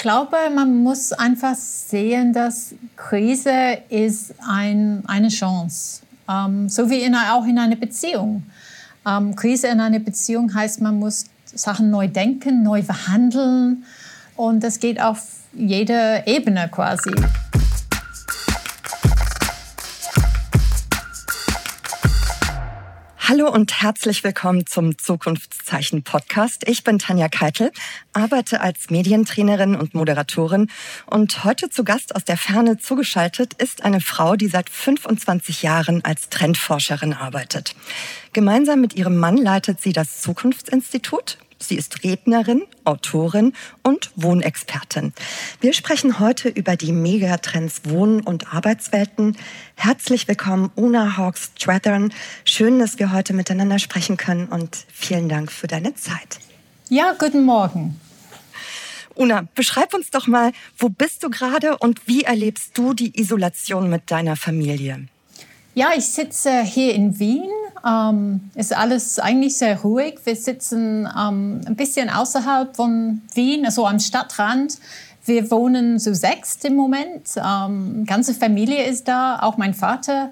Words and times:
glaube, 0.00 0.36
man 0.52 0.82
muss 0.82 1.12
einfach 1.12 1.54
sehen, 1.54 2.32
dass 2.32 2.74
Krise 2.96 3.78
ist 3.88 4.34
ein, 4.46 5.02
eine 5.06 5.28
Chance. 5.28 6.02
Ähm, 6.28 6.68
so 6.68 6.90
wie 6.90 7.02
in, 7.02 7.14
auch 7.14 7.46
in 7.46 7.58
einer 7.58 7.76
Beziehung. 7.76 8.42
Ähm, 9.06 9.36
Krise 9.36 9.68
in 9.68 9.80
einer 9.80 9.98
Beziehung 9.98 10.52
heißt, 10.52 10.80
man 10.80 10.98
muss 10.98 11.26
Sachen 11.44 11.90
neu 11.90 12.08
denken, 12.08 12.62
neu 12.62 12.82
verhandeln. 12.82 13.84
Und 14.36 14.64
das 14.64 14.80
geht 14.80 15.00
auf 15.00 15.22
jeder 15.52 16.26
Ebene 16.26 16.68
quasi. 16.70 17.10
Hallo 23.30 23.48
und 23.48 23.80
herzlich 23.80 24.24
willkommen 24.24 24.66
zum 24.66 24.98
Zukunftszeichen 24.98 26.02
Podcast. 26.02 26.68
Ich 26.68 26.82
bin 26.82 26.98
Tanja 26.98 27.28
Keitel, 27.28 27.70
arbeite 28.12 28.60
als 28.60 28.90
Medientrainerin 28.90 29.76
und 29.76 29.94
Moderatorin 29.94 30.68
und 31.06 31.44
heute 31.44 31.70
zu 31.70 31.84
Gast 31.84 32.16
aus 32.16 32.24
der 32.24 32.36
Ferne 32.36 32.78
zugeschaltet 32.78 33.54
ist 33.54 33.84
eine 33.84 34.00
Frau, 34.00 34.34
die 34.34 34.48
seit 34.48 34.68
25 34.68 35.62
Jahren 35.62 36.04
als 36.04 36.28
Trendforscherin 36.28 37.12
arbeitet. 37.12 37.76
Gemeinsam 38.32 38.80
mit 38.80 38.96
ihrem 38.96 39.16
Mann 39.16 39.36
leitet 39.36 39.80
sie 39.80 39.92
das 39.92 40.22
Zukunftsinstitut 40.22 41.38
Sie 41.62 41.76
ist 41.76 42.02
Rednerin, 42.02 42.62
Autorin 42.84 43.52
und 43.82 44.10
Wohnexpertin. 44.16 45.12
Wir 45.60 45.74
sprechen 45.74 46.18
heute 46.18 46.48
über 46.48 46.74
die 46.74 46.90
Megatrends 46.90 47.82
Wohnen 47.84 48.22
und 48.22 48.54
Arbeitswelten. 48.54 49.36
Herzlich 49.76 50.26
willkommen, 50.26 50.72
Una 50.74 51.18
Hawks 51.18 51.52
Strathern. 51.56 52.14
Schön, 52.44 52.78
dass 52.78 52.98
wir 52.98 53.12
heute 53.12 53.34
miteinander 53.34 53.78
sprechen 53.78 54.16
können 54.16 54.46
und 54.46 54.84
vielen 54.90 55.28
Dank 55.28 55.52
für 55.52 55.66
deine 55.66 55.94
Zeit. 55.94 56.40
Ja, 56.88 57.14
guten 57.18 57.44
Morgen. 57.44 58.00
Una, 59.14 59.46
beschreib 59.54 59.92
uns 59.92 60.10
doch 60.10 60.26
mal, 60.26 60.52
wo 60.78 60.88
bist 60.88 61.22
du 61.22 61.28
gerade 61.28 61.76
und 61.76 62.08
wie 62.08 62.22
erlebst 62.22 62.78
du 62.78 62.94
die 62.94 63.20
Isolation 63.20 63.90
mit 63.90 64.10
deiner 64.10 64.34
Familie? 64.34 65.08
Ja, 65.74 65.90
ich 65.96 66.06
sitze 66.06 66.62
hier 66.62 66.94
in 66.94 67.18
Wien 67.18 67.50
ähm, 67.86 68.50
ist 68.54 68.76
alles 68.76 69.18
eigentlich 69.18 69.56
sehr 69.56 69.80
ruhig. 69.80 70.18
Wir 70.24 70.36
sitzen 70.36 71.06
ähm, 71.06 71.60
ein 71.66 71.76
bisschen 71.76 72.10
außerhalb 72.10 72.76
von 72.76 73.22
Wien, 73.34 73.64
also 73.64 73.86
am 73.86 73.98
Stadtrand. 73.98 74.78
Wir 75.24 75.50
wohnen 75.50 75.98
zu 75.98 76.14
sechs 76.14 76.56
im 76.64 76.76
Moment. 76.76 77.28
Ähm, 77.36 78.04
ganze 78.06 78.34
Familie 78.34 78.84
ist 78.84 79.08
da, 79.08 79.40
auch 79.40 79.56
mein 79.56 79.74
Vater, 79.74 80.30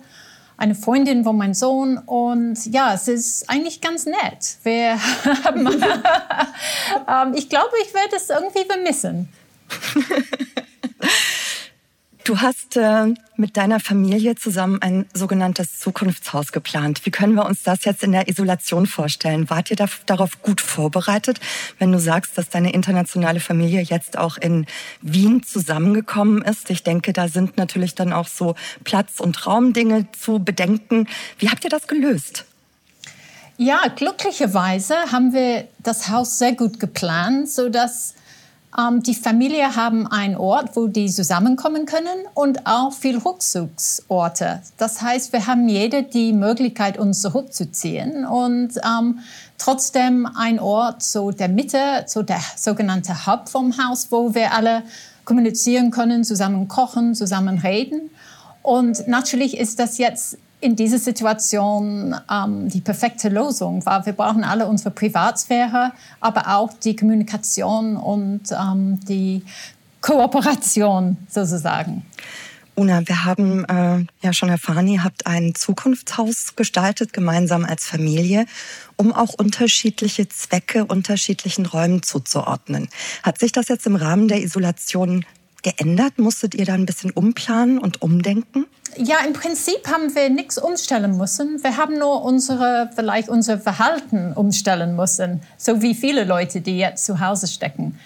eine 0.57 0.75
Freundin 0.75 1.25
von 1.25 1.37
meinem 1.37 1.55
Sohn. 1.55 1.99
Und 1.99 2.67
ja, 2.67 2.95
es 2.95 3.09
ist 3.09 3.49
eigentlich 3.49 3.81
ganz 3.81 4.07
nett. 4.07 4.57
Wir 4.63 4.99
haben, 5.45 5.67
ähm, 7.09 7.35
ich 7.35 7.49
glaube, 7.49 7.73
ich 7.87 7.95
werde 7.95 8.17
es 8.17 8.31
irgendwie 8.31 8.65
vermissen. 8.65 9.29
Du 12.29 12.43
hast 12.43 12.77
äh, 12.77 13.15
mit 13.37 13.57
deiner 13.57 13.81
Familie 13.81 14.35
zusammen 14.35 14.83
ein 14.83 15.07
sogenanntes 15.15 15.81
Zukunftshaus 15.81 16.53
geplant. 16.53 17.07
Wie 17.07 17.11
können 17.11 17.33
wir 17.33 17.47
uns 17.47 17.63
das 17.63 17.87
jetzt 17.87 18.03
in 18.03 18.13
der 18.13 18.29
Isolation 18.29 18.85
vorstellen? 18.85 19.49
Wart 19.49 19.71
ihr 19.71 19.77
da, 19.77 19.87
darauf 20.05 20.43
gut 20.43 20.61
vorbereitet, 20.61 21.41
wenn 21.79 21.91
du 21.91 21.99
sagst, 21.99 22.37
dass 22.37 22.51
deine 22.51 22.75
internationale 22.75 23.41
Familie 23.41 23.81
jetzt 23.81 24.19
auch 24.19 24.37
in 24.37 24.67
Wien 25.01 25.43
zusammengekommen 25.43 26.43
ist? 26.43 26.69
Ich 26.69 26.83
denke, 26.83 27.15
da 27.15 27.29
sind 27.29 27.57
natürlich 27.57 27.95
dann 27.95 28.13
auch 28.13 28.29
so 28.29 28.57
Platz- 28.85 29.21
und 29.21 29.47
Raumdinge 29.47 30.13
zu 30.13 30.39
bedenken. 30.39 31.09
Wie 31.39 31.49
habt 31.49 31.65
ihr 31.65 31.71
das 31.71 31.87
gelöst? 31.87 32.45
Ja, 33.57 33.87
glücklicherweise 33.89 34.97
haben 35.11 35.33
wir 35.33 35.67
das 35.79 36.11
Haus 36.11 36.39
sehr 36.39 36.53
gut 36.53 36.79
geplant, 36.79 37.49
so 37.49 37.71
dass 37.71 38.13
die 39.01 39.15
Familie 39.15 39.75
haben 39.75 40.07
einen 40.07 40.37
Ort, 40.37 40.77
wo 40.77 40.87
die 40.87 41.11
zusammenkommen 41.11 41.85
können 41.85 42.27
und 42.35 42.65
auch 42.65 42.93
viel 42.93 43.19
Rückzugsorte. 43.19 44.63
Das 44.77 45.03
heißt, 45.03 45.33
wir 45.33 45.49
haben 45.49 45.69
jede 45.69 46.05
die 46.05 46.33
Möglichkeit, 46.33 46.97
uns 46.97 47.21
zurückzuziehen 47.21 48.25
und 48.25 48.77
ähm, 48.85 49.19
trotzdem 49.59 50.29
ein 50.33 50.61
Ort, 50.61 51.03
so 51.03 51.33
der 51.33 51.49
Mitte, 51.49 52.05
so 52.07 52.23
der 52.23 52.41
sogenannte 52.57 53.27
Hub 53.27 53.49
vom 53.49 53.77
Haus, 53.79 54.09
wo 54.11 54.35
wir 54.35 54.53
alle 54.55 54.85
kommunizieren 55.25 55.91
können, 55.91 56.23
zusammen 56.23 56.69
kochen, 56.69 57.17
zusammen 57.17 57.59
reden. 57.59 58.11
Und 58.63 59.09
natürlich 59.09 59.59
ist 59.59 59.81
das 59.81 59.99
jetzt 59.99 60.39
in 60.61 60.75
dieser 60.75 60.99
Situation 60.99 62.15
ähm, 62.31 62.69
die 62.69 62.81
perfekte 62.81 63.29
Lösung, 63.29 63.85
weil 63.87 64.07
wir 64.07 64.13
brauchen 64.13 64.45
alle 64.45 64.67
unsere 64.67 64.91
Privatsphäre, 64.91 65.93
aber 66.21 66.57
auch 66.57 66.73
die 66.73 66.97
Kommunikation 66.97 67.97
und 67.97 68.51
ähm, 68.51 68.99
die 69.09 69.43
Kooperation 70.01 71.17
sozusagen. 71.29 72.05
Una, 72.75 73.07
wir 73.09 73.25
haben 73.25 73.65
äh, 73.65 74.07
ja 74.23 74.33
schon 74.33 74.51
erfahren, 74.51 74.87
ihr 74.87 75.03
habt 75.03 75.27
ein 75.27 75.57
Zukunftshaus 75.57 76.55
gestaltet, 76.55 77.13
gemeinsam 77.13 77.65
als 77.65 77.87
Familie, 77.87 78.47
um 78.95 79.13
auch 79.13 79.35
unterschiedliche 79.35 80.29
Zwecke 80.29 80.85
unterschiedlichen 80.85 81.67
Räumen 81.67 82.05
zuzuordnen. 82.05 82.89
Hat 83.25 83.41
sich 83.41 83.51
das 83.51 83.67
jetzt 83.67 83.87
im 83.87 83.97
Rahmen 83.97 84.29
der 84.29 84.43
Isolation 84.43 85.25
geändert? 85.65 86.19
Musstet 86.19 86.55
ihr 86.55 86.67
da 86.67 86.75
ein 86.75 86.87
bisschen 86.87 87.11
umplanen 87.11 87.79
und 87.79 88.01
umdenken? 88.01 88.67
Ja, 88.99 89.19
im 89.25 89.33
Prinzip 89.33 89.87
haben 89.87 90.13
wir 90.17 90.29
nichts 90.29 90.59
umstellen 90.59 91.17
müssen. 91.17 91.63
Wir 91.63 91.77
haben 91.77 91.99
nur 91.99 92.25
unsere, 92.25 92.91
vielleicht 92.95 93.29
unser 93.29 93.59
Verhalten 93.59 94.33
umstellen 94.33 94.97
müssen, 94.97 95.41
so 95.57 95.83
wie 95.83 95.95
viele 95.95 96.25
Leute, 96.25 96.61
die 96.61 96.79
jetzt 96.79 97.05
zu 97.05 97.21
Hause 97.21 97.47
stecken. 97.47 97.99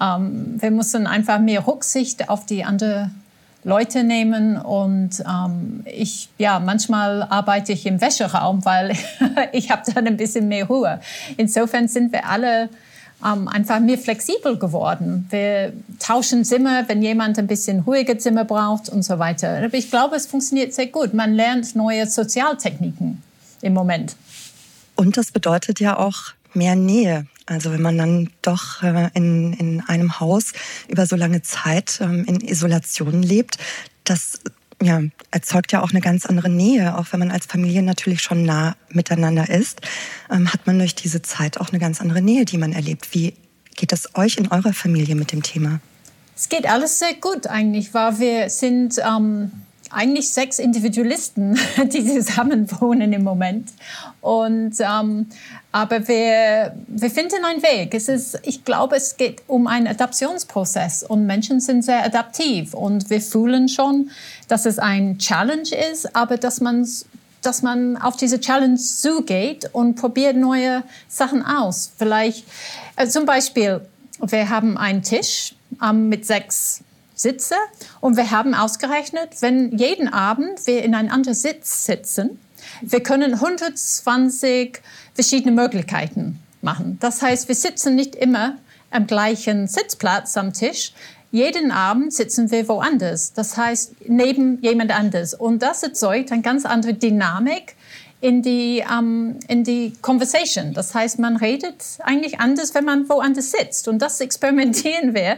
Ähm, 0.00 0.54
wir 0.60 0.70
müssen 0.70 1.08
einfach 1.08 1.40
mehr 1.40 1.66
Rücksicht 1.66 2.28
auf 2.28 2.46
die 2.46 2.64
anderen 2.64 3.22
Leute 3.64 4.04
nehmen 4.04 4.56
und 4.56 5.20
ähm, 5.26 5.82
ich, 5.84 6.28
ja, 6.38 6.60
manchmal 6.60 7.24
arbeite 7.24 7.72
ich 7.72 7.84
im 7.84 8.00
Wäscheraum, 8.00 8.64
weil 8.64 8.92
ich 9.52 9.72
habe 9.72 9.82
dann 9.92 10.06
ein 10.06 10.16
bisschen 10.16 10.46
mehr 10.46 10.66
Ruhe. 10.66 11.00
Insofern 11.36 11.88
sind 11.88 12.12
wir 12.12 12.28
alle 12.28 12.68
ähm, 13.24 13.48
einfach 13.48 13.80
mehr 13.80 13.98
flexibel 13.98 14.58
geworden. 14.58 15.26
Wir 15.30 15.72
tauschen 15.98 16.44
Zimmer, 16.44 16.88
wenn 16.88 17.02
jemand 17.02 17.38
ein 17.38 17.46
bisschen 17.46 17.80
ruhige 17.80 18.18
Zimmer 18.18 18.44
braucht 18.44 18.88
und 18.88 19.02
so 19.02 19.18
weiter. 19.18 19.58
Aber 19.64 19.74
ich 19.74 19.90
glaube, 19.90 20.16
es 20.16 20.26
funktioniert 20.26 20.74
sehr 20.74 20.86
gut. 20.86 21.14
Man 21.14 21.34
lernt 21.34 21.74
neue 21.74 22.06
Sozialtechniken 22.06 23.22
im 23.62 23.74
Moment. 23.74 24.16
Und 24.94 25.16
das 25.16 25.30
bedeutet 25.30 25.80
ja 25.80 25.98
auch 25.98 26.32
mehr 26.54 26.76
Nähe. 26.76 27.26
Also 27.46 27.70
wenn 27.72 27.82
man 27.82 27.96
dann 27.96 28.30
doch 28.42 28.82
äh, 28.82 29.08
in, 29.14 29.52
in 29.54 29.82
einem 29.86 30.18
Haus 30.18 30.52
über 30.88 31.06
so 31.06 31.14
lange 31.16 31.42
Zeit 31.42 32.00
ähm, 32.00 32.24
in 32.24 32.40
Isolation 32.40 33.22
lebt, 33.22 33.58
das 34.04 34.40
ja, 34.82 35.00
erzeugt 35.30 35.72
ja 35.72 35.82
auch 35.82 35.90
eine 35.90 36.00
ganz 36.00 36.26
andere 36.26 36.48
Nähe. 36.48 36.98
Auch 36.98 37.06
wenn 37.10 37.20
man 37.20 37.30
als 37.30 37.46
Familie 37.46 37.82
natürlich 37.82 38.22
schon 38.22 38.44
nah 38.44 38.76
miteinander 38.90 39.48
ist, 39.48 39.80
ähm, 40.30 40.52
hat 40.52 40.66
man 40.66 40.78
durch 40.78 40.94
diese 40.94 41.22
Zeit 41.22 41.58
auch 41.60 41.70
eine 41.70 41.78
ganz 41.78 42.00
andere 42.00 42.22
Nähe, 42.22 42.44
die 42.44 42.58
man 42.58 42.72
erlebt. 42.72 43.14
Wie 43.14 43.34
geht 43.74 43.92
es 43.92 44.14
euch 44.14 44.36
in 44.36 44.48
eurer 44.48 44.72
Familie 44.72 45.14
mit 45.14 45.32
dem 45.32 45.42
Thema? 45.42 45.80
Es 46.34 46.48
geht 46.48 46.66
alles 46.66 46.98
sehr 46.98 47.14
gut 47.14 47.46
eigentlich, 47.46 47.94
weil 47.94 48.18
wir 48.18 48.50
sind 48.50 48.98
ähm, 48.98 49.50
eigentlich 49.90 50.30
sechs 50.30 50.58
Individualisten, 50.58 51.58
die 51.92 52.04
zusammen 52.04 52.70
wohnen 52.80 53.12
im 53.12 53.24
Moment. 53.24 53.72
Und, 54.20 54.74
ähm, 54.80 55.26
aber 55.72 56.06
wir, 56.08 56.74
wir 56.88 57.10
finden 57.10 57.44
einen 57.44 57.62
Weg. 57.62 57.94
Es 57.94 58.08
ist, 58.08 58.40
ich 58.42 58.64
glaube, 58.64 58.96
es 58.96 59.16
geht 59.16 59.42
um 59.46 59.66
einen 59.66 59.86
Adaptionsprozess 59.86 61.02
und 61.02 61.26
Menschen 61.26 61.60
sind 61.60 61.82
sehr 61.82 62.04
adaptiv 62.04 62.74
und 62.74 63.08
wir 63.10 63.20
fühlen 63.20 63.68
schon, 63.68 64.10
dass 64.48 64.66
es 64.66 64.78
ein 64.78 65.18
Challenge 65.18 65.68
ist, 65.92 66.14
aber 66.14 66.36
dass 66.36 66.60
man 66.60 66.86
dass 67.42 67.62
man 67.62 67.96
auf 67.96 68.16
diese 68.16 68.40
Challenge 68.40 68.76
zugeht 68.76 69.70
und 69.72 69.94
probiert 69.94 70.36
neue 70.36 70.82
Sachen 71.08 71.44
aus. 71.44 71.92
Vielleicht 71.96 72.44
äh, 72.96 73.06
zum 73.06 73.24
Beispiel, 73.24 73.82
wir 74.20 74.48
haben 74.48 74.76
einen 74.76 75.02
Tisch 75.02 75.54
ähm, 75.80 76.08
mit 76.08 76.26
sechs 76.26 76.82
Sitze 77.14 77.54
und 78.00 78.16
wir 78.16 78.32
haben 78.32 78.52
ausgerechnet, 78.52 79.30
wenn 79.40 79.78
jeden 79.78 80.08
Abend 80.08 80.66
wir 80.66 80.82
in 80.82 80.94
einen 80.94 81.10
anderen 81.10 81.36
Sitz 81.36 81.86
sitzen, 81.86 82.40
wir 82.82 83.02
können 83.02 83.34
120 83.34 84.82
verschiedene 85.14 85.52
Möglichkeiten 85.54 86.40
machen. 86.62 86.98
Das 87.00 87.22
heißt, 87.22 87.48
wir 87.48 87.54
sitzen 87.54 87.94
nicht 87.94 88.16
immer 88.16 88.56
am 88.90 89.06
gleichen 89.06 89.66
Sitzplatz 89.66 90.36
am 90.36 90.52
Tisch. 90.52 90.92
Jeden 91.36 91.70
Abend 91.70 92.14
sitzen 92.14 92.50
wir 92.50 92.66
woanders. 92.66 93.34
Das 93.34 93.58
heißt, 93.58 94.08
neben 94.08 94.58
jemand 94.62 94.90
anders. 94.90 95.34
Und 95.34 95.60
das 95.60 95.82
erzeugt 95.82 96.32
eine 96.32 96.40
ganz 96.40 96.64
andere 96.64 96.94
Dynamik 96.94 97.76
in 98.22 98.40
die, 98.40 98.82
um, 98.88 99.38
in 99.46 99.62
die 99.62 99.92
Conversation. 100.00 100.72
Das 100.72 100.94
heißt, 100.94 101.18
man 101.18 101.36
redet 101.36 101.84
eigentlich 102.02 102.40
anders, 102.40 102.74
wenn 102.74 102.86
man 102.86 103.06
woanders 103.10 103.50
sitzt. 103.50 103.86
Und 103.86 104.00
das 104.00 104.18
experimentieren 104.22 105.14
wir, 105.14 105.36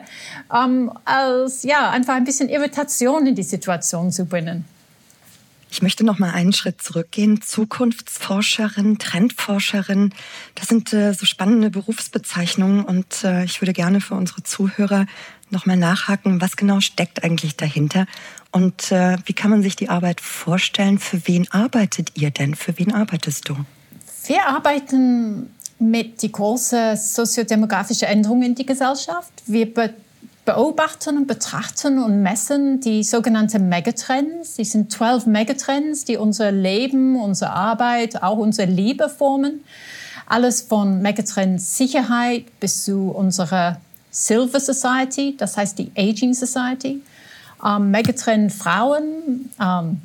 um, 0.48 0.96
als 1.04 1.64
ja, 1.64 1.90
einfach 1.90 2.14
ein 2.14 2.22
bisschen 2.22 2.48
Irritation 2.48 3.26
in 3.26 3.34
die 3.34 3.42
Situation 3.42 4.12
zu 4.12 4.24
bringen. 4.24 4.66
Ich 5.70 5.82
möchte 5.82 6.04
noch 6.04 6.18
mal 6.18 6.30
einen 6.30 6.52
Schritt 6.52 6.80
zurückgehen. 6.80 7.42
Zukunftsforscherin, 7.42 8.98
Trendforscherin, 8.98 10.14
das 10.54 10.68
sind 10.68 10.92
äh, 10.92 11.12
so 11.12 11.26
spannende 11.26 11.70
Berufsbezeichnungen 11.70 12.84
und 12.84 13.22
äh, 13.24 13.44
ich 13.44 13.60
würde 13.60 13.74
gerne 13.74 14.00
für 14.00 14.14
unsere 14.14 14.42
Zuhörer 14.42 15.06
noch 15.52 15.66
mal 15.66 15.76
nachhaken, 15.76 16.40
was 16.40 16.56
genau 16.56 16.80
steckt 16.80 17.24
eigentlich 17.24 17.56
dahinter 17.56 18.06
und 18.50 18.92
äh, 18.92 19.18
wie 19.26 19.34
kann 19.34 19.50
man 19.50 19.62
sich 19.62 19.76
die 19.76 19.88
Arbeit 19.88 20.20
vorstellen? 20.20 20.98
Für 20.98 21.26
wen 21.26 21.50
arbeitet 21.50 22.12
ihr 22.14 22.30
denn? 22.30 22.54
Für 22.54 22.78
wen 22.78 22.92
arbeitest 22.92 23.48
du? 23.48 23.56
Wir 24.26 24.46
arbeiten 24.46 25.50
mit 25.78 26.22
die 26.22 26.32
großen 26.32 26.96
soziodemografischen 26.96 28.08
Änderungen 28.08 28.42
in 28.42 28.54
die 28.54 28.66
Gesellschaft. 28.66 29.30
Wir 29.46 29.72
beobachten 30.44 31.18
und 31.18 31.26
betrachten 31.26 32.02
und 32.02 32.22
messen 32.22 32.80
die 32.80 33.04
sogenannten 33.04 33.68
Megatrends. 33.68 34.54
Die 34.54 34.64
sind 34.64 34.90
zwölf 34.90 35.26
Megatrends, 35.26 36.04
die 36.04 36.16
unser 36.16 36.50
Leben, 36.50 37.20
unsere 37.20 37.50
Arbeit, 37.50 38.22
auch 38.22 38.38
unsere 38.38 38.70
Liebe 38.70 39.08
formen. 39.10 39.62
Alles 40.26 40.62
von 40.62 41.00
Megatrend 41.00 41.60
Sicherheit 41.60 42.46
bis 42.60 42.84
zu 42.84 43.10
unserer 43.10 43.80
Silver 44.10 44.60
Society, 44.60 45.36
das 45.36 45.56
heißt 45.56 45.78
die 45.78 45.90
Aging 45.96 46.34
Society. 46.34 47.00
Ähm, 47.64 47.90
Megatrend 47.90 48.52
Frauen, 48.52 49.50
ähm, 49.60 50.00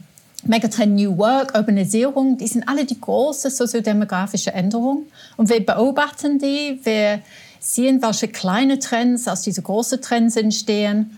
Megatrend 0.45 0.95
New 0.95 1.17
Work, 1.17 1.55
Urbanisierung, 1.55 2.37
die 2.37 2.47
sind 2.47 2.67
alle 2.67 2.85
die 2.85 2.99
großen 2.99 3.49
soziodemografischen 3.49 4.53
Änderungen. 4.53 5.05
Und 5.37 5.49
wir 5.49 5.65
beobachten 5.65 6.37
die, 6.37 6.79
wir 6.83 7.21
sehen, 7.59 8.01
welche 8.01 8.27
kleine 8.27 8.79
Trends 8.79 9.27
aus 9.27 9.41
diesen 9.41 9.63
großen 9.63 10.01
Trends 10.01 10.35
entstehen. 10.35 11.17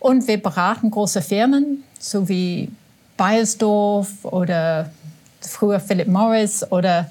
Und 0.00 0.26
wir 0.26 0.42
beraten 0.42 0.90
große 0.90 1.22
Firmen, 1.22 1.84
so 1.98 2.28
wie 2.28 2.68
Bayersdorf 3.16 4.24
oder 4.24 4.90
früher 5.40 5.78
Philip 5.78 6.08
Morris 6.08 6.64
oder 6.70 7.08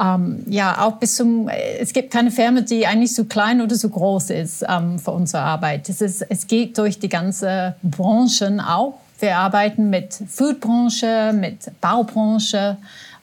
ähm, 0.00 0.44
ja, 0.46 0.86
auch 0.86 0.96
bis 0.96 1.16
zum, 1.16 1.48
es 1.48 1.92
gibt 1.92 2.12
keine 2.12 2.30
Firma, 2.30 2.60
die 2.60 2.86
eigentlich 2.86 3.14
so 3.14 3.24
klein 3.24 3.60
oder 3.60 3.74
so 3.74 3.88
groß 3.88 4.30
ist 4.30 4.64
ähm, 4.68 4.98
für 4.98 5.10
unsere 5.10 5.42
Arbeit. 5.42 5.88
Es, 5.88 6.00
ist, 6.00 6.22
es 6.28 6.46
geht 6.46 6.78
durch 6.78 6.98
die 6.98 7.08
ganze 7.08 7.74
Branchen 7.82 8.60
auch. 8.60 8.98
Wir 9.18 9.36
arbeiten 9.36 9.90
mit 9.90 10.14
Foodbranche, 10.28 11.32
mit 11.34 11.70
Baubranche, 11.80 12.76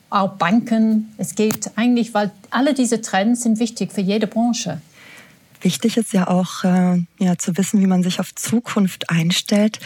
auch 0.10 0.32
Banken. 0.32 1.14
Es 1.18 1.36
geht 1.36 1.72
eigentlich, 1.78 2.14
weil 2.14 2.32
alle 2.50 2.74
diese 2.74 3.02
Trends 3.02 3.44
sind 3.44 3.60
wichtig 3.60 3.94
für 3.94 4.02
jede 4.02 4.28
Branche. 4.28 4.82
Wichtig 5.66 5.98
ist 5.98 6.14
ja 6.14 6.28
auch 6.28 6.64
äh, 6.64 7.02
ja, 7.18 7.40
zu 7.40 7.58
wissen, 7.58 7.82
wie 7.82 7.88
man 7.88 8.04
sich 8.04 8.20
auf 8.20 8.36
Zukunft 8.36 9.10
einstellt. 9.10 9.80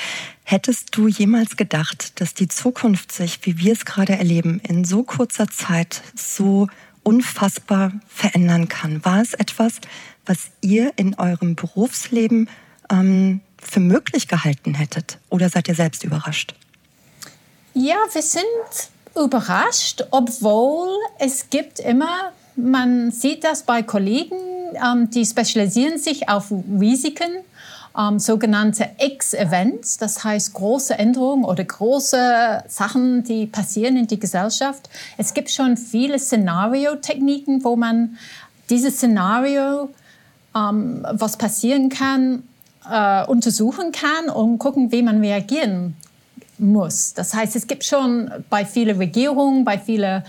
Hättest 0.43 0.89
du 0.97 1.07
jemals 1.07 1.55
gedacht, 1.55 2.19
dass 2.19 2.33
die 2.33 2.49
Zukunft 2.49 3.13
sich, 3.13 3.39
wie 3.43 3.59
wir 3.59 3.71
es 3.71 3.85
gerade 3.85 4.17
erleben, 4.17 4.59
in 4.67 4.83
so 4.83 5.03
kurzer 5.03 5.47
Zeit 5.47 6.01
so 6.15 6.67
unfassbar 7.03 7.93
verändern 8.09 8.67
kann? 8.67 9.05
War 9.05 9.21
es 9.21 9.33
etwas, 9.33 9.75
was 10.25 10.49
ihr 10.59 10.91
in 10.97 11.15
eurem 11.15 11.55
Berufsleben 11.55 12.49
ähm, 12.91 13.39
für 13.57 13.79
möglich 13.79 14.27
gehalten 14.27 14.73
hättet? 14.73 15.17
Oder 15.29 15.47
seid 15.47 15.69
ihr 15.69 15.75
selbst 15.75 16.03
überrascht? 16.03 16.55
Ja, 17.73 17.95
wir 18.11 18.21
sind 18.21 18.43
überrascht, 19.15 20.03
obwohl 20.11 20.89
es 21.19 21.49
gibt 21.49 21.79
immer, 21.79 22.33
man 22.57 23.11
sieht 23.11 23.45
das 23.45 23.63
bei 23.63 23.81
Kollegen, 23.81 24.58
ähm, 24.75 25.09
die 25.09 25.25
spezialisieren 25.25 25.97
sich 25.97 26.29
auf 26.29 26.51
Risiken, 26.51 27.31
ähm, 27.97 28.19
sogenannte 28.19 28.89
X-Events, 28.99 29.97
das 29.97 30.23
heißt 30.23 30.53
große 30.53 30.97
Änderungen 30.97 31.43
oder 31.43 31.63
große 31.63 32.63
Sachen, 32.67 33.23
die 33.23 33.47
passieren 33.47 33.97
in 33.97 34.07
die 34.07 34.19
Gesellschaft. 34.19 34.89
Es 35.17 35.33
gibt 35.33 35.49
schon 35.49 35.75
viele 35.77 36.19
Szenariotechniken, 36.19 37.63
wo 37.63 37.75
man 37.75 38.17
dieses 38.69 38.95
Szenario, 38.95 39.89
ähm, 40.55 41.05
was 41.11 41.37
passieren 41.37 41.89
kann, 41.89 42.43
äh, 42.89 43.25
untersuchen 43.25 43.91
kann 43.91 44.29
und 44.33 44.59
gucken, 44.59 44.91
wie 44.91 45.01
man 45.01 45.19
reagieren 45.19 45.95
muss. 46.57 47.13
Das 47.13 47.33
heißt, 47.33 47.55
es 47.55 47.67
gibt 47.67 47.83
schon 47.83 48.31
bei 48.49 48.65
vielen 48.65 48.97
Regierungen, 48.97 49.63
bei 49.63 49.77
vielen 49.77 50.23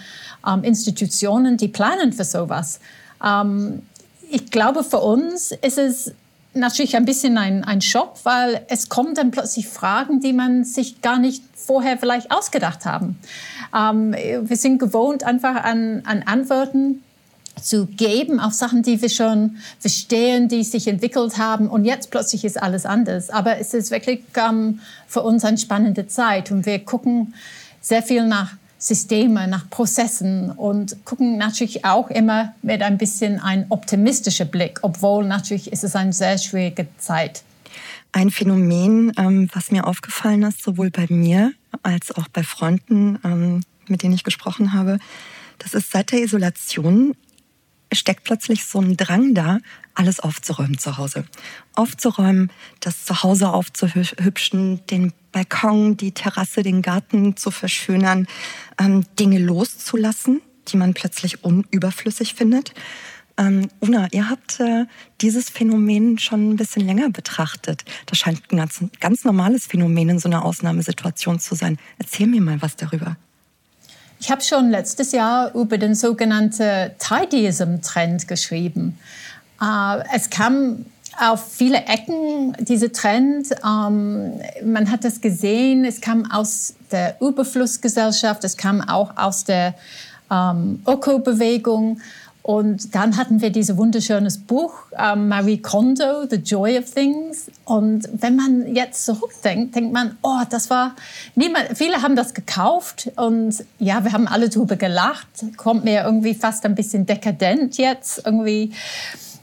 ähm, 0.46 0.64
Institutionen, 0.64 1.56
die 1.56 1.68
planen 1.68 2.12
für 2.12 2.24
sowas. 2.24 2.80
Ähm, 3.24 3.82
ich 4.30 4.50
glaube, 4.50 4.84
für 4.84 5.00
uns 5.00 5.52
ist 5.52 5.78
es 5.78 6.12
natürlich 6.54 6.96
ein 6.96 7.04
bisschen 7.04 7.38
ein, 7.38 7.64
ein 7.64 7.80
Schock, 7.80 8.14
weil 8.24 8.64
es 8.68 8.88
kommen 8.88 9.14
dann 9.14 9.30
plötzlich 9.30 9.68
Fragen, 9.68 10.20
die 10.20 10.32
man 10.32 10.64
sich 10.64 11.00
gar 11.00 11.18
nicht 11.18 11.42
vorher 11.54 11.98
vielleicht 11.98 12.30
ausgedacht 12.30 12.84
haben. 12.84 13.18
Ähm, 13.76 14.12
wir 14.12 14.56
sind 14.56 14.78
gewohnt 14.78 15.22
einfach 15.24 15.56
an, 15.56 16.02
an 16.04 16.22
Antworten 16.24 17.02
zu 17.60 17.86
geben 17.86 18.40
auf 18.40 18.52
Sachen, 18.52 18.82
die 18.82 19.02
wir 19.02 19.10
schon 19.10 19.58
verstehen, 19.78 20.48
die 20.48 20.64
sich 20.64 20.88
entwickelt 20.88 21.38
haben. 21.38 21.68
Und 21.68 21.84
jetzt 21.84 22.10
plötzlich 22.10 22.44
ist 22.44 22.60
alles 22.60 22.86
anders. 22.86 23.30
Aber 23.30 23.58
es 23.58 23.74
ist 23.74 23.90
wirklich 23.90 24.22
ähm, 24.34 24.80
für 25.06 25.22
uns 25.22 25.44
eine 25.44 25.58
spannende 25.58 26.06
Zeit. 26.06 26.50
Und 26.50 26.66
wir 26.66 26.78
gucken 26.80 27.34
sehr 27.80 28.02
viel 28.02 28.26
nach 28.26 28.54
Systemen, 28.80 29.50
nach 29.50 29.68
Prozessen 29.68 30.50
und 30.50 31.04
gucken 31.04 31.36
natürlich 31.36 31.84
auch 31.84 32.08
immer 32.08 32.54
mit 32.62 32.80
ein 32.80 32.96
bisschen 32.96 33.38
ein 33.38 33.66
optimistischer 33.68 34.46
Blick, 34.46 34.78
obwohl 34.82 35.26
natürlich 35.26 35.70
ist 35.70 35.84
es 35.84 35.94
eine 35.94 36.14
sehr 36.14 36.38
schwierige 36.38 36.88
Zeit. 36.96 37.42
Ein 38.12 38.30
Phänomen, 38.30 39.12
ähm, 39.18 39.50
was 39.52 39.70
mir 39.70 39.86
aufgefallen 39.86 40.42
ist, 40.44 40.62
sowohl 40.62 40.90
bei 40.90 41.06
mir 41.10 41.52
als 41.82 42.10
auch 42.16 42.26
bei 42.28 42.42
Freunden, 42.42 43.18
ähm, 43.22 43.60
mit 43.86 44.02
denen 44.02 44.14
ich 44.14 44.24
gesprochen 44.24 44.72
habe, 44.72 44.98
das 45.58 45.74
ist 45.74 45.92
seit 45.92 46.10
der 46.10 46.22
Isolation 46.22 47.14
steckt 47.92 48.24
plötzlich 48.24 48.64
so 48.64 48.80
ein 48.80 48.96
Drang 48.96 49.34
da, 49.34 49.58
alles 49.94 50.20
aufzuräumen 50.20 50.78
zu 50.78 50.96
Hause. 50.96 51.24
Aufzuräumen, 51.74 52.50
das 52.80 53.04
Zuhause 53.04 53.48
aufzuhübschen, 53.48 54.84
den 54.86 55.12
Balkon, 55.32 55.96
die 55.96 56.12
Terrasse, 56.12 56.62
den 56.62 56.82
Garten 56.82 57.36
zu 57.36 57.50
verschönern, 57.50 58.26
ähm, 58.78 59.04
Dinge 59.18 59.38
loszulassen, 59.38 60.40
die 60.68 60.76
man 60.76 60.94
plötzlich 60.94 61.44
unüberflüssig 61.44 62.34
findet. 62.34 62.72
Ähm, 63.36 63.68
Una, 63.80 64.08
ihr 64.12 64.28
habt 64.28 64.60
äh, 64.60 64.86
dieses 65.20 65.50
Phänomen 65.50 66.18
schon 66.18 66.50
ein 66.50 66.56
bisschen 66.56 66.84
länger 66.84 67.10
betrachtet. 67.10 67.84
Das 68.06 68.18
scheint 68.18 68.42
ein 68.52 68.56
ganz, 68.56 68.84
ganz 69.00 69.24
normales 69.24 69.66
Phänomen 69.66 70.10
in 70.10 70.18
so 70.18 70.28
einer 70.28 70.44
Ausnahmesituation 70.44 71.40
zu 71.40 71.54
sein. 71.54 71.78
Erzähl 71.98 72.26
mir 72.26 72.40
mal 72.40 72.60
was 72.60 72.76
darüber. 72.76 73.16
Ich 74.20 74.30
habe 74.30 74.42
schon 74.42 74.70
letztes 74.70 75.12
Jahr 75.12 75.54
über 75.54 75.78
den 75.78 75.94
sogenannten 75.94 76.90
Tidyism-Trend 76.98 78.28
geschrieben. 78.28 78.98
Äh, 79.62 80.04
es 80.14 80.28
kam 80.28 80.84
auf 81.18 81.52
viele 81.52 81.78
Ecken 81.78 82.54
dieser 82.60 82.92
Trend. 82.92 83.48
Ähm, 83.64 84.34
man 84.62 84.90
hat 84.90 85.04
das 85.04 85.22
gesehen. 85.22 85.86
Es 85.86 86.02
kam 86.02 86.30
aus 86.30 86.74
der 86.90 87.16
Überflussgesellschaft. 87.22 88.44
Es 88.44 88.58
kam 88.58 88.82
auch 88.82 89.16
aus 89.16 89.44
der 89.44 89.74
ähm, 90.30 90.82
Öko-Bewegung. 90.86 92.02
Und 92.42 92.94
dann 92.94 93.16
hatten 93.16 93.42
wir 93.42 93.50
dieses 93.50 93.76
wunderschönes 93.76 94.38
Buch, 94.38 94.72
ähm, 94.98 95.28
Marie 95.28 95.58
Kondo, 95.58 96.26
The 96.28 96.36
Joy 96.36 96.78
of 96.78 96.90
Things. 96.90 97.50
Und 97.64 98.08
wenn 98.12 98.36
man 98.36 98.74
jetzt 98.74 99.04
zurückdenkt, 99.04 99.76
denkt 99.76 99.92
man, 99.92 100.16
oh, 100.22 100.40
das 100.48 100.70
war, 100.70 100.96
niemand, 101.34 101.68
viele 101.74 102.00
haben 102.00 102.16
das 102.16 102.32
gekauft 102.32 103.10
und 103.16 103.62
ja, 103.78 104.04
wir 104.04 104.12
haben 104.12 104.26
alle 104.26 104.48
drüber 104.48 104.76
gelacht. 104.76 105.28
Kommt 105.58 105.84
mir 105.84 106.02
irgendwie 106.02 106.34
fast 106.34 106.64
ein 106.64 106.74
bisschen 106.74 107.04
dekadent 107.04 107.76
jetzt 107.76 108.22
irgendwie. 108.24 108.72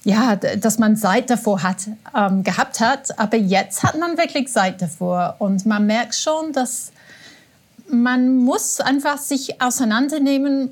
Ja, 0.03 0.37
dass 0.37 0.79
man 0.79 0.95
Zeit 0.95 1.29
davor 1.29 1.63
hat, 1.63 1.87
ähm, 2.15 2.41
gehabt 2.41 2.79
hat. 2.79 3.19
Aber 3.19 3.35
jetzt 3.35 3.83
hat 3.83 3.99
man 3.99 4.17
wirklich 4.17 4.47
Zeit 4.47 4.81
davor. 4.81 5.35
Und 5.39 5.65
man 5.65 5.85
merkt 5.85 6.15
schon, 6.15 6.53
dass 6.53 6.93
man 7.89 8.37
muss 8.37 8.79
einfach 8.79 9.17
sich 9.17 9.61
auseinandernehmen 9.61 10.69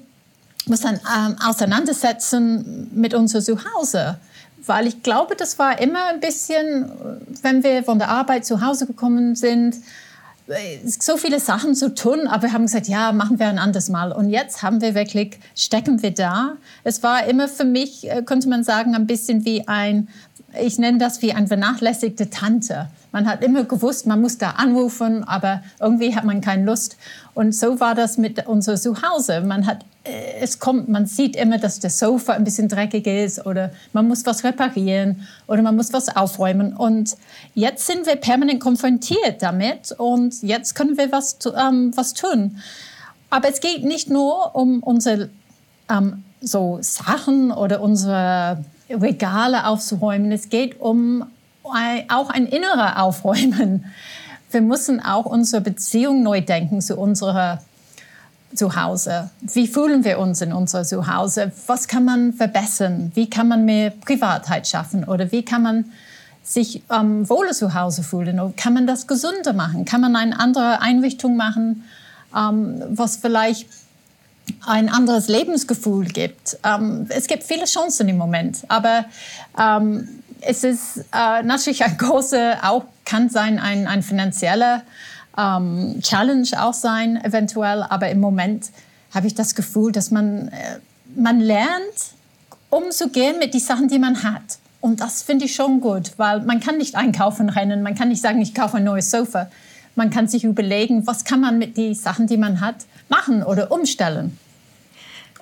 muss 0.68 0.82
dann 0.82 0.96
ähm, 0.96 1.36
auseinandersetzen 1.46 2.90
mit 2.94 3.14
unserem 3.14 3.44
Zuhause. 3.44 4.18
Weil 4.66 4.88
ich 4.88 5.04
glaube, 5.04 5.36
das 5.36 5.60
war 5.60 5.80
immer 5.80 6.06
ein 6.06 6.20
bisschen, 6.20 6.92
wenn 7.44 7.64
wir 7.64 7.84
von 7.84 8.00
der 8.00 8.10
Arbeit 8.10 8.46
zu 8.46 8.62
Hause 8.62 8.88
gekommen 8.88 9.36
sind, 9.36 9.76
äh, 10.48 10.88
so 10.88 11.18
viele 11.18 11.40
Sachen 11.40 11.74
zu 11.76 11.94
tun, 11.94 12.28
aber 12.28 12.44
wir 12.44 12.54
haben 12.54 12.66
gesagt, 12.66 12.88
ja, 12.88 13.12
machen 13.12 13.40
wir 13.40 13.48
ein 13.48 13.60
anderes 13.60 13.90
Mal. 13.90 14.12
Und 14.12 14.30
jetzt 14.30 14.62
haben 14.62 14.82
wir 14.82 14.94
wirklich, 14.94 15.40
stecken 15.56 16.02
wir 16.04 16.12
da. 16.12 16.58
Es 16.84 17.02
war 17.02 17.26
immer 17.26 17.48
für 17.48 17.66
mich, 17.66 18.10
äh, 18.10 18.22
könnte 18.24 18.50
man 18.50 18.64
sagen, 18.64 18.96
ein 18.96 19.08
bisschen 19.08 19.46
wie 19.46 19.68
ein, 19.68 20.08
ich 20.62 20.78
nenne 20.78 21.00
das 21.00 21.22
wie 21.22 21.34
eine 21.34 21.48
vernachlässigte 21.48 22.30
Tante. 22.30 22.90
Man 23.12 23.28
hat 23.28 23.44
immer 23.44 23.64
gewusst, 23.64 24.06
man 24.08 24.22
muss 24.22 24.38
da 24.38 24.52
anrufen, 24.52 25.24
aber 25.24 25.64
irgendwie 25.80 26.16
hat 26.16 26.26
man 26.26 26.42
keine 26.42 26.66
Lust. 26.66 26.98
Und 27.36 27.54
so 27.54 27.82
war 27.82 27.96
das 27.96 28.18
mit 28.18 28.48
unserem 28.48 28.78
Zuhause. 28.78 29.42
Man 29.42 29.68
hat, 29.68 29.86
äh, 30.06 30.40
es 30.40 30.58
kommt, 30.58 30.88
man 30.88 31.06
sieht 31.06 31.36
immer, 31.36 31.58
dass 31.58 31.80
das 31.82 32.00
Sofa 32.00 32.34
ein 32.34 32.46
bisschen 32.46 32.70
dreckig 32.70 33.06
ist 33.06 33.46
oder 33.46 33.72
man 33.92 34.08
muss 34.08 34.26
was 34.26 34.46
reparieren 34.46 35.28
oder 35.46 35.62
man 35.62 35.76
muss 35.76 35.92
was 35.92 36.16
aufräumen. 36.16 36.74
Und 36.74 37.18
jetzt 37.54 37.86
sind 37.86 38.08
wir 38.08 38.16
permanent 38.16 38.62
konfrontiert 38.62 39.42
damit 39.42 39.92
und 39.98 40.42
jetzt 40.44 40.76
können 40.76 40.98
wir 40.98 41.12
was, 41.12 41.38
ähm, 41.46 41.92
was 41.96 42.14
tun. 42.14 42.58
Aber 43.30 43.50
es 43.50 43.60
geht 43.60 43.84
nicht 43.84 44.10
nur 44.10 44.56
um 44.56 44.82
unsere 44.82 45.30
ähm, 45.90 46.24
so 46.40 46.78
Sachen 46.80 47.52
oder 47.52 47.82
unsere 47.82 48.64
Regale 48.90 49.68
aufzuräumen. 49.68 50.32
Es 50.32 50.48
geht 50.50 50.80
um 50.80 51.26
auch 52.10 52.30
ein 52.30 52.46
innerer 52.46 53.02
Aufräumen. 53.02 53.86
Wir 54.56 54.62
müssen 54.62 55.02
auch 55.02 55.26
unsere 55.26 55.62
Beziehung 55.62 56.24
neu 56.24 56.40
denken 56.40 56.80
zu 56.80 56.96
unserer 56.96 57.60
Zuhause. 58.54 59.30
Wie 59.42 59.68
fühlen 59.68 60.06
wir 60.06 60.18
uns 60.18 60.40
in 60.40 60.54
unserem 60.54 60.86
Zuhause? 60.86 61.52
Was 61.68 61.90
kann 61.90 62.06
man 62.06 62.32
verbessern? 62.32 63.12
Wie 63.16 63.30
kann 63.30 63.50
man 63.50 63.66
mehr 63.66 63.90
Privatheit 63.90 64.66
schaffen? 64.66 65.04
Oder 65.04 65.30
wie 65.34 65.44
kann 65.44 65.62
man 65.62 65.92
sich 66.42 66.84
ähm, 66.90 67.28
wohler 67.28 67.52
zu 67.52 67.74
Hause 67.74 68.02
fühlen? 68.02 68.40
Oder 68.40 68.54
kann 68.56 68.74
man 68.74 68.88
das 68.88 69.08
gesünder 69.08 69.52
machen? 69.52 69.84
Kann 69.84 70.00
man 70.00 70.16
eine 70.16 70.40
andere 70.40 70.80
Einrichtung 70.80 71.36
machen, 71.36 71.84
ähm, 72.34 72.82
was 72.92 73.18
vielleicht 73.18 73.68
ein 74.66 74.88
anderes 74.88 75.28
Lebensgefühl 75.28 76.06
gibt. 76.06 76.58
Ähm, 76.64 77.08
es 77.10 77.28
gibt 77.28 77.44
viele 77.44 77.66
Chancen 77.66 78.08
im 78.08 78.18
Moment, 78.18 78.60
aber 78.70 79.04
ähm, 79.60 80.08
es 80.48 80.64
ist 80.64 80.98
äh, 81.14 81.44
natürlich 81.44 81.84
ein 81.84 81.98
großer, 81.98 82.60
auch 82.64 82.86
kann 83.04 83.30
sein 83.30 83.60
ein, 83.60 83.88
ein 83.88 84.04
finanzieller 84.04 84.84
ähm, 85.38 86.00
Challenge 86.02 86.48
auch 86.58 86.74
sein 86.74 87.24
eventuell, 87.24 87.84
aber 87.84 88.10
im 88.10 88.20
Moment 88.20 88.70
habe 89.14 89.28
ich 89.28 89.36
das 89.36 89.56
Gefühl, 89.56 89.92
dass 89.92 90.12
man, 90.12 90.50
äh, 90.50 90.80
man 91.16 91.40
lernt, 91.40 92.14
umzugehen 92.70 93.40
mit 93.40 93.54
den 93.54 93.62
Sachen, 93.62 93.88
die 93.88 94.00
man 94.00 94.24
hat. 94.24 94.60
Und 94.82 95.02
das 95.02 95.24
finde 95.24 95.46
ich 95.46 95.56
schon 95.56 95.82
gut, 95.82 96.12
weil 96.18 96.42
man 96.42 96.60
kann 96.60 96.78
nicht 96.78 96.96
einkaufen 96.96 97.50
rennen, 97.50 97.82
man 97.82 97.96
kann 97.96 98.10
nicht 98.10 98.22
sagen, 98.22 98.42
ich 98.42 98.54
kaufe 98.54 98.78
ein 98.78 98.84
neues 98.84 99.10
Sofa. 99.10 99.50
Man 99.96 100.10
kann 100.10 100.28
sich 100.28 100.44
überlegen, 100.44 101.08
was 101.08 101.24
kann 101.24 101.40
man 101.40 101.58
mit 101.58 101.78
den 101.78 101.96
Sachen, 101.96 102.28
die 102.28 102.38
man 102.38 102.60
hat, 102.60 102.76
machen 103.08 103.44
oder 103.44 103.72
umstellen. 103.72 104.38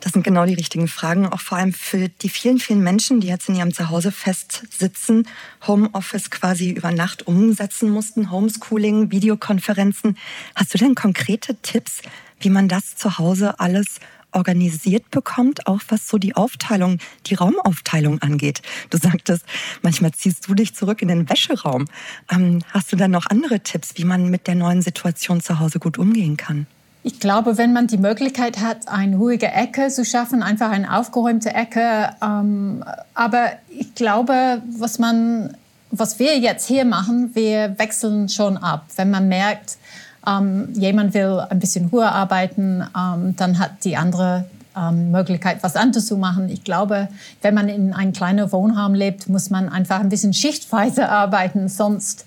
Das 0.04 0.12
sind 0.12 0.24
genau 0.24 0.46
die 0.46 0.54
richtigen 0.54 0.90
Fragen, 0.90 1.28
auch 1.28 1.40
vor 1.40 1.58
allem 1.58 1.72
für 1.72 2.10
die 2.10 2.28
vielen, 2.28 2.60
vielen 2.60 2.84
Menschen, 2.84 3.22
die 3.22 3.28
jetzt 3.28 3.48
in 3.48 3.56
ihrem 3.56 3.74
Zuhause 3.74 4.12
festsitzen, 4.12 5.26
Homeoffice 5.66 6.30
quasi 6.30 6.72
über 6.72 6.92
Nacht 6.92 7.26
umsetzen 7.26 7.90
mussten, 7.90 8.30
Homeschooling, 8.30 9.12
Videokonferenzen. 9.12 10.18
Hast 10.56 10.74
du 10.74 10.78
denn 10.78 10.94
konkrete 10.94 11.56
Tipps, 11.56 12.02
wie 12.42 12.50
man 12.50 12.68
das 12.68 12.98
zu 12.98 13.18
Hause 13.18 13.62
alles 13.62 14.02
organisiert 14.34 15.10
bekommt, 15.10 15.68
auch 15.68 15.80
was 15.88 16.10
so 16.10 16.18
die 16.18 16.36
Aufteilung, 16.36 16.98
die 17.28 17.36
Raumaufteilung 17.36 18.22
angeht. 18.22 18.62
Du 18.90 18.98
sagtest, 18.98 19.46
manchmal 19.84 20.12
ziehst 20.12 20.50
du 20.50 20.54
dich 20.54 20.76
zurück 20.76 21.02
in 21.02 21.08
den 21.08 21.30
Wäscheraum. 21.30 21.86
Ähm, 22.30 22.60
hast 22.72 22.92
du 22.92 22.98
dann 22.98 23.12
noch 23.12 23.28
andere 23.28 23.62
Tipps, 23.62 23.94
wie 23.96 24.04
man 24.04 24.30
mit 24.30 24.48
der 24.48 24.56
neuen 24.56 24.82
Situation 24.82 25.40
zu 25.40 25.60
Hause 25.60 25.80
gut 25.80 25.98
umgehen 25.98 26.36
kann? 26.36 26.68
Ich 27.06 27.20
glaube, 27.20 27.58
wenn 27.58 27.74
man 27.74 27.88
die 27.88 27.98
Möglichkeit 27.98 28.62
hat, 28.62 28.88
eine 28.88 29.18
ruhige 29.18 29.48
Ecke 29.48 29.90
zu 29.90 30.06
schaffen, 30.06 30.42
einfach 30.42 30.72
eine 30.72 30.98
aufgeräumte 30.98 31.54
Ecke. 31.54 32.10
Ähm, 32.22 32.84
aber 33.14 33.52
ich 33.70 33.94
glaube, 33.94 34.62
was 34.78 35.00
man, 35.00 35.58
was 35.92 36.18
wir 36.18 36.40
jetzt 36.40 36.66
hier 36.66 36.86
machen, 36.86 37.32
wir 37.34 37.78
wechseln 37.78 38.30
schon 38.30 38.56
ab. 38.56 38.86
Wenn 38.96 39.12
man 39.12 39.28
merkt, 39.28 39.78
ähm, 40.26 40.70
jemand 40.76 41.14
will 41.14 41.42
ein 41.50 41.60
bisschen 41.60 41.88
Ruhe 41.90 42.10
arbeiten, 42.10 42.84
ähm, 42.98 43.36
dann 43.36 43.60
hat 43.60 43.84
die 43.84 43.98
andere 43.98 44.46
ähm, 44.78 45.12
Möglichkeit, 45.12 45.58
was 45.62 45.76
anderes 45.76 46.06
zu 46.06 46.16
machen. 46.16 46.48
Ich 46.48 46.64
glaube, 46.64 47.10
wenn 47.42 47.54
man 47.54 47.68
in 47.68 47.94
einem 47.94 48.14
kleinen 48.14 48.50
Wohnraum 48.50 48.94
lebt, 48.94 49.28
muss 49.28 49.50
man 49.50 49.68
einfach 49.68 50.00
ein 50.00 50.08
bisschen 50.08 50.34
schichtweise 50.34 51.10
arbeiten, 51.10 51.68
sonst 51.68 52.26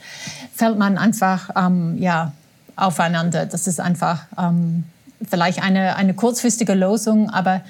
fällt 0.54 0.78
man 0.78 0.98
einfach 0.98 1.48
ähm, 1.56 1.96
ja, 1.98 2.32
aufeinander. 2.76 3.46
Das 3.46 3.66
ist 3.66 3.80
einfach 3.80 4.20
ähm, 4.38 4.84
vielleicht 5.28 5.62
eine, 5.62 5.96
eine 5.96 6.14
kurzfristige 6.14 6.74
Lösung, 6.74 7.30
aber 7.30 7.62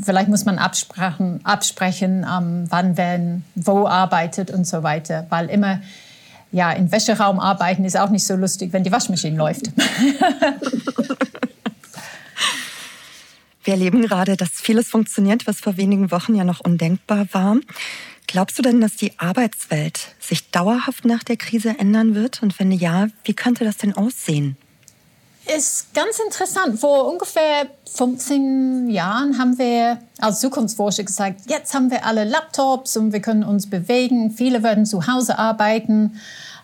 vielleicht 0.00 0.28
muss 0.28 0.44
man 0.44 0.58
absprechen, 0.58 1.40
absprechen 1.44 2.26
ähm, 2.30 2.66
wann 2.68 2.96
wer 2.96 3.40
wo 3.54 3.86
arbeitet 3.86 4.50
und 4.50 4.66
so 4.66 4.82
weiter, 4.82 5.26
weil 5.30 5.48
immer 5.48 5.80
ja, 6.52 6.72
in 6.72 6.90
Wäscheraum 6.90 7.38
arbeiten 7.38 7.84
ist 7.84 7.96
auch 7.96 8.10
nicht 8.10 8.26
so 8.26 8.34
lustig, 8.34 8.72
wenn 8.72 8.82
die 8.82 8.90
Waschmaschine 8.90 9.36
läuft. 9.36 9.70
Wir 13.62 13.74
erleben 13.74 14.02
gerade, 14.02 14.36
dass 14.36 14.48
vieles 14.50 14.88
funktioniert, 14.88 15.46
was 15.46 15.60
vor 15.60 15.76
wenigen 15.76 16.10
Wochen 16.10 16.34
ja 16.34 16.42
noch 16.44 16.58
undenkbar 16.60 17.26
war. 17.32 17.56
Glaubst 18.30 18.56
du 18.56 18.62
denn, 18.62 18.80
dass 18.80 18.94
die 18.94 19.18
Arbeitswelt 19.18 20.14
sich 20.20 20.52
dauerhaft 20.52 21.04
nach 21.04 21.24
der 21.24 21.36
Krise 21.36 21.70
ändern 21.80 22.14
wird? 22.14 22.44
Und 22.44 22.60
wenn 22.60 22.70
ja, 22.70 23.08
wie 23.24 23.34
könnte 23.34 23.64
das 23.64 23.76
denn 23.76 23.92
aussehen? 23.96 24.56
Ist 25.52 25.92
ganz 25.94 26.20
interessant. 26.24 26.78
Vor 26.78 27.10
ungefähr 27.12 27.66
15 27.92 28.88
Jahren 28.88 29.36
haben 29.36 29.58
wir 29.58 29.98
als 30.20 30.38
Zukunftsforscher 30.38 31.02
gesagt, 31.02 31.40
jetzt 31.48 31.74
haben 31.74 31.90
wir 31.90 32.06
alle 32.06 32.22
Laptops 32.22 32.96
und 32.96 33.12
wir 33.12 33.20
können 33.20 33.42
uns 33.42 33.68
bewegen. 33.68 34.30
Viele 34.30 34.62
werden 34.62 34.86
zu 34.86 35.08
Hause 35.08 35.36
arbeiten, 35.36 36.20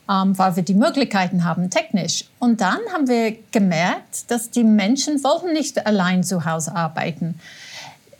ähm, 0.08 0.38
weil 0.38 0.54
wir 0.54 0.62
die 0.62 0.74
Möglichkeiten 0.74 1.42
haben, 1.42 1.68
technisch. 1.68 2.26
Und 2.38 2.60
dann 2.60 2.78
haben 2.92 3.08
wir 3.08 3.36
gemerkt, 3.50 4.30
dass 4.30 4.52
die 4.52 4.62
Menschen 4.62 5.24
wollten 5.24 5.52
nicht 5.52 5.84
allein 5.84 6.22
zu 6.22 6.44
Hause 6.44 6.76
arbeiten 6.76 7.40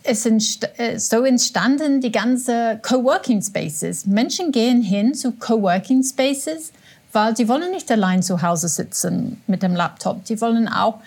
es 0.07 0.25
ist 0.25 0.69
äh, 0.77 0.97
so 0.97 1.23
entstanden 1.23 1.99
die 2.01 2.11
ganze 2.11 2.79
Coworking 2.81 3.41
Spaces. 3.41 4.05
Menschen 4.05 4.51
gehen 4.51 4.81
hin 4.81 5.13
zu 5.13 5.33
Coworking 5.33 6.03
Spaces, 6.03 6.71
weil 7.11 7.33
die 7.33 7.47
wollen 7.47 7.71
nicht 7.71 7.91
allein 7.91 8.23
zu 8.23 8.41
Hause 8.41 8.69
sitzen 8.69 9.41
mit 9.47 9.63
dem 9.63 9.75
Laptop. 9.75 10.23
Die 10.25 10.39
wollen 10.39 10.67
auch 10.69 10.99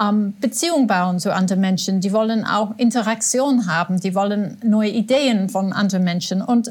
ähm, 0.00 0.34
Beziehungen 0.40 0.86
bauen 0.86 1.18
zu 1.18 1.34
anderen 1.34 1.60
Menschen. 1.60 2.00
Die 2.00 2.12
wollen 2.12 2.44
auch 2.44 2.74
Interaktion 2.76 3.66
haben. 3.66 4.00
Die 4.00 4.14
wollen 4.14 4.58
neue 4.62 4.90
Ideen 4.90 5.48
von 5.48 5.72
anderen 5.72 6.04
Menschen. 6.04 6.40
Und 6.40 6.70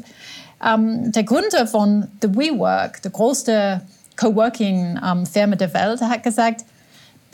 ähm, 0.64 1.12
der 1.12 1.24
Gründer 1.24 1.66
von 1.66 2.08
The 2.22 2.34
WeWork, 2.34 3.02
der 3.02 3.10
größte 3.10 3.82
Coworking-Firma 4.16 5.52
ähm, 5.52 5.58
der 5.58 5.74
Welt, 5.74 6.00
hat 6.00 6.22
gesagt, 6.22 6.64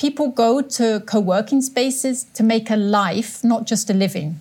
people 0.02 0.30
go 0.30 0.60
to 0.60 1.00
co-working 1.06 1.62
spaces 1.62 2.26
to 2.34 2.42
make 2.42 2.70
a 2.70 2.76
life, 2.76 3.44
not 3.44 3.70
just 3.70 3.88
a 3.88 3.92
living. 3.94 4.40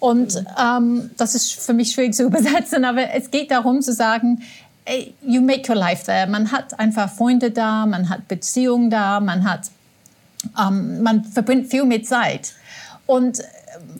Und 0.00 0.44
ähm, 0.60 1.10
das 1.16 1.34
ist 1.34 1.54
für 1.54 1.72
mich 1.72 1.92
schwierig 1.92 2.14
zu 2.14 2.24
übersetzen, 2.30 2.84
aber 2.84 3.14
es 3.14 3.30
geht 3.30 3.50
darum 3.50 3.80
zu 3.80 3.92
sagen, 3.92 4.42
you 5.22 5.40
make 5.40 5.68
your 5.68 5.76
life 5.76 6.04
there. 6.04 6.26
Man 6.26 6.50
hat 6.50 6.78
einfach 6.78 7.10
Freunde 7.12 7.50
da, 7.50 7.86
man 7.86 8.08
hat 8.08 8.26
Beziehungen 8.26 8.90
da, 8.90 9.20
man 9.20 9.44
hat, 9.48 9.70
ähm, 10.58 11.02
man 11.02 11.24
verbringt 11.24 11.70
viel 11.70 11.84
mit 11.84 12.06
Zeit. 12.06 12.54
Und 13.06 13.42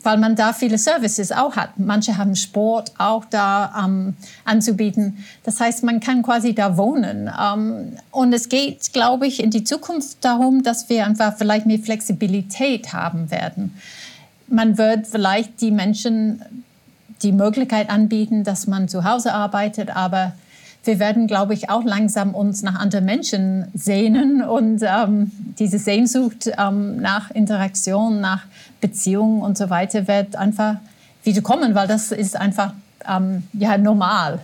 weil 0.03 0.17
man 0.17 0.35
da 0.35 0.53
viele 0.53 0.77
Services 0.77 1.31
auch 1.31 1.55
hat. 1.55 1.77
Manche 1.77 2.17
haben 2.17 2.35
Sport 2.35 2.91
auch 2.97 3.25
da 3.25 3.85
ähm, 3.85 4.15
anzubieten. 4.45 5.23
Das 5.43 5.59
heißt, 5.59 5.83
man 5.83 5.99
kann 5.99 6.23
quasi 6.23 6.53
da 6.53 6.77
wohnen. 6.77 7.29
Ähm, 7.39 7.93
und 8.11 8.33
es 8.33 8.49
geht, 8.49 8.93
glaube 8.93 9.27
ich, 9.27 9.43
in 9.43 9.51
die 9.51 9.63
Zukunft 9.63 10.17
darum, 10.21 10.63
dass 10.63 10.89
wir 10.89 11.05
einfach 11.05 11.37
vielleicht 11.37 11.65
mehr 11.65 11.79
Flexibilität 11.79 12.93
haben 12.93 13.31
werden. 13.31 13.75
Man 14.47 14.77
wird 14.77 15.07
vielleicht 15.07 15.61
die 15.61 15.71
Menschen 15.71 16.41
die 17.21 17.31
Möglichkeit 17.31 17.89
anbieten, 17.89 18.43
dass 18.43 18.67
man 18.67 18.87
zu 18.87 19.03
Hause 19.03 19.33
arbeitet, 19.33 19.95
aber 19.95 20.33
wir 20.83 20.99
werden, 20.99 21.27
glaube 21.27 21.53
ich, 21.53 21.69
auch 21.69 21.83
langsam 21.83 22.33
uns 22.33 22.61
nach 22.61 22.75
anderen 22.75 23.05
Menschen 23.05 23.67
sehnen 23.73 24.41
und 24.41 24.81
ähm, 24.83 25.31
diese 25.59 25.77
Sehnsucht 25.77 26.49
ähm, 26.57 26.97
nach 26.97 27.31
Interaktion, 27.31 28.21
nach 28.21 28.43
Beziehungen 28.81 29.41
und 29.41 29.57
so 29.57 29.69
weiter 29.69 30.07
wird 30.07 30.35
einfach 30.35 30.75
wieder 31.23 31.41
kommen, 31.41 31.75
weil 31.75 31.87
das 31.87 32.11
ist 32.11 32.35
einfach 32.35 32.73
ähm, 33.07 33.43
ja 33.53 33.77
normal. 33.77 34.39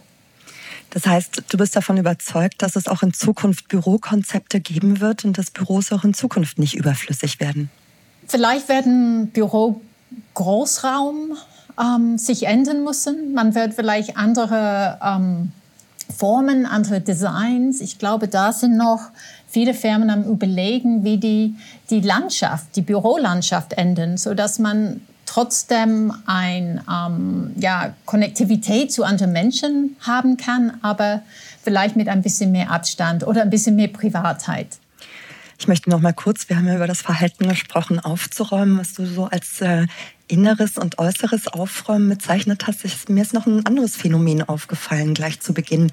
Das 0.90 1.06
heißt, 1.06 1.44
du 1.50 1.58
bist 1.58 1.76
davon 1.76 1.98
überzeugt, 1.98 2.62
dass 2.62 2.76
es 2.76 2.88
auch 2.88 3.04
in 3.04 3.14
Zukunft 3.14 3.68
Bürokonzepte 3.68 4.62
geben 4.62 5.02
wird 5.02 5.26
und 5.26 5.38
dass 5.38 5.52
Büros 5.52 5.92
auch 5.92 6.04
in 6.04 6.14
Zukunft 6.14 6.58
nicht 6.58 6.76
überflüssig 6.76 7.40
werden? 7.40 7.70
Vielleicht 8.28 8.70
werden 8.70 9.28
Büro 9.28 9.82
Großraum 10.36 11.36
ähm, 11.80 12.18
sich 12.18 12.48
ändern 12.48 12.84
müssen. 12.84 13.34
Man 13.34 13.56
wird 13.56 13.74
vielleicht 13.74 14.16
andere 14.16 15.00
ähm, 15.04 15.52
Formen, 16.16 16.66
andere 16.66 17.02
Designs. 17.02 17.82
Ich 17.82 17.98
glaube, 17.98 18.28
da 18.28 18.52
sind 18.54 18.78
noch 18.78 19.10
viele 19.48 19.74
Firmen 19.74 20.10
am 20.10 20.24
Überlegen, 20.24 21.04
wie 21.04 21.18
die, 21.18 21.56
die 21.90 22.02
Landschaft, 22.02 22.76
die 22.76 22.82
Bürolandschaft 22.82 23.74
ändern, 23.74 24.18
sodass 24.18 24.60
man 24.60 25.02
trotzdem 25.26 26.14
eine 26.26 26.84
ähm, 26.90 27.54
ja, 27.58 27.94
Konnektivität 28.06 28.92
zu 28.92 29.04
anderen 29.04 29.32
Menschen 29.32 29.96
haben 30.02 30.38
kann, 30.38 30.78
aber 30.82 31.22
vielleicht 31.64 31.96
mit 31.96 32.08
ein 32.08 32.22
bisschen 32.22 32.52
mehr 32.52 32.72
Abstand 32.72 33.26
oder 33.26 33.42
ein 33.42 33.50
bisschen 33.50 33.76
mehr 33.76 33.88
Privatheit. 33.88 34.68
Ich 35.58 35.68
möchte 35.68 35.90
noch 35.90 36.02
mal 36.02 36.14
kurz, 36.14 36.50
wir 36.50 36.58
haben 36.58 36.68
ja 36.68 36.76
über 36.76 36.88
das 36.88 37.02
Verhalten 37.02 37.48
gesprochen, 37.48 38.00
aufzuräumen, 38.00 38.78
was 38.78 38.94
du 38.94 39.06
so 39.06 39.26
als 39.26 39.62
äh, 39.62 39.88
inneres 40.28 40.78
und 40.78 41.00
äußeres 41.00 41.48
Aufräumen 41.48 42.10
bezeichnet 42.10 42.68
hast. 42.68 42.84
Ich, 42.84 43.08
mir 43.10 43.22
ist 43.22 43.34
noch 43.34 43.46
ein 43.46 43.66
anderes 43.66 43.96
Phänomen 43.96 44.44
aufgefallen, 44.44 45.14
gleich 45.14 45.40
zu 45.40 45.54
Beginn. 45.54 45.92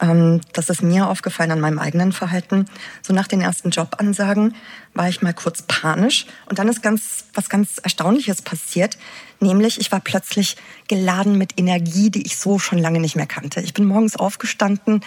Ähm, 0.00 0.40
das 0.52 0.70
ist 0.70 0.82
mir 0.82 1.08
aufgefallen 1.08 1.50
an 1.50 1.60
meinem 1.60 1.78
eigenen 1.78 2.12
Verhalten. 2.12 2.66
So 3.02 3.12
nach 3.12 3.28
den 3.28 3.40
ersten 3.40 3.70
Jobansagen 3.70 4.54
war 4.92 5.08
ich 5.08 5.22
mal 5.22 5.34
kurz 5.34 5.62
panisch 5.62 6.26
und 6.46 6.58
dann 6.58 6.68
ist 6.68 6.82
ganz, 6.82 7.26
was 7.34 7.48
ganz 7.48 7.78
Erstaunliches 7.78 8.42
passiert. 8.42 8.98
Nämlich, 9.40 9.80
ich 9.80 9.90
war 9.92 10.00
plötzlich 10.00 10.56
geladen 10.88 11.36
mit 11.36 11.58
Energie, 11.58 12.10
die 12.10 12.24
ich 12.24 12.36
so 12.36 12.58
schon 12.58 12.78
lange 12.78 13.00
nicht 13.00 13.16
mehr 13.16 13.26
kannte. 13.26 13.60
Ich 13.60 13.74
bin 13.74 13.84
morgens 13.84 14.16
aufgestanden 14.16 15.00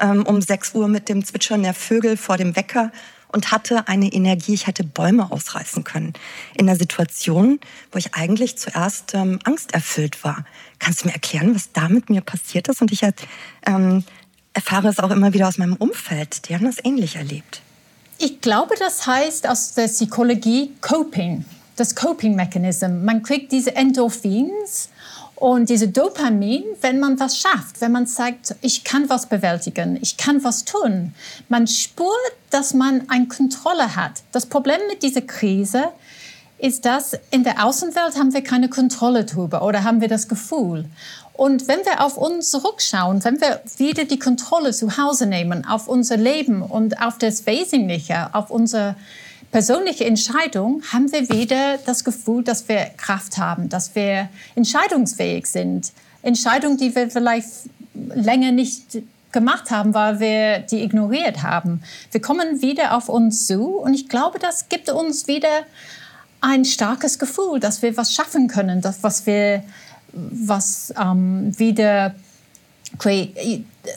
ähm, 0.00 0.24
um 0.24 0.40
6 0.40 0.74
Uhr 0.74 0.88
mit 0.88 1.08
dem 1.08 1.24
Zwitschern 1.24 1.62
der 1.62 1.74
Vögel 1.74 2.16
vor 2.16 2.36
dem 2.36 2.56
Wecker 2.56 2.90
und 3.34 3.50
hatte 3.50 3.88
eine 3.88 4.12
Energie, 4.12 4.54
ich 4.54 4.68
hätte 4.68 4.84
Bäume 4.84 5.30
ausreißen 5.32 5.82
können. 5.82 6.12
In 6.54 6.68
einer 6.68 6.78
Situation, 6.78 7.58
wo 7.90 7.98
ich 7.98 8.14
eigentlich 8.14 8.56
zuerst 8.56 9.12
ähm, 9.14 9.40
angsterfüllt 9.42 10.22
war. 10.22 10.44
Kannst 10.78 11.02
du 11.02 11.08
mir 11.08 11.14
erklären, 11.14 11.54
was 11.54 11.72
da 11.72 11.88
mit 11.88 12.10
mir 12.10 12.20
passiert 12.20 12.68
ist? 12.68 12.80
Und 12.80 12.92
ich 12.92 13.02
ähm, 13.66 14.04
erfahre 14.52 14.88
es 14.88 15.00
auch 15.00 15.10
immer 15.10 15.32
wieder 15.32 15.48
aus 15.48 15.58
meinem 15.58 15.74
Umfeld. 15.74 16.48
Die 16.48 16.54
haben 16.54 16.64
das 16.64 16.76
ähnlich 16.84 17.16
erlebt. 17.16 17.60
Ich 18.18 18.40
glaube, 18.40 18.76
das 18.78 19.04
heißt 19.04 19.48
aus 19.48 19.74
der 19.74 19.88
Psychologie 19.88 20.70
Coping, 20.80 21.44
das 21.74 21.96
Coping-Mechanism. 21.96 23.04
Man 23.04 23.24
kriegt 23.24 23.50
diese 23.50 23.74
Endorphins 23.74 24.90
und 25.36 25.68
diese 25.68 25.88
Dopamin, 25.88 26.64
wenn 26.80 27.00
man 27.00 27.18
was 27.18 27.38
schafft, 27.38 27.80
wenn 27.80 27.92
man 27.92 28.06
sagt, 28.06 28.54
ich 28.60 28.84
kann 28.84 29.08
was 29.08 29.26
bewältigen, 29.26 29.98
ich 30.00 30.16
kann 30.16 30.44
was 30.44 30.64
tun. 30.64 31.12
Man 31.48 31.66
spürt, 31.66 32.08
dass 32.50 32.72
man 32.72 33.08
eine 33.08 33.26
Kontrolle 33.26 33.96
hat. 33.96 34.22
Das 34.32 34.46
Problem 34.46 34.78
mit 34.88 35.02
dieser 35.02 35.22
Krise 35.22 35.86
ist, 36.58 36.84
dass 36.84 37.16
in 37.30 37.42
der 37.42 37.64
Außenwelt 37.64 38.16
haben 38.16 38.32
wir 38.32 38.42
keine 38.42 38.68
Kontrolle 38.68 39.24
darüber 39.24 39.62
oder 39.62 39.82
haben 39.82 40.00
wir 40.00 40.08
das 40.08 40.28
Gefühl. 40.28 40.84
Und 41.32 41.66
wenn 41.66 41.80
wir 41.80 42.04
auf 42.04 42.16
uns 42.16 42.50
zurückschauen, 42.50 43.24
wenn 43.24 43.40
wir 43.40 43.60
wieder 43.76 44.04
die 44.04 44.20
Kontrolle 44.20 44.70
zu 44.70 44.96
Hause 44.96 45.26
nehmen, 45.26 45.66
auf 45.66 45.88
unser 45.88 46.16
Leben 46.16 46.62
und 46.62 47.02
auf 47.02 47.18
das 47.18 47.44
Wesentliche, 47.44 48.32
auf 48.32 48.50
unsere 48.50 48.94
persönliche 49.54 50.04
Entscheidung, 50.04 50.82
haben 50.92 51.12
wir 51.12 51.30
wieder 51.30 51.78
das 51.86 52.02
Gefühl, 52.02 52.42
dass 52.42 52.68
wir 52.68 52.86
Kraft 52.96 53.38
haben, 53.38 53.68
dass 53.68 53.94
wir 53.94 54.28
entscheidungsfähig 54.56 55.46
sind. 55.46 55.92
Entscheidungen, 56.22 56.76
die 56.76 56.92
wir 56.92 57.08
vielleicht 57.08 57.46
länger 57.94 58.50
nicht 58.50 58.98
gemacht 59.30 59.70
haben, 59.70 59.94
weil 59.94 60.18
wir 60.18 60.58
die 60.58 60.82
ignoriert 60.82 61.44
haben. 61.44 61.84
Wir 62.10 62.20
kommen 62.20 62.62
wieder 62.62 62.96
auf 62.96 63.08
uns 63.08 63.46
zu 63.46 63.76
und 63.76 63.94
ich 63.94 64.08
glaube, 64.08 64.40
das 64.40 64.68
gibt 64.68 64.90
uns 64.90 65.28
wieder 65.28 65.62
ein 66.40 66.64
starkes 66.64 67.20
Gefühl, 67.20 67.60
dass 67.60 67.80
wir 67.80 67.96
was 67.96 68.12
schaffen 68.12 68.48
können, 68.48 68.80
dass 68.80 69.04
was 69.04 69.24
wir 69.24 69.62
was 70.12 70.92
ähm, 71.00 71.56
wieder 71.56 72.16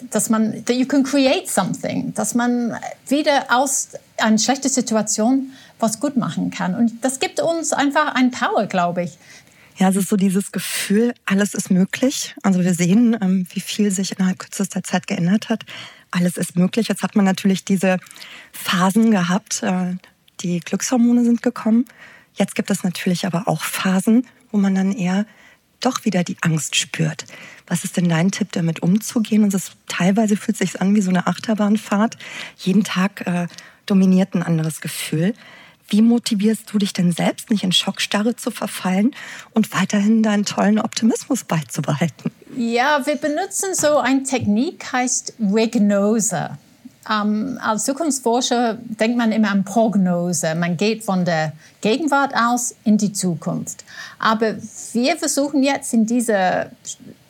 dass 0.10 0.30
man, 0.30 0.66
that 0.66 0.76
you 0.76 0.86
can 0.86 1.04
create 1.04 1.48
something, 1.50 2.14
dass 2.14 2.34
man 2.36 2.76
wieder 3.08 3.46
aus 3.50 3.90
einer 4.18 4.38
schlechten 4.38 4.70
Situation 4.70 5.52
was 5.80 6.00
gut 6.00 6.18
machen 6.18 6.50
kann. 6.52 6.76
Und 6.76 7.04
das 7.04 7.20
gibt 7.20 7.40
uns 7.40 7.74
einfach 7.74 8.16
ein 8.16 8.32
Power, 8.32 8.66
glaube 8.66 9.04
ich. 9.04 9.18
Ja, 9.78 9.90
es 9.90 9.96
ist 9.96 10.10
so 10.10 10.16
dieses 10.16 10.52
Gefühl, 10.52 11.14
alles 11.26 11.54
ist 11.54 11.70
möglich. 11.70 12.36
Also 12.42 12.64
wir 12.64 12.74
sehen, 12.74 13.16
ähm, 13.22 13.46
wie 13.54 13.60
viel 13.60 13.92
sich 13.92 14.12
innerhalb 14.12 14.40
kürzester 14.40 14.82
Zeit 14.82 15.06
geändert 15.06 15.50
hat. 15.50 15.66
Alles 16.10 16.38
ist 16.38 16.56
möglich. 16.56 16.88
Jetzt 16.88 17.04
hat 17.04 17.16
man 17.16 17.26
natürlich 17.26 17.64
diese 17.64 18.00
Phasen 18.52 19.12
gehabt. 19.12 19.62
Äh, 19.62 19.98
die 20.40 20.62
Glückshormone 20.62 21.24
sind 21.24 21.44
gekommen. 21.44 21.86
Jetzt 22.34 22.56
gibt 22.56 22.72
es 22.72 22.84
natürlich 22.84 23.26
aber 23.28 23.48
auch 23.48 23.64
Phasen, 23.64 24.26
wo 24.52 24.58
man 24.58 24.74
dann 24.74 24.92
eher 24.92 25.28
doch 25.80 26.06
wieder 26.06 26.24
die 26.24 26.38
Angst 26.42 26.76
spürt. 26.76 27.26
Was 27.68 27.84
ist 27.84 27.98
denn 27.98 28.10
dein 28.10 28.32
Tipp, 28.32 28.52
damit 28.54 28.82
umzugehen? 28.82 29.44
Und 29.44 29.54
es 29.54 29.74
teilweise 29.88 30.38
fühlt 30.38 30.58
sich 30.58 30.82
an 30.82 30.96
wie 30.96 31.02
so 31.02 31.10
eine 31.10 31.28
Achterbahnfahrt. 31.28 32.18
Jeden 32.58 32.84
Tag 32.84 33.28
äh, 33.28 33.48
dominiert 33.90 34.36
ein 34.36 34.44
anderes 34.44 34.82
Gefühl. 34.82 35.34
Wie 35.90 36.02
motivierst 36.02 36.72
du 36.72 36.78
dich 36.78 36.92
denn 36.92 37.12
selbst, 37.12 37.50
nicht 37.50 37.64
in 37.64 37.72
Schockstarre 37.72 38.36
zu 38.36 38.52
verfallen 38.52 39.16
und 39.54 39.74
weiterhin 39.74 40.22
deinen 40.22 40.44
tollen 40.44 40.80
Optimismus 40.80 41.46
beizubehalten? 41.46 42.32
Ja, 42.58 43.06
wir 43.06 43.16
benutzen 43.16 43.74
so 43.74 43.98
eine 43.98 44.24
Technik, 44.24 44.92
heißt 44.92 45.36
Regnose. 45.40 46.58
Ähm, 47.10 47.58
als 47.62 47.86
Zukunftsforscher 47.86 48.78
denkt 48.82 49.18
man 49.18 49.32
immer 49.32 49.50
an 49.50 49.64
Prognose. 49.64 50.56
Man 50.56 50.76
geht 50.76 51.04
von 51.04 51.24
der 51.24 51.54
Gegenwart 51.80 52.34
aus 52.36 52.76
in 52.84 52.98
die 52.98 53.14
Zukunft. 53.14 53.86
Aber 54.20 54.56
wir 54.92 55.16
versuchen 55.16 55.64
jetzt 55.64 55.94
in 55.94 56.06
dieser 56.06 56.72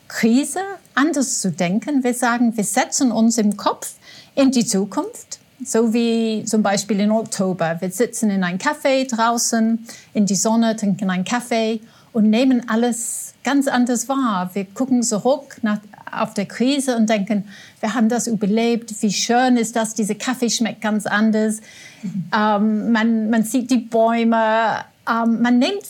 Krise 0.08 0.60
anders 0.94 1.40
zu 1.40 1.52
denken. 1.52 2.02
Wir 2.02 2.14
sagen, 2.14 2.56
wir 2.56 2.64
setzen 2.64 3.12
uns 3.12 3.38
im 3.38 3.56
Kopf 3.56 3.92
in 4.34 4.50
die 4.50 4.66
Zukunft. 4.66 5.37
So 5.64 5.92
wie 5.92 6.44
zum 6.44 6.62
Beispiel 6.62 7.00
im 7.00 7.10
Oktober. 7.10 7.76
Wir 7.80 7.90
sitzen 7.90 8.30
in 8.30 8.44
einem 8.44 8.58
Café 8.58 9.08
draußen 9.08 9.84
in 10.14 10.26
die 10.26 10.36
Sonne, 10.36 10.76
trinken 10.76 11.10
einen 11.10 11.24
Kaffee 11.24 11.80
und 12.12 12.30
nehmen 12.30 12.68
alles 12.68 13.34
ganz 13.42 13.66
anders 13.66 14.08
wahr. 14.08 14.50
Wir 14.52 14.66
gucken 14.66 15.02
zurück 15.02 15.58
nach, 15.62 15.80
auf 16.12 16.34
der 16.34 16.46
Krise 16.46 16.96
und 16.96 17.08
denken, 17.08 17.44
wir 17.80 17.94
haben 17.94 18.08
das 18.08 18.26
überlebt, 18.26 18.94
wie 19.00 19.12
schön 19.12 19.56
ist 19.56 19.74
das, 19.74 19.94
dieser 19.94 20.14
Kaffee 20.14 20.50
schmeckt 20.50 20.80
ganz 20.80 21.06
anders. 21.06 21.60
Mhm. 22.02 22.24
Ähm, 22.34 22.92
man, 22.92 23.30
man 23.30 23.42
sieht 23.42 23.70
die 23.70 23.78
Bäume, 23.78 24.84
ähm, 25.08 25.42
man 25.42 25.58
nimmt 25.58 25.82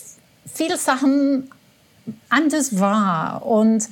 viele 0.51 0.77
Sachen 0.77 1.49
anders 2.29 2.79
wahr. 2.79 3.45
Und 3.45 3.87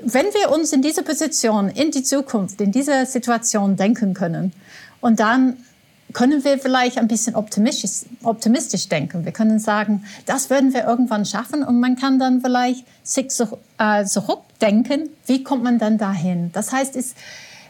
wenn 0.00 0.26
wir 0.26 0.50
uns 0.50 0.72
in 0.72 0.82
diese 0.82 1.02
Position, 1.04 1.68
in 1.68 1.92
die 1.92 2.02
Zukunft, 2.02 2.60
in 2.60 2.72
diese 2.72 3.06
Situation 3.06 3.76
denken 3.76 4.14
können 4.14 4.52
und 5.02 5.20
dann 5.20 5.58
können 6.12 6.44
wir 6.44 6.58
vielleicht 6.58 6.98
ein 6.98 7.08
bisschen 7.08 7.34
optimistisch, 7.34 8.06
optimistisch 8.22 8.88
denken. 8.88 9.24
Wir 9.24 9.32
können 9.32 9.58
sagen, 9.58 10.04
das 10.26 10.48
werden 10.48 10.72
wir 10.72 10.84
irgendwann 10.84 11.24
schaffen 11.24 11.62
und 11.62 11.80
man 11.80 11.96
kann 11.96 12.18
dann 12.18 12.40
vielleicht 12.40 12.86
sich 13.02 13.28
äh, 13.78 14.04
zurückdenken, 14.04 15.10
wie 15.26 15.42
kommt 15.42 15.64
man 15.64 15.78
dann 15.78 15.98
dahin. 15.98 16.50
Das 16.52 16.72
heißt, 16.72 16.96
es, 16.96 17.14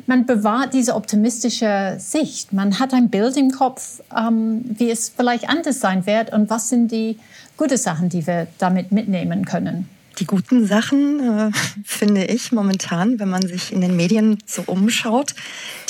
man 0.07 0.27
bewahrt 0.27 0.75
diese 0.75 0.95
optimistische 0.95 1.97
Sicht. 1.99 2.53
Man 2.53 2.79
hat 2.79 2.93
ein 2.93 3.09
Bild 3.09 3.37
im 3.37 3.51
Kopf, 3.51 4.03
ähm, 4.17 4.63
wie 4.65 4.91
es 4.91 5.09
vielleicht 5.09 5.49
anders 5.49 5.81
sein 5.81 6.07
wird 6.07 6.33
und 6.33 6.51
was 6.51 6.69
sind 6.69 6.91
die 6.91 7.19
guten 7.57 7.79
Sachen, 7.79 8.09
die 8.09 8.27
wir 8.27 8.47
damit 8.59 8.93
mitnehmen 8.93 9.45
können. 9.45 9.89
Die 10.19 10.27
guten 10.27 10.67
Sachen 10.67 11.21
äh, 11.21 11.51
finde 11.85 12.25
ich 12.25 12.53
momentan, 12.53 13.19
wenn 13.19 13.31
man 13.31 13.43
sich 13.43 13.73
in 13.73 13.81
den 13.81 13.97
Medien 13.97 14.39
so 14.47 14.63
umschaut. 14.67 15.35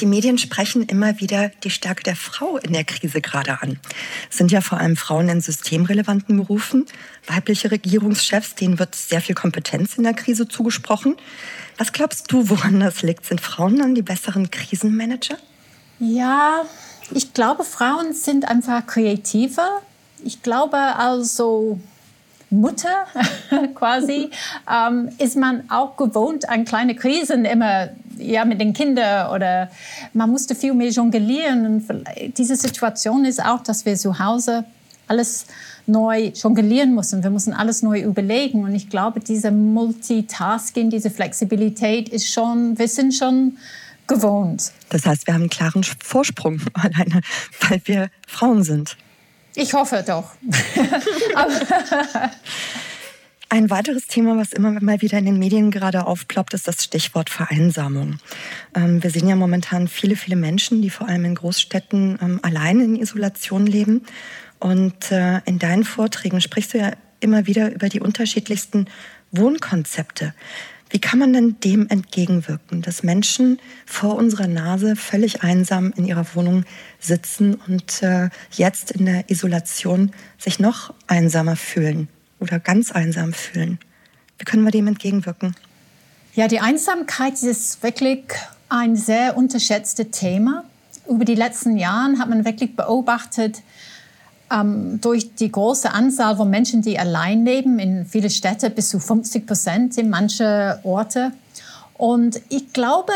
Die 0.00 0.06
Medien 0.06 0.38
sprechen 0.38 0.84
immer 0.84 1.20
wieder 1.20 1.50
die 1.64 1.70
Stärke 1.70 2.02
der 2.02 2.16
Frau 2.16 2.56
in 2.58 2.72
der 2.72 2.84
Krise 2.84 3.20
gerade 3.20 3.60
an. 3.60 3.78
Es 4.30 4.38
sind 4.38 4.52
ja 4.52 4.60
vor 4.60 4.78
allem 4.78 4.96
Frauen 4.96 5.28
in 5.28 5.40
systemrelevanten 5.40 6.36
Berufen, 6.36 6.86
weibliche 7.26 7.70
Regierungschefs, 7.70 8.54
denen 8.54 8.78
wird 8.78 8.94
sehr 8.94 9.20
viel 9.20 9.34
Kompetenz 9.34 9.96
in 9.96 10.04
der 10.04 10.14
Krise 10.14 10.48
zugesprochen. 10.48 11.16
Was 11.78 11.92
glaubst 11.92 12.30
du, 12.30 12.48
woran 12.48 12.80
das 12.80 13.02
liegt? 13.02 13.26
Sind 13.26 13.40
Frauen 13.40 13.78
dann 13.78 13.94
die 13.94 14.02
besseren 14.02 14.50
Krisenmanager? 14.50 15.36
Ja, 15.98 16.64
ich 17.10 17.32
glaube, 17.32 17.64
Frauen 17.64 18.12
sind 18.12 18.46
einfach 18.48 18.86
kreativer. 18.86 19.82
Ich 20.24 20.42
glaube 20.42 20.76
also, 20.76 21.80
Mutter 22.52 23.06
quasi, 23.74 24.30
ähm, 24.70 25.08
ist 25.18 25.36
man 25.36 25.64
auch 25.70 25.96
gewohnt 25.96 26.48
an 26.48 26.64
kleine 26.64 26.94
Krisen 26.94 27.44
immer 27.44 27.88
ja, 28.18 28.44
mit 28.44 28.60
den 28.60 28.72
Kindern 28.72 29.30
oder 29.34 29.70
man 30.12 30.30
musste 30.30 30.54
viel 30.54 30.74
mehr 30.74 30.90
jonglieren. 30.90 31.66
Und 31.66 32.04
diese 32.36 32.56
Situation 32.56 33.24
ist 33.24 33.44
auch, 33.44 33.62
dass 33.62 33.84
wir 33.84 33.96
zu 33.96 34.18
Hause 34.18 34.64
alles 35.08 35.46
neu 35.86 36.30
jonglieren 36.34 36.94
müssen. 36.94 37.22
Wir 37.22 37.30
müssen 37.30 37.52
alles 37.52 37.82
neu 37.82 38.00
überlegen. 38.00 38.64
Und 38.64 38.74
ich 38.74 38.88
glaube, 38.88 39.20
diese 39.20 39.50
Multitasking, 39.50 40.90
diese 40.90 41.10
Flexibilität 41.10 42.08
ist 42.08 42.28
schon, 42.30 42.78
wir 42.78 42.88
sind 42.88 43.14
schon 43.14 43.58
gewohnt. 44.06 44.72
Das 44.90 45.06
heißt, 45.06 45.26
wir 45.26 45.34
haben 45.34 45.42
einen 45.42 45.50
klaren 45.50 45.84
Vorsprung 45.84 46.60
alleine, 46.74 47.20
weil 47.68 47.80
wir 47.84 48.10
Frauen 48.26 48.62
sind. 48.62 48.96
Ich 49.54 49.74
hoffe 49.74 50.02
doch. 50.06 50.32
Ein 53.48 53.68
weiteres 53.68 54.06
Thema, 54.06 54.38
was 54.38 54.54
immer 54.54 54.70
mal 54.80 55.02
wieder 55.02 55.18
in 55.18 55.26
den 55.26 55.38
Medien 55.38 55.70
gerade 55.70 56.06
aufploppt, 56.06 56.54
ist 56.54 56.66
das 56.66 56.82
Stichwort 56.82 57.28
Vereinsamung. 57.28 58.18
Ähm, 58.74 59.02
wir 59.02 59.10
sehen 59.10 59.28
ja 59.28 59.36
momentan 59.36 59.88
viele, 59.88 60.16
viele 60.16 60.36
Menschen, 60.36 60.80
die 60.80 60.88
vor 60.88 61.06
allem 61.06 61.26
in 61.26 61.34
Großstädten 61.34 62.18
ähm, 62.22 62.40
allein 62.42 62.80
in 62.80 62.96
Isolation 62.96 63.66
leben. 63.66 64.06
Und 64.58 65.12
äh, 65.12 65.42
in 65.44 65.58
deinen 65.58 65.84
Vorträgen 65.84 66.40
sprichst 66.40 66.72
du 66.72 66.78
ja 66.78 66.92
immer 67.20 67.46
wieder 67.46 67.74
über 67.74 67.90
die 67.90 68.00
unterschiedlichsten 68.00 68.86
Wohnkonzepte. 69.32 70.32
Wie 70.92 70.98
kann 70.98 71.18
man 71.18 71.32
denn 71.32 71.58
dem 71.60 71.88
entgegenwirken, 71.88 72.82
dass 72.82 73.02
Menschen 73.02 73.58
vor 73.86 74.14
unserer 74.14 74.46
Nase 74.46 74.94
völlig 74.94 75.42
einsam 75.42 75.90
in 75.96 76.04
ihrer 76.04 76.26
Wohnung 76.34 76.64
sitzen 77.00 77.54
und 77.66 78.02
äh, 78.02 78.28
jetzt 78.50 78.90
in 78.90 79.06
der 79.06 79.30
Isolation 79.30 80.12
sich 80.36 80.58
noch 80.58 80.92
einsamer 81.06 81.56
fühlen 81.56 82.08
oder 82.40 82.60
ganz 82.60 82.92
einsam 82.92 83.32
fühlen? 83.32 83.78
Wie 84.38 84.44
können 84.44 84.64
wir 84.64 84.70
dem 84.70 84.86
entgegenwirken? 84.86 85.56
Ja, 86.34 86.46
die 86.46 86.60
Einsamkeit 86.60 87.42
ist 87.42 87.82
wirklich 87.82 88.24
ein 88.68 88.94
sehr 88.94 89.38
unterschätztes 89.38 90.10
Thema. 90.10 90.64
Über 91.08 91.24
die 91.24 91.34
letzten 91.34 91.78
Jahre 91.78 92.18
hat 92.18 92.28
man 92.28 92.44
wirklich 92.44 92.76
beobachtet, 92.76 93.62
ähm, 94.52 95.00
durch 95.00 95.34
die 95.34 95.50
große 95.50 95.92
Anzahl 95.92 96.36
von 96.36 96.50
Menschen, 96.50 96.82
die 96.82 96.98
allein 96.98 97.44
leben, 97.44 97.78
in 97.78 98.06
viele 98.06 98.30
Städte 98.30 98.70
bis 98.70 98.90
zu 98.90 98.98
50 98.98 99.46
Prozent 99.46 99.98
in 99.98 100.10
manche 100.10 100.80
Orte. 100.82 101.32
Und 101.94 102.40
ich 102.48 102.72
glaube, 102.72 103.12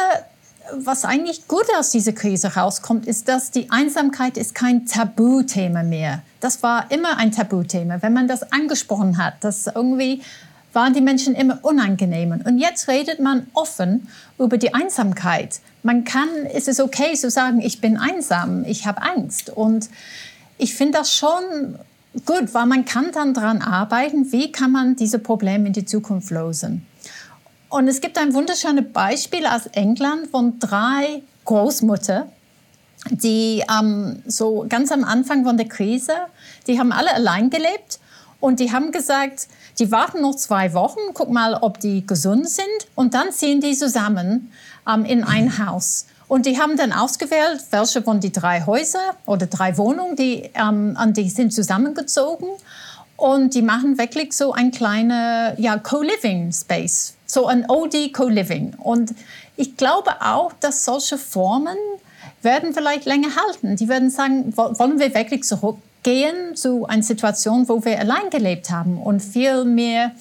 was 0.75 1.05
eigentlich 1.05 1.47
gut 1.49 1.67
aus 1.79 1.91
dieser 1.91 2.13
Krise 2.13 2.55
rauskommt, 2.55 3.07
ist, 3.07 3.29
dass 3.29 3.51
die 3.51 3.71
Einsamkeit 3.71 4.37
ist 4.37 4.55
kein 4.55 4.87
Tabuthema 4.87 5.83
mehr. 5.83 6.23
Das 6.41 6.63
war 6.63 6.91
immer 6.91 7.19
ein 7.19 7.33
Tabuthema. 7.33 8.03
Wenn 8.03 8.13
man 8.13 8.29
das 8.29 8.53
angesprochen 8.53 9.19
hat, 9.19 9.35
dass 9.43 9.67
irgendwie 9.67 10.23
waren 10.77 10.93
die 10.93 11.01
Menschen 11.01 11.35
immer 11.35 11.59
unangenehm. 11.63 12.33
Und 12.45 12.59
jetzt 12.59 12.87
redet 12.87 13.19
man 13.19 13.47
offen 13.55 14.09
über 14.39 14.59
die 14.59 14.75
Einsamkeit. 14.75 15.61
Man 15.83 16.05
kann, 16.05 16.29
ist 16.55 16.69
es 16.69 16.81
okay 16.81 17.15
zu 17.15 17.31
sagen, 17.31 17.63
ich 17.63 17.81
bin 17.81 17.97
einsam, 17.97 18.63
ich 18.65 18.87
habe 18.87 19.01
Angst. 19.01 19.49
Und 19.49 19.89
ich 20.59 20.75
finde 20.75 20.99
das 20.99 21.13
schon 21.13 21.79
gut, 22.25 22.55
weil 22.55 22.67
man 22.67 22.85
kann 22.85 23.13
dann 23.13 23.35
daran 23.35 23.63
arbeiten, 23.63 24.33
wie 24.33 24.51
kann 24.53 24.73
man 24.73 24.97
diese 24.97 25.19
Probleme 25.19 25.67
in 25.67 25.73
die 25.73 25.85
Zukunft 25.85 26.31
lösen. 26.31 26.87
Und 27.69 27.89
es 27.89 28.01
gibt 28.01 28.17
ein 28.17 28.33
wunderschönes 28.33 28.85
Beispiel 28.93 29.47
aus 29.47 29.67
England 29.73 30.29
von 30.29 30.59
drei 30.59 31.23
Großmutter, 31.45 32.29
die 33.11 33.63
ähm, 33.71 34.23
so 34.27 34.67
ganz 34.69 34.91
am 34.93 35.05
Anfang 35.05 35.45
von 35.45 35.57
der 35.57 35.69
Krise, 35.69 36.13
die 36.67 36.79
haben 36.79 36.93
alle 36.93 37.13
allein 37.13 37.51
gelebt 37.51 38.01
und 38.41 38.61
die 38.61 38.73
haben 38.73 38.93
gesagt, 38.93 39.49
die 39.79 39.91
warten 39.91 40.23
noch 40.23 40.37
zwei 40.37 40.73
Wochen, 40.73 41.01
guck 41.13 41.31
mal, 41.31 41.55
ob 41.55 41.81
die 41.81 42.07
gesund 42.07 42.49
sind 42.49 42.67
und 42.95 43.15
dann 43.15 43.33
ziehen 43.33 43.61
die 43.61 43.75
zusammen 43.75 44.53
ähm, 44.89 45.05
in 45.05 45.25
ein 45.25 45.67
Haus. 45.67 46.07
Und 46.29 46.47
die 46.47 46.59
haben 46.59 46.77
dann 46.77 46.93
ausgewählt, 46.93 47.65
welche 47.71 48.03
von 48.03 48.21
die 48.21 48.33
drei 48.33 48.63
Häuser 48.67 49.15
oder 49.27 49.47
drei 49.47 49.77
Wohnungen, 49.79 50.17
die, 50.17 50.51
ähm, 50.55 50.97
an 50.97 51.13
die 51.13 51.31
sind 51.31 51.53
zusammengezogen. 51.53 52.49
Und 53.17 53.55
die 53.55 53.63
machen 53.63 53.97
wirklich 53.97 54.33
so 54.33 54.53
ein 54.53 54.73
kleiner 54.73 55.59
ja, 55.59 55.79
Co-Living 55.79 56.53
Space, 56.53 57.15
so 57.25 57.47
ein 57.47 57.65
OD 57.69 58.13
Co-Living. 58.13 58.75
Und 58.79 59.15
ich 59.57 59.77
glaube 59.77 60.21
auch, 60.21 60.53
dass 60.61 60.85
solche 60.85 61.17
Formen 61.17 61.77
werden 62.43 62.75
vielleicht 62.75 63.07
länger 63.07 63.29
halten. 63.37 63.77
Die 63.77 63.89
werden 63.89 64.11
sagen, 64.11 64.55
wollen 64.57 64.99
wir 64.99 65.15
wirklich 65.15 65.45
zurückgehen 65.45 66.57
zu 66.57 66.87
einer 66.87 67.03
Situation, 67.03 67.69
wo 67.69 67.85
wir 67.85 67.99
allein 67.99 68.29
gelebt 68.31 68.71
haben 68.71 68.99
und 68.99 69.21
viel 69.21 69.65
mehr 69.65 70.13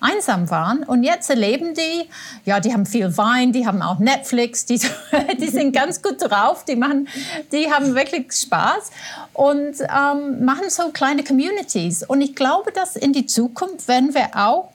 einsam 0.00 0.50
waren. 0.50 0.82
Und 0.82 1.04
jetzt 1.04 1.30
erleben 1.30 1.74
die, 1.74 2.08
ja, 2.44 2.60
die 2.60 2.72
haben 2.72 2.86
viel 2.86 3.16
Wein, 3.16 3.52
die 3.52 3.66
haben 3.66 3.82
auch 3.82 3.98
Netflix, 3.98 4.64
die, 4.64 4.80
die 5.40 5.48
sind 5.48 5.72
ganz 5.72 6.02
gut 6.02 6.16
drauf, 6.20 6.64
die, 6.64 6.76
machen, 6.76 7.08
die 7.52 7.70
haben 7.70 7.94
wirklich 7.94 8.32
Spaß 8.32 8.90
und 9.34 9.74
ähm, 9.80 10.44
machen 10.44 10.68
so 10.68 10.88
kleine 10.90 11.22
Communities. 11.22 12.02
Und 12.02 12.20
ich 12.20 12.34
glaube, 12.34 12.72
dass 12.72 12.96
in 12.96 13.12
die 13.12 13.26
Zukunft 13.26 13.86
werden 13.88 14.14
wir 14.14 14.30
auch 14.34 14.72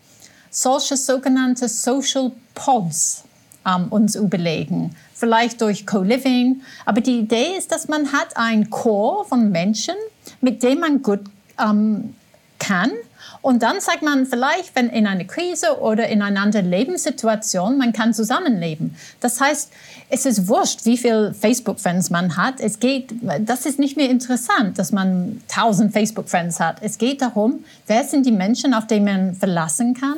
solche 0.50 0.96
sogenannte 0.96 1.68
Social 1.68 2.32
Pods 2.54 3.24
ähm, 3.66 3.88
uns 3.90 4.16
überlegen. 4.16 4.96
Vielleicht 5.14 5.62
durch 5.62 5.86
Co-Living. 5.86 6.62
Aber 6.86 7.02
die 7.02 7.20
Idee 7.20 7.58
ist, 7.58 7.72
dass 7.72 7.88
man 7.88 8.12
hat 8.12 8.38
ein 8.38 8.70
Core 8.70 9.26
von 9.26 9.52
Menschen, 9.52 9.96
mit 10.42 10.64
dem 10.64 10.80
man 10.80 11.02
gut 11.02 11.22
ähm, 11.60 12.16
kann 12.60 12.92
und 13.45 13.62
dann 13.62 13.79
sagt 13.79 14.01
man 14.01 14.25
vielleicht, 14.25 14.75
wenn 14.75 14.89
in 14.89 15.05
einer 15.05 15.23
Krise 15.23 15.79
oder 15.79 16.08
in 16.08 16.23
einer 16.23 16.41
anderen 16.41 16.67
Lebenssituation, 16.67 17.77
man 17.77 17.93
kann 17.93 18.12
zusammenleben. 18.12 18.95
Das 19.19 19.39
heißt, 19.39 19.71
es 20.10 20.25
ist 20.25 20.47
wurscht, 20.47 20.84
wie 20.86 20.97
viele 20.97 21.31
Facebook-Friends 21.31 22.10
man 22.10 22.38
hat. 22.38 22.60
Es 22.60 22.79
geht, 22.79 23.13
das 23.41 23.67
ist 23.67 23.77
nicht 23.77 23.97
mehr 23.97 24.10
interessant, 24.10 24.79
dass 24.79 24.91
man 24.91 25.43
tausend 25.47 25.93
Facebook-Friends 25.93 26.60
hat. 26.60 26.77
Es 26.81 26.97
geht 26.97 27.21
darum, 27.21 27.63
wer 27.86 28.03
sind 28.03 28.25
die 28.25 28.31
Menschen, 28.31 28.73
auf 28.73 28.88
die 28.88 28.99
man 28.99 29.36
verlassen 29.36 29.93
kann 29.93 30.17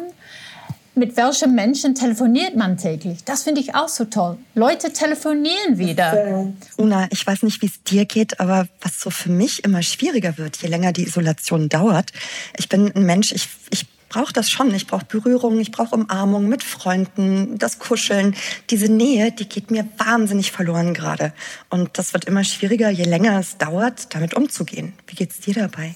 mit 0.98 1.16
welchen 1.16 1.56
Menschen 1.56 1.96
telefoniert 1.96 2.56
man 2.56 2.78
täglich? 2.78 3.24
Das 3.24 3.44
finde 3.44 3.62
ich 3.62 3.76
auch 3.76 3.88
so 3.88 4.06
toll. 4.06 4.38
Leute 4.56 4.92
telefonieren 4.92 5.78
wieder. 5.78 6.14
Äh, 6.14 6.54
Una, 6.78 7.08
ich 7.12 7.26
weiß 7.26 7.44
nicht, 7.44 7.62
wie 7.62 7.68
es 7.68 7.84
dir 7.84 8.06
geht, 8.06 8.40
aber 8.40 8.68
was 8.82 9.00
so 9.00 9.10
für 9.10 9.30
mich 9.30 9.64
immer 9.64 9.84
schwieriger 9.84 10.38
wird, 10.38 10.58
je 10.58 10.68
länger 10.68 10.92
die 10.92 11.04
Isolation 11.04 11.70
dauert. 11.70 12.12
Ich 12.58 12.68
bin 12.68 12.92
ein 12.94 13.04
Mensch, 13.04 13.32
ich, 13.32 13.48
ich 13.70 13.86
brauche 14.10 14.34
das 14.34 14.50
schon. 14.50 14.74
Ich 14.74 14.88
brauche 14.88 15.06
Berührung, 15.06 15.60
ich 15.60 15.72
brauche 15.72 15.96
Umarmung 15.96 16.48
mit 16.50 16.64
Freunden, 16.64 17.58
das 17.58 17.80
Kuscheln. 17.80 18.36
Diese 18.70 18.92
Nähe, 18.92 19.32
die 19.32 19.48
geht 19.48 19.72
mir 19.72 19.88
wahnsinnig 19.98 20.52
verloren 20.52 20.94
gerade. 20.94 21.34
Und 21.70 21.98
das 21.98 22.14
wird 22.14 22.26
immer 22.26 22.44
schwieriger, 22.44 22.90
je 22.90 23.04
länger 23.04 23.40
es 23.40 23.58
dauert, 23.58 24.14
damit 24.14 24.34
umzugehen. 24.34 24.94
Wie 25.08 25.16
geht's 25.16 25.40
dir 25.40 25.54
dabei? 25.54 25.96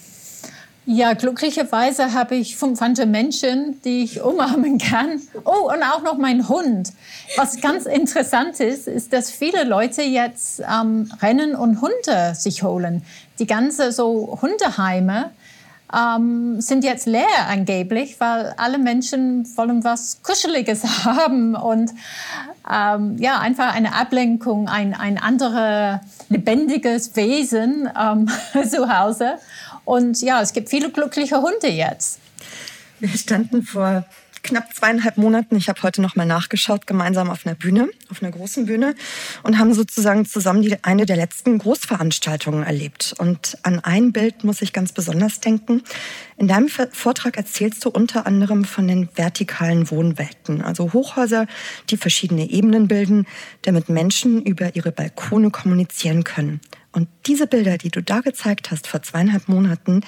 Ja, 0.85 1.13
glücklicherweise 1.13 2.13
habe 2.13 2.35
ich 2.35 2.57
500 2.57 3.07
Menschen, 3.07 3.79
die 3.83 4.03
ich 4.03 4.21
umarmen 4.21 4.79
kann. 4.79 5.21
Oh, 5.45 5.71
und 5.71 5.83
auch 5.83 6.01
noch 6.01 6.17
mein 6.17 6.49
Hund. 6.49 6.91
Was 7.37 7.61
ganz 7.61 7.85
interessant 7.85 8.59
ist, 8.59 8.87
ist, 8.87 9.13
dass 9.13 9.29
viele 9.29 9.63
Leute 9.63 10.01
jetzt 10.01 10.59
ähm, 10.61 11.11
rennen 11.21 11.55
und 11.55 11.81
Hunde 11.81 12.33
sich 12.33 12.63
holen. 12.63 13.03
Die 13.37 13.45
ganze 13.45 13.91
so 13.91 14.39
Hundeheime 14.41 15.29
ähm, 15.93 16.61
sind 16.61 16.83
jetzt 16.83 17.05
leer 17.05 17.47
angeblich, 17.47 18.19
weil 18.19 18.53
alle 18.57 18.79
Menschen 18.79 19.45
wollen 19.55 19.83
was 19.83 20.23
Kuscheliges 20.23 20.83
haben 21.05 21.55
und 21.55 21.91
ähm, 22.71 23.17
ja, 23.19 23.39
einfach 23.39 23.73
eine 23.73 23.93
Ablenkung, 23.93 24.67
ein, 24.67 24.93
ein 24.93 25.17
anderes 25.17 25.99
lebendiges 26.29 27.15
Wesen 27.15 27.89
ähm, 27.99 28.27
zu 28.69 28.91
Hause. 28.91 29.35
Und 29.85 30.21
ja, 30.21 30.41
es 30.41 30.53
gibt 30.53 30.69
viele 30.69 30.91
glückliche 30.91 31.41
Hunde 31.41 31.67
jetzt. 31.67 32.19
Wir 32.99 33.09
standen 33.17 33.63
vor 33.63 34.05
knapp 34.43 34.73
zweieinhalb 34.73 35.17
Monaten, 35.17 35.55
ich 35.55 35.69
habe 35.69 35.81
heute 35.83 36.01
noch 36.01 36.15
mal 36.15 36.25
nachgeschaut, 36.25 36.87
gemeinsam 36.87 37.29
auf 37.29 37.45
einer 37.45 37.55
Bühne, 37.55 37.89
auf 38.09 38.21
einer 38.21 38.31
großen 38.31 38.65
Bühne 38.65 38.95
und 39.43 39.57
haben 39.57 39.73
sozusagen 39.73 40.25
zusammen 40.25 40.61
die, 40.61 40.83
eine 40.83 41.05
der 41.05 41.15
letzten 41.15 41.57
Großveranstaltungen 41.57 42.63
erlebt. 42.63 43.13
Und 43.17 43.57
an 43.63 43.79
ein 43.79 44.11
Bild 44.11 44.43
muss 44.43 44.61
ich 44.61 44.73
ganz 44.73 44.91
besonders 44.93 45.39
denken. 45.39 45.83
In 46.37 46.47
deinem 46.47 46.69
Vortrag 46.69 47.37
erzählst 47.37 47.85
du 47.85 47.89
unter 47.89 48.25
anderem 48.25 48.65
von 48.65 48.87
den 48.87 49.09
vertikalen 49.15 49.89
Wohnwelten, 49.91 50.61
also 50.61 50.93
Hochhäuser, 50.93 51.47
die 51.89 51.97
verschiedene 51.97 52.49
Ebenen 52.49 52.87
bilden, 52.87 53.27
damit 53.63 53.89
Menschen 53.89 54.41
über 54.43 54.75
ihre 54.75 54.91
Balkone 54.91 55.51
kommunizieren 55.51 56.23
können. 56.23 56.61
Und 56.93 57.07
diese 57.25 57.47
Bilder, 57.47 57.77
die 57.77 57.89
du 57.89 58.01
da 58.01 58.19
gezeigt 58.19 58.71
hast 58.71 58.87
vor 58.87 59.01
zweieinhalb 59.01 59.47
Monaten, 59.47 60.01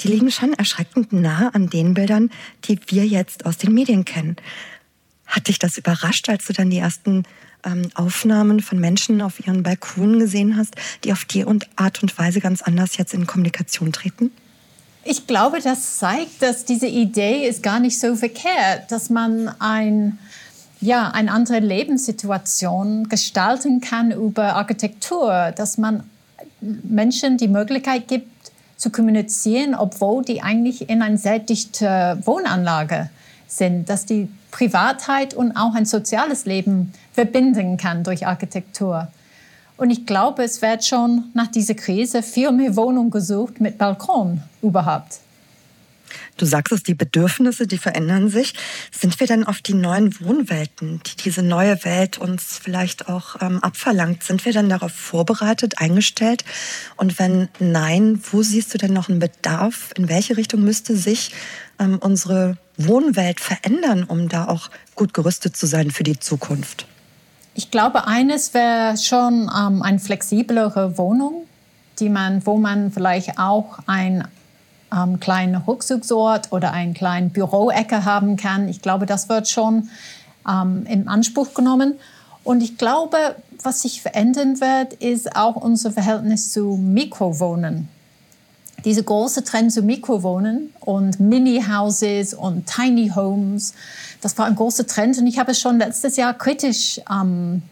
die 0.00 0.08
liegen 0.08 0.30
schon 0.30 0.54
erschreckend 0.54 1.12
nah 1.12 1.50
an 1.52 1.68
den 1.68 1.94
Bildern, 1.94 2.30
die 2.64 2.78
wir 2.86 3.06
jetzt 3.06 3.44
aus 3.44 3.58
den 3.58 3.74
Medien 3.74 4.04
kennen. 4.04 4.36
Hat 5.26 5.48
dich 5.48 5.58
das 5.58 5.76
überrascht, 5.76 6.28
als 6.28 6.46
du 6.46 6.52
dann 6.52 6.70
die 6.70 6.78
ersten 6.78 7.24
ähm, 7.64 7.90
Aufnahmen 7.94 8.60
von 8.60 8.80
Menschen 8.80 9.20
auf 9.20 9.46
ihren 9.46 9.62
Balkonen 9.62 10.18
gesehen 10.18 10.56
hast, 10.56 10.74
die 11.04 11.12
auf 11.12 11.24
die 11.24 11.44
Art 11.76 12.02
und 12.02 12.18
Weise 12.18 12.40
ganz 12.40 12.62
anders 12.62 12.96
jetzt 12.96 13.12
in 13.12 13.26
Kommunikation 13.26 13.92
treten? 13.92 14.32
Ich 15.04 15.26
glaube, 15.26 15.60
das 15.60 15.98
zeigt, 15.98 16.42
dass 16.42 16.64
diese 16.64 16.86
Idee 16.86 17.48
ist 17.48 17.62
gar 17.62 17.80
nicht 17.80 17.98
so 17.98 18.16
verkehrt, 18.16 18.90
dass 18.90 19.10
man 19.10 19.48
ein 19.60 20.18
ja, 20.82 21.10
eine 21.10 21.30
andere 21.30 21.58
Lebenssituation 21.58 23.10
gestalten 23.10 23.82
kann 23.82 24.12
über 24.12 24.56
Architektur, 24.56 25.52
dass 25.54 25.76
man 25.76 26.04
Menschen 26.60 27.36
die 27.36 27.48
Möglichkeit 27.48 28.08
gibt, 28.08 28.28
zu 28.76 28.90
kommunizieren, 28.90 29.74
obwohl 29.74 30.24
die 30.24 30.42
eigentlich 30.42 30.88
in 30.88 31.02
einer 31.02 31.18
sehr 31.18 31.38
dichten 31.38 31.86
Wohnanlage 32.24 33.10
sind, 33.46 33.88
dass 33.90 34.06
die 34.06 34.28
Privatheit 34.50 35.34
und 35.34 35.52
auch 35.52 35.74
ein 35.74 35.84
soziales 35.84 36.46
Leben 36.46 36.92
verbinden 37.12 37.76
kann 37.76 38.04
durch 38.04 38.26
Architektur. 38.26 39.08
Und 39.76 39.90
ich 39.90 40.06
glaube, 40.06 40.44
es 40.44 40.62
wird 40.62 40.84
schon 40.84 41.24
nach 41.34 41.48
dieser 41.48 41.74
Krise 41.74 42.22
viel 42.22 42.52
mehr 42.52 42.76
Wohnungen 42.76 43.10
gesucht 43.10 43.60
mit 43.60 43.78
Balkon 43.78 44.42
überhaupt. 44.62 45.20
Du 46.36 46.46
sagst 46.46 46.72
es, 46.72 46.82
die 46.82 46.94
Bedürfnisse, 46.94 47.66
die 47.66 47.78
verändern 47.78 48.28
sich. 48.28 48.54
Sind 48.90 49.18
wir 49.20 49.26
denn 49.26 49.44
auf 49.44 49.60
die 49.60 49.74
neuen 49.74 50.18
Wohnwelten, 50.20 51.00
die 51.06 51.22
diese 51.22 51.42
neue 51.42 51.84
Welt 51.84 52.18
uns 52.18 52.58
vielleicht 52.62 53.08
auch 53.08 53.40
ähm, 53.40 53.62
abverlangt, 53.62 54.22
sind 54.22 54.44
wir 54.44 54.52
denn 54.52 54.68
darauf 54.68 54.92
vorbereitet, 54.92 55.74
eingestellt? 55.78 56.44
Und 56.96 57.18
wenn 57.18 57.48
nein, 57.58 58.20
wo 58.30 58.42
siehst 58.42 58.72
du 58.74 58.78
denn 58.78 58.92
noch 58.92 59.08
einen 59.08 59.18
Bedarf? 59.18 59.90
In 59.96 60.08
welche 60.08 60.36
Richtung 60.36 60.62
müsste 60.62 60.96
sich 60.96 61.32
ähm, 61.78 61.98
unsere 62.00 62.56
Wohnwelt 62.76 63.40
verändern, 63.40 64.04
um 64.04 64.28
da 64.28 64.46
auch 64.46 64.70
gut 64.94 65.14
gerüstet 65.14 65.56
zu 65.56 65.66
sein 65.66 65.90
für 65.90 66.04
die 66.04 66.18
Zukunft? 66.18 66.86
Ich 67.54 67.70
glaube, 67.70 68.06
eines 68.06 68.54
wäre 68.54 68.96
schon 68.96 69.50
ähm, 69.54 69.82
eine 69.82 69.98
flexiblere 69.98 70.96
Wohnung, 70.96 71.46
die 71.98 72.08
man, 72.08 72.44
wo 72.46 72.56
man 72.56 72.92
vielleicht 72.92 73.38
auch 73.38 73.80
ein 73.86 74.26
ähm, 74.94 75.20
kleinen 75.20 75.56
Rückzugsort 75.56 76.52
oder 76.52 76.72
einen 76.72 76.94
kleinen 76.94 77.30
Büroecke 77.30 78.04
haben 78.04 78.36
kann. 78.36 78.68
Ich 78.68 78.82
glaube, 78.82 79.06
das 79.06 79.28
wird 79.28 79.48
schon 79.48 79.88
ähm, 80.48 80.84
in 80.86 81.08
Anspruch 81.08 81.54
genommen. 81.54 81.94
Und 82.44 82.62
ich 82.62 82.78
glaube, 82.78 83.16
was 83.62 83.82
sich 83.82 84.00
verändern 84.02 84.60
wird, 84.60 84.94
ist 84.94 85.36
auch 85.36 85.56
unser 85.56 85.90
Verhältnis 85.90 86.52
zu 86.52 86.78
Mikrowohnen. 86.80 87.88
Diese 88.84 89.02
große 89.02 89.44
Trend 89.44 89.72
zu 89.72 89.82
Mikrowohnen 89.82 90.72
und 90.80 91.20
Mini-Houses 91.20 92.32
und 92.32 92.66
Tiny 92.66 93.12
Homes, 93.14 93.74
das 94.22 94.38
war 94.38 94.46
ein 94.46 94.56
großer 94.56 94.86
Trend. 94.86 95.18
Und 95.18 95.26
ich 95.26 95.38
habe 95.38 95.50
es 95.50 95.60
schon 95.60 95.78
letztes 95.78 96.16
Jahr 96.16 96.32
kritisch 96.32 96.98
ähm, 97.10 97.62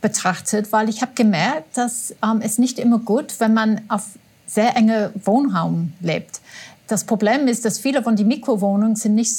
betrachtet, 0.00 0.72
weil 0.72 0.88
ich 0.88 1.02
habe 1.02 1.12
gemerkt, 1.14 1.76
dass 1.76 2.14
ähm, 2.22 2.40
es 2.42 2.58
nicht 2.58 2.80
immer 2.80 2.98
gut, 2.98 3.38
wenn 3.38 3.54
man 3.54 3.80
auf 3.88 4.06
sehr 4.48 4.76
enge 4.76 5.12
Wohnraum 5.24 5.92
lebt. 6.00 6.40
Das 6.88 7.04
Problem 7.04 7.46
ist, 7.46 7.64
dass 7.64 7.78
viele 7.78 8.02
von 8.02 8.16
den 8.16 8.26
Mikrowohnungen 8.26 8.96
sind 8.96 9.14
nicht 9.14 9.32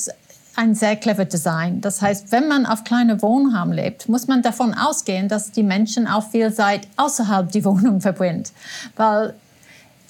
ein 0.55 0.75
sehr 0.75 0.95
clever 0.95 1.25
Design. 1.25 1.81
Das 1.81 2.01
heißt, 2.01 2.31
wenn 2.31 2.47
man 2.47 2.65
auf 2.65 2.83
kleine 2.83 3.21
Wohnraum 3.21 3.71
lebt, 3.71 4.09
muss 4.09 4.27
man 4.27 4.41
davon 4.41 4.73
ausgehen, 4.73 5.29
dass 5.29 5.51
die 5.51 5.63
Menschen 5.63 6.07
auch 6.07 6.29
viel 6.29 6.53
Zeit 6.53 6.81
außerhalb 6.97 7.51
der 7.51 7.65
Wohnung 7.65 8.01
verbringt, 8.07 8.51
weil 8.95 9.33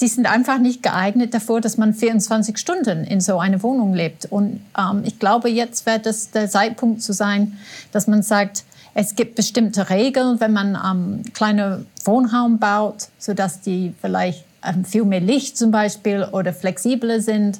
die 0.01 0.07
sind 0.07 0.27
einfach 0.27 0.59
nicht 0.59 0.81
geeignet 0.81 1.33
dafür, 1.33 1.61
dass 1.61 1.77
man 1.77 1.93
24 1.93 2.57
Stunden 2.57 3.03
in 3.03 3.19
so 3.21 3.37
einer 3.37 3.61
Wohnung 3.63 3.93
lebt. 3.93 4.25
Und 4.25 4.61
ähm, 4.77 5.03
ich 5.05 5.19
glaube, 5.19 5.49
jetzt 5.49 5.85
wird 5.85 6.05
es 6.05 6.31
der 6.31 6.49
Zeitpunkt 6.49 7.03
zu 7.03 7.13
sein, 7.13 7.57
dass 7.91 8.07
man 8.07 8.23
sagt, 8.23 8.63
es 8.93 9.15
gibt 9.15 9.35
bestimmte 9.35 9.89
Regeln, 9.89 10.39
wenn 10.39 10.53
man 10.53 10.77
ähm, 10.83 11.33
kleine 11.33 11.85
Wohnraum 12.05 12.59
baut, 12.59 13.09
sodass 13.19 13.61
die 13.61 13.93
vielleicht 14.01 14.45
viel 14.83 15.05
mehr 15.05 15.19
Licht 15.19 15.57
zum 15.57 15.71
Beispiel 15.71 16.27
oder 16.31 16.53
flexibler 16.53 17.21
sind. 17.21 17.59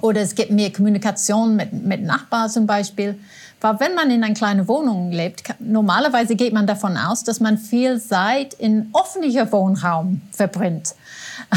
Oder 0.00 0.22
es 0.22 0.34
gibt 0.34 0.50
mehr 0.50 0.72
Kommunikation 0.72 1.54
mit, 1.54 1.72
mit 1.72 2.02
Nachbarn 2.02 2.50
zum 2.50 2.66
Beispiel. 2.66 3.18
Weil 3.60 3.80
wenn 3.80 3.94
man 3.94 4.10
in 4.10 4.22
einer 4.22 4.34
kleinen 4.34 4.68
Wohnung 4.68 5.10
lebt, 5.12 5.42
normalerweise 5.60 6.34
geht 6.34 6.52
man 6.52 6.66
davon 6.66 6.96
aus, 6.96 7.24
dass 7.24 7.40
man 7.40 7.56
viel 7.58 8.00
Zeit 8.00 8.54
in 8.54 8.90
öffentlicher 8.92 9.50
Wohnraum 9.52 10.20
verbringt. 10.32 10.94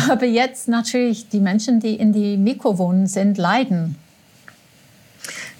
Aber 0.09 0.25
jetzt 0.25 0.67
natürlich 0.67 1.29
die 1.29 1.39
Menschen, 1.39 1.79
die 1.79 1.95
in 1.95 2.13
die 2.13 2.37
Mikrowohnungen 2.37 3.07
sind, 3.07 3.37
leiden 3.37 3.95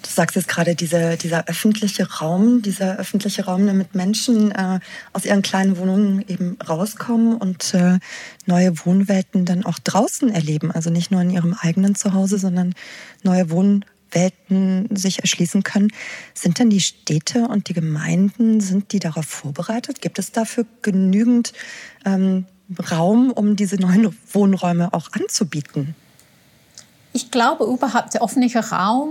Du 0.04 0.10
sagst 0.10 0.36
jetzt 0.36 0.48
gerade, 0.48 0.76
diese, 0.76 1.18
dieser 1.18 1.48
öffentliche 1.48 2.10
Raum, 2.20 2.62
dieser 2.62 2.98
öffentliche 2.98 3.46
Raum, 3.46 3.66
damit 3.68 3.96
Menschen 3.96 4.52
äh, 4.52 4.80
aus 5.14 5.26
ihren 5.26 5.42
kleinen 5.42 5.78
Wohnungen 5.78 6.24
eben 6.28 6.58
rauskommen 6.68 7.36
und 7.36 7.74
äh, 7.74 8.00
neue 8.46 8.86
Wohnwelten 8.86 9.46
dann 9.46 9.66
auch 9.66 9.80
draußen 9.80 10.30
erleben. 10.30 10.72
Also 10.72 10.90
nicht 10.90 11.12
nur 11.12 11.22
in 11.22 11.30
ihrem 11.30 11.56
eigenen 11.60 11.96
Zuhause, 11.96 12.38
sondern 12.38 12.74
neue 13.24 13.50
Wohnwelten 13.50 14.96
sich 14.96 15.20
erschließen 15.20 15.64
können. 15.64 15.90
Sind 16.34 16.60
denn 16.60 16.70
die 16.70 16.82
Städte 16.82 17.48
und 17.48 17.70
die 17.70 17.74
Gemeinden, 17.74 18.62
sind 18.62 18.94
die 18.94 19.00
darauf 19.00 19.26
vorbereitet? 19.26 20.02
Gibt 20.02 20.20
es 20.20 20.32
dafür 20.32 20.66
genügend 20.84 21.54
ähm, 22.06 22.46
Raum, 22.92 23.32
um 23.32 23.56
diese 23.56 23.78
neuen 23.78 24.16
Wohnräume 24.32 24.94
auch 24.94 25.10
anzubieten? 25.14 25.96
Ich 27.14 27.32
glaube 27.32 27.64
überhaupt, 27.66 28.14
der 28.14 28.24
öffentliche 28.24 28.60
Raum 28.60 29.10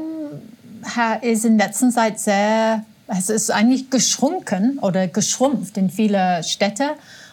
ist 1.22 1.44
in 1.44 1.58
letzter 1.58 1.90
Zeit 1.90 2.20
sehr, 2.20 2.84
es 3.06 3.28
ist 3.28 3.50
eigentlich 3.50 3.90
geschrunken 3.90 4.78
oder 4.78 5.08
geschrumpft 5.08 5.76
in 5.76 5.90
viele 5.90 6.42
Städte. 6.42 6.90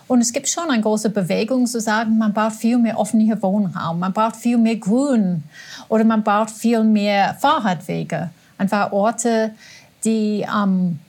Und 0.07 0.21
es 0.21 0.33
gibt 0.33 0.49
schon 0.49 0.69
eine 0.69 0.81
große 0.81 1.09
Bewegung 1.09 1.65
zu 1.65 1.79
sagen, 1.79 2.17
man 2.17 2.33
braucht 2.33 2.55
viel 2.55 2.77
mehr 2.77 2.99
offene 2.99 3.41
Wohnraum, 3.41 3.99
man 3.99 4.13
braucht 4.13 4.35
viel 4.35 4.57
mehr 4.57 4.75
Grün 4.75 5.43
oder 5.87 6.03
man 6.03 6.23
braucht 6.23 6.51
viel 6.51 6.83
mehr 6.83 7.35
Fahrradwege. 7.39 8.29
Einfach 8.57 8.91
Orte, 8.91 9.51
die 10.03 10.45
ähm, 10.53 10.99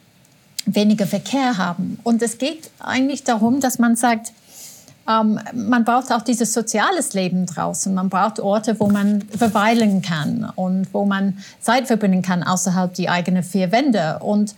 weniger 0.67 1.07
Verkehr 1.07 1.59
haben. 1.59 1.99
Und 2.05 2.23
es 2.23 2.39
geht 2.39 2.71
eigentlich 2.79 3.25
darum, 3.25 3.61
dass 3.61 3.79
man 3.79 3.97
sagt, 3.97 4.33
ähm, 5.09 5.39
man 5.53 5.85
braucht 5.85 6.11
auch 6.13 6.23
dieses 6.23 6.53
soziales 6.53 7.13
Leben 7.13 7.47
draußen. 7.47 7.93
Man 7.93 8.09
braucht 8.09 8.41
Orte, 8.41 8.79
wo 8.81 8.89
man 8.89 9.23
verweilen 9.23 10.01
kann 10.01 10.51
und 10.57 10.93
wo 10.93 11.05
man 11.05 11.39
Zeit 11.61 11.87
verbringen 11.87 12.23
kann 12.23 12.43
außerhalb 12.43 12.95
die 12.95 13.09
eigenen 13.09 13.43
vier 13.43 13.71
Wände. 13.71 14.19
Und 14.21 14.55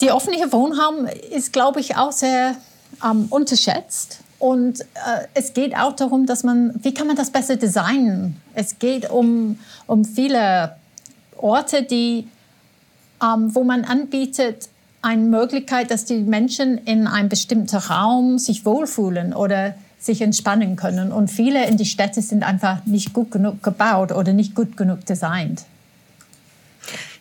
die 0.00 0.10
offene 0.10 0.36
Wohnraum 0.52 1.06
ist, 1.30 1.52
glaube 1.52 1.80
ich, 1.80 1.96
auch 1.96 2.12
sehr 2.12 2.56
ähm, 3.04 3.26
unterschätzt. 3.30 4.20
Und 4.38 4.82
äh, 4.82 5.26
es 5.34 5.52
geht 5.52 5.76
auch 5.76 5.96
darum, 5.96 6.26
dass 6.26 6.44
man, 6.44 6.72
wie 6.82 6.94
kann 6.94 7.06
man 7.06 7.16
das 7.16 7.30
besser 7.30 7.56
designen? 7.56 8.36
Es 8.54 8.78
geht 8.78 9.10
um, 9.10 9.58
um 9.86 10.04
viele 10.04 10.76
Orte, 11.36 11.82
die, 11.82 12.28
ähm, 13.22 13.54
wo 13.54 13.64
man 13.64 13.84
anbietet, 13.84 14.68
eine 15.02 15.22
Möglichkeit, 15.22 15.90
dass 15.90 16.04
die 16.04 16.18
Menschen 16.18 16.78
in 16.78 17.06
einem 17.06 17.28
bestimmten 17.28 17.76
Raum 17.76 18.38
sich 18.38 18.64
wohlfühlen 18.64 19.32
oder 19.32 19.74
sich 19.98 20.20
entspannen 20.20 20.76
können. 20.76 21.12
Und 21.12 21.28
viele 21.28 21.66
in 21.66 21.76
die 21.76 21.84
Städte 21.84 22.22
sind 22.22 22.42
einfach 22.42 22.84
nicht 22.86 23.12
gut 23.12 23.30
genug 23.30 23.62
gebaut 23.62 24.12
oder 24.12 24.32
nicht 24.32 24.54
gut 24.54 24.76
genug 24.76 25.04
designt. 25.06 25.64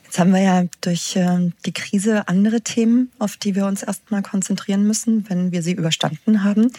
Jetzt 0.05 0.19
haben 0.19 0.33
wir 0.33 0.41
ja 0.41 0.63
durch 0.81 1.15
ähm, 1.15 1.53
die 1.65 1.73
Krise 1.73 2.27
andere 2.27 2.61
Themen, 2.61 3.11
auf 3.19 3.35
die 3.37 3.55
wir 3.55 3.65
uns 3.65 3.83
erstmal 3.83 4.21
konzentrieren 4.21 4.87
müssen, 4.87 5.29
wenn 5.29 5.51
wir 5.51 5.61
sie 5.61 5.73
überstanden 5.73 6.43
haben. 6.43 6.71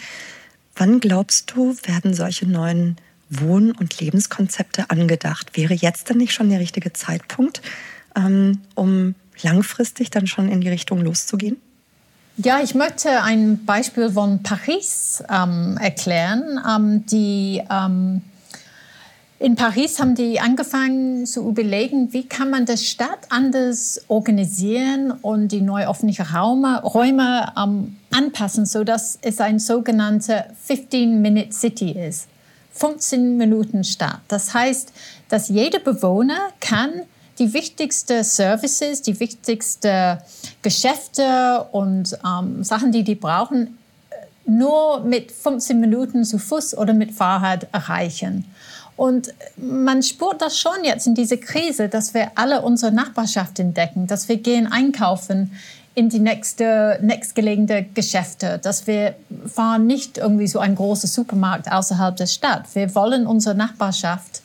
Wann 0.74 1.00
glaubst 1.00 1.52
du, 1.54 1.76
werden 1.82 2.14
solche 2.14 2.46
neuen 2.46 2.96
Wohn- 3.30 3.72
und 3.72 4.00
Lebenskonzepte 4.00 4.90
angedacht? 4.90 5.56
Wäre 5.56 5.74
jetzt 5.74 6.08
dann 6.08 6.18
nicht 6.18 6.32
schon 6.32 6.48
der 6.48 6.60
richtige 6.60 6.92
Zeitpunkt, 6.92 7.60
ähm, 8.16 8.60
um 8.74 9.14
langfristig 9.42 10.10
dann 10.10 10.26
schon 10.26 10.48
in 10.48 10.60
die 10.60 10.68
Richtung 10.68 11.00
loszugehen? 11.00 11.56
Ja, 12.40 12.60
ich 12.62 12.76
möchte 12.76 13.22
ein 13.22 13.64
Beispiel 13.64 14.12
von 14.12 14.44
Paris 14.44 15.24
ähm, 15.28 15.76
erklären. 15.80 16.60
Ähm, 16.68 17.04
die, 17.06 17.60
ähm, 17.68 18.22
in 19.40 19.56
Paris 19.56 19.98
haben 19.98 20.14
die 20.14 20.38
angefangen 20.38 21.26
zu 21.26 21.48
überlegen, 21.48 22.12
wie 22.12 22.28
kann 22.28 22.48
man 22.50 22.64
das 22.64 22.84
Stadt 22.84 23.18
anders 23.28 24.00
organisieren 24.06 25.10
und 25.10 25.48
die 25.48 25.60
neu 25.60 25.88
öffentlichen 25.88 26.26
Räume, 26.26 26.80
Räume 26.82 27.52
ähm, 27.56 27.96
anpassen, 28.12 28.66
sodass 28.66 29.18
es 29.20 29.40
ein 29.40 29.58
sogenannter 29.58 30.46
15-Minute-City 30.68 31.90
ist. 31.90 32.28
15 32.70 33.36
Minuten 33.36 33.82
Stadt. 33.82 34.20
Das 34.28 34.54
heißt, 34.54 34.92
dass 35.28 35.48
jeder 35.48 35.80
Bewohner 35.80 36.38
kann 36.60 37.02
die 37.38 37.52
wichtigsten 37.52 38.24
Services, 38.24 39.02
die 39.02 39.18
wichtigsten 39.18 40.18
Geschäfte 40.62 41.66
und 41.72 42.18
ähm, 42.24 42.64
Sachen, 42.64 42.92
die 42.92 43.04
die 43.04 43.14
brauchen, 43.14 43.78
nur 44.46 45.00
mit 45.00 45.30
15 45.30 45.78
Minuten 45.78 46.24
zu 46.24 46.38
Fuß 46.38 46.76
oder 46.76 46.94
mit 46.94 47.12
Fahrrad 47.12 47.66
erreichen. 47.72 48.44
Und 48.96 49.32
man 49.56 50.02
spürt 50.02 50.42
das 50.42 50.58
schon 50.58 50.82
jetzt 50.82 51.06
in 51.06 51.14
dieser 51.14 51.36
Krise, 51.36 51.88
dass 51.88 52.14
wir 52.14 52.32
alle 52.34 52.62
unsere 52.62 52.90
Nachbarschaft 52.90 53.60
entdecken, 53.60 54.08
dass 54.08 54.28
wir 54.28 54.38
gehen 54.38 54.66
einkaufen 54.66 55.52
in 55.94 56.08
die 56.08 56.18
nächste, 56.18 56.98
nächstgelegene 57.02 57.84
Geschäfte, 57.94 58.58
dass 58.62 58.86
wir 58.86 59.14
fahren 59.46 59.86
nicht 59.86 60.18
irgendwie 60.18 60.48
so 60.48 60.58
ein 60.58 60.74
großer 60.74 61.08
Supermarkt 61.08 61.70
außerhalb 61.70 62.16
der 62.16 62.26
Stadt. 62.26 62.64
Wir 62.74 62.92
wollen 62.94 63.26
unsere 63.26 63.54
Nachbarschaft 63.54 64.37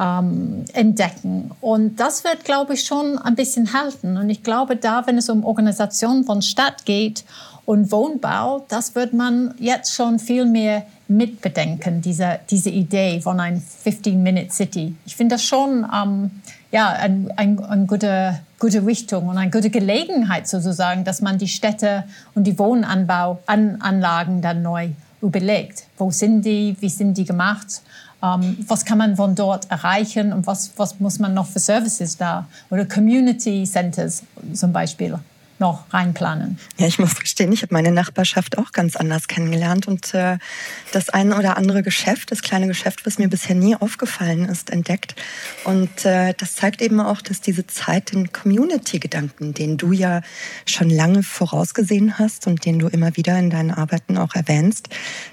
ähm, 0.00 0.64
entdecken. 0.72 1.50
Und 1.60 2.00
das 2.00 2.24
wird, 2.24 2.44
glaube 2.44 2.74
ich, 2.74 2.84
schon 2.84 3.18
ein 3.18 3.34
bisschen 3.34 3.72
halten. 3.72 4.16
Und 4.16 4.30
ich 4.30 4.42
glaube, 4.42 4.76
da, 4.76 5.06
wenn 5.06 5.18
es 5.18 5.28
um 5.28 5.44
Organisation 5.44 6.24
von 6.24 6.40
Stadt 6.40 6.86
geht 6.86 7.24
und 7.66 7.92
Wohnbau, 7.92 8.64
das 8.68 8.94
wird 8.94 9.12
man 9.12 9.54
jetzt 9.58 9.94
schon 9.94 10.18
viel 10.18 10.46
mehr 10.46 10.86
mitbedenken, 11.06 12.00
diese, 12.00 12.40
diese 12.48 12.70
Idee 12.70 13.20
von 13.20 13.40
ein 13.40 13.62
15-Minute-City. 13.84 14.94
Ich 15.04 15.16
finde 15.16 15.34
das 15.34 15.44
schon 15.44 15.86
ähm, 15.92 16.30
ja, 16.70 16.88
eine 16.90 17.28
ein, 17.36 17.62
ein 17.64 17.86
gute, 17.86 18.40
gute 18.58 18.86
Richtung 18.86 19.28
und 19.28 19.36
eine 19.36 19.50
gute 19.50 19.70
Gelegenheit 19.70 20.48
sozusagen, 20.48 21.04
dass 21.04 21.20
man 21.20 21.36
die 21.36 21.48
Städte 21.48 22.04
und 22.34 22.44
die 22.44 22.58
Wohnanbauanlagen 22.58 24.40
dann 24.40 24.62
neu 24.62 24.90
überlegt. 25.20 25.84
Wo 25.98 26.10
sind 26.10 26.42
die? 26.42 26.76
Wie 26.80 26.88
sind 26.88 27.18
die 27.18 27.24
gemacht? 27.24 27.82
Ähm, 28.22 28.56
was 28.66 28.84
kann 28.84 28.98
man 28.98 29.16
von 29.16 29.34
dort 29.34 29.70
erreichen 29.70 30.32
und 30.32 30.46
was, 30.46 30.72
was 30.76 31.00
muss 31.00 31.18
man 31.18 31.34
noch 31.34 31.46
für 31.46 31.58
Services 31.58 32.16
da 32.16 32.46
oder 32.70 32.84
Community 32.84 33.64
Centers 33.64 34.22
zum 34.52 34.72
Beispiel 34.72 35.18
noch 35.60 35.84
reinplanen? 35.92 36.58
Ja, 36.78 36.86
ich 36.86 36.98
muss 36.98 37.14
gestehen, 37.14 37.52
ich 37.52 37.62
habe 37.62 37.74
meine 37.74 37.92
Nachbarschaft 37.92 38.58
auch 38.58 38.72
ganz 38.72 38.96
anders 38.96 39.28
kennengelernt 39.28 39.86
und 39.86 40.14
äh, 40.14 40.38
das 40.92 41.10
eine 41.10 41.36
oder 41.36 41.56
andere 41.56 41.82
Geschäft, 41.82 42.32
das 42.32 42.42
kleine 42.42 42.66
Geschäft, 42.66 43.06
was 43.06 43.18
mir 43.18 43.28
bisher 43.28 43.54
nie 43.54 43.76
aufgefallen 43.76 44.46
ist, 44.46 44.70
entdeckt. 44.70 45.14
Und 45.64 46.04
äh, 46.04 46.34
das 46.36 46.56
zeigt 46.56 46.80
eben 46.80 47.00
auch, 47.00 47.20
dass 47.20 47.40
diese 47.40 47.66
Zeit 47.66 48.12
den 48.12 48.32
Community-Gedanken, 48.32 49.54
den 49.54 49.76
du 49.76 49.92
ja 49.92 50.22
schon 50.66 50.88
lange 50.88 51.22
vorausgesehen 51.22 52.18
hast 52.18 52.46
und 52.46 52.64
den 52.64 52.78
du 52.78 52.88
immer 52.88 53.16
wieder 53.16 53.38
in 53.38 53.50
deinen 53.50 53.70
Arbeiten 53.70 54.16
auch 54.16 54.34
erwähnst, 54.34 54.88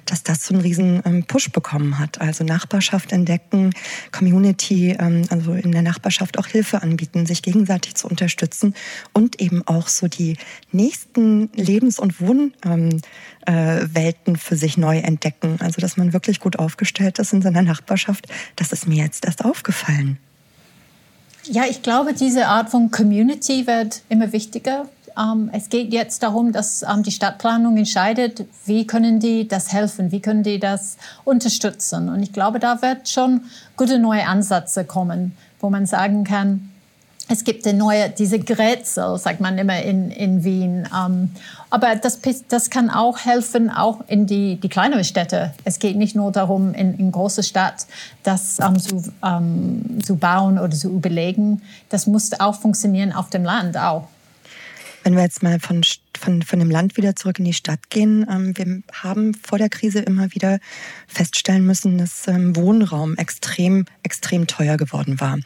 dass 0.05 0.23
das 0.23 0.45
so 0.45 0.53
einen 0.53 0.61
riesen 0.61 1.01
ähm, 1.05 1.23
Push 1.25 1.51
bekommen 1.51 1.99
hat. 1.99 2.19
Also 2.19 2.43
Nachbarschaft 2.43 3.13
entdecken, 3.13 3.71
Community, 4.11 4.95
ähm, 4.99 5.23
also 5.29 5.53
in 5.53 5.71
der 5.71 5.81
Nachbarschaft 5.81 6.37
auch 6.37 6.47
Hilfe 6.47 6.81
anbieten, 6.81 7.25
sich 7.25 7.41
gegenseitig 7.41 7.95
zu 7.95 8.07
unterstützen 8.07 8.73
und 9.13 9.39
eben 9.41 9.65
auch 9.65 9.87
so 9.87 10.07
die 10.07 10.16
die 10.17 10.37
nächsten 10.71 11.49
Lebens- 11.53 11.99
und 11.99 12.19
Wohnwelten 12.19 13.01
ähm, 13.45 14.35
äh, 14.35 14.37
für 14.37 14.55
sich 14.55 14.77
neu 14.77 14.97
entdecken. 14.97 15.57
Also, 15.59 15.81
dass 15.81 15.97
man 15.97 16.13
wirklich 16.13 16.39
gut 16.39 16.59
aufgestellt 16.59 17.19
ist 17.19 17.33
in 17.33 17.41
seiner 17.41 17.61
Nachbarschaft, 17.61 18.27
das 18.55 18.71
ist 18.71 18.87
mir 18.87 19.03
jetzt 19.03 19.25
erst 19.25 19.45
aufgefallen. 19.45 20.17
Ja, 21.43 21.63
ich 21.69 21.81
glaube, 21.81 22.13
diese 22.13 22.47
Art 22.47 22.69
von 22.69 22.91
Community 22.91 23.67
wird 23.67 24.01
immer 24.09 24.33
wichtiger. 24.33 24.85
Ähm, 25.17 25.49
es 25.53 25.69
geht 25.69 25.93
jetzt 25.93 26.21
darum, 26.23 26.51
dass 26.51 26.83
ähm, 26.83 27.03
die 27.03 27.11
Stadtplanung 27.11 27.77
entscheidet, 27.77 28.45
wie 28.65 28.85
können 28.85 29.19
die 29.19 29.47
das 29.47 29.71
helfen, 29.71 30.11
wie 30.11 30.19
können 30.19 30.43
die 30.43 30.59
das 30.59 30.97
unterstützen. 31.23 32.09
Und 32.09 32.21
ich 32.21 32.33
glaube, 32.33 32.59
da 32.59 32.81
wird 32.81 33.09
schon 33.09 33.41
gute 33.77 33.97
neue 33.97 34.27
Ansätze 34.27 34.83
kommen, 34.83 35.35
wo 35.59 35.69
man 35.69 35.85
sagen 35.85 36.23
kann, 36.23 36.66
es 37.29 37.43
gibt 37.43 37.67
eine 37.67 37.77
neue, 37.77 38.09
diese 38.09 38.39
Grätsel, 38.39 39.17
sagt 39.17 39.41
man 39.41 39.57
immer 39.57 39.81
in, 39.81 40.11
in 40.11 40.43
Wien. 40.43 40.87
Ähm, 40.95 41.31
aber 41.69 41.95
das, 41.95 42.19
das 42.47 42.69
kann 42.69 42.89
auch 42.89 43.19
helfen, 43.19 43.69
auch 43.69 43.99
in 44.07 44.25
die, 44.25 44.55
die 44.55 44.69
kleineren 44.69 45.03
Städte. 45.03 45.53
Es 45.65 45.79
geht 45.79 45.97
nicht 45.97 46.15
nur 46.15 46.31
darum, 46.31 46.73
in, 46.73 46.97
in 46.97 47.11
große 47.11 47.43
Stadt 47.43 47.85
das 48.23 48.59
ähm, 48.59 48.79
zu, 48.79 49.03
ähm, 49.23 49.99
zu 50.03 50.15
bauen 50.15 50.57
oder 50.57 50.71
zu 50.71 50.89
überlegen. 50.89 51.61
Das 51.89 52.07
muss 52.07 52.39
auch 52.39 52.55
funktionieren 52.55 53.11
auf 53.11 53.29
dem 53.29 53.43
Land 53.43 53.77
auch. 53.77 54.07
Wenn 55.07 55.15
wir 55.15 55.23
jetzt 55.23 55.41
mal 55.41 55.57
von, 55.57 55.85
von, 56.19 56.41
von 56.41 56.59
dem 56.59 56.69
Land 56.69 56.97
wieder 56.97 57.15
zurück 57.15 57.39
in 57.39 57.45
die 57.45 57.53
Stadt 57.53 57.89
gehen, 57.89 58.27
ähm, 58.29 58.57
wir 58.57 58.83
haben 58.91 59.33
vor 59.35 59.57
der 59.57 59.69
Krise 59.69 59.99
immer 59.99 60.33
wieder 60.35 60.59
feststellen 61.07 61.65
müssen, 61.65 61.97
dass 61.97 62.27
ähm, 62.27 62.57
Wohnraum 62.57 63.15
extrem, 63.15 63.85
extrem 64.03 64.47
teuer 64.47 64.75
geworden 64.75 65.21
war 65.21 65.39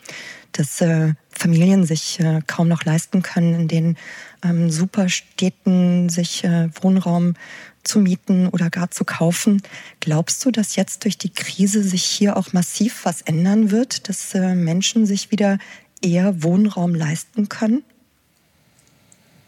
dass 0.54 0.82
äh, 0.82 1.14
Familien 1.30 1.86
sich 1.86 2.20
äh, 2.20 2.42
kaum 2.46 2.68
noch 2.68 2.84
leisten 2.84 3.22
können, 3.22 3.54
in 3.54 3.68
den 3.70 3.98
ähm, 4.44 4.70
Superstädten 4.70 6.10
sich 6.10 6.44
äh, 6.44 6.68
Wohnraum 6.82 7.36
zu 7.84 8.00
mieten 8.00 8.50
oder 8.50 8.70
gar 8.70 8.92
zu 8.92 9.06
kaufen. 9.06 9.62
Glaubst 10.02 10.44
du, 10.44 10.52
dass 10.52 10.76
jetzt 10.76 11.06
durch 11.06 11.18
die 11.18 11.32
Krise 11.32 11.84
sich 11.84 12.04
hier 12.04 12.36
auch 12.36 12.52
massiv 12.52 13.06
was 13.06 13.22
ändern 13.22 13.72
wird, 13.72 14.10
dass 14.10 14.34
äh, 14.34 14.56
Menschen 14.56 15.06
sich 15.06 15.32
wieder 15.32 15.58
eher 16.02 16.44
Wohnraum 16.44 16.96
leisten 16.96 17.48
können? 17.48 17.84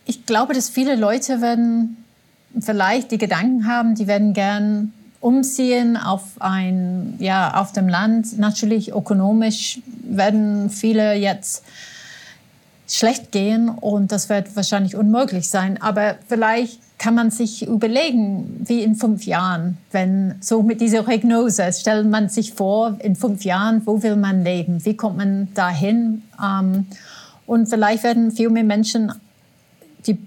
Ich 0.05 0.25
glaube, 0.25 0.53
dass 0.53 0.69
viele 0.69 0.95
Leute 0.95 1.41
werden 1.41 1.97
vielleicht 2.59 3.11
die 3.11 3.17
Gedanken 3.17 3.67
haben, 3.67 3.95
die 3.95 4.07
werden 4.07 4.33
gern 4.33 4.93
umziehen 5.19 5.95
auf 5.95 6.23
ein, 6.39 7.15
ja, 7.19 7.61
auf 7.61 7.71
dem 7.71 7.87
Land. 7.87 8.37
Natürlich 8.37 8.93
ökonomisch 8.93 9.79
werden 10.03 10.69
viele 10.69 11.13
jetzt 11.15 11.63
schlecht 12.87 13.31
gehen 13.31 13.69
und 13.69 14.11
das 14.11 14.27
wird 14.27 14.55
wahrscheinlich 14.55 14.95
unmöglich 14.95 15.49
sein. 15.49 15.81
Aber 15.81 16.15
vielleicht 16.27 16.79
kann 16.97 17.15
man 17.15 17.31
sich 17.31 17.65
überlegen, 17.65 18.61
wie 18.65 18.83
in 18.83 18.95
fünf 18.95 19.25
Jahren, 19.25 19.77
wenn 19.91 20.35
so 20.41 20.61
mit 20.61 20.81
dieser 20.81 21.03
Prognose, 21.03 21.71
stellt 21.73 22.07
man 22.09 22.29
sich 22.29 22.53
vor, 22.53 22.97
in 22.99 23.15
fünf 23.15 23.43
Jahren, 23.45 23.81
wo 23.85 24.03
will 24.03 24.15
man 24.15 24.43
leben? 24.43 24.85
Wie 24.85 24.95
kommt 24.95 25.17
man 25.17 25.47
dahin? 25.53 26.23
Ähm, 26.41 26.87
und 27.45 27.67
vielleicht 27.67 28.03
werden 28.03 28.31
viel 28.31 28.49
mehr 28.49 28.63
Menschen 28.63 29.11
die 30.07 30.17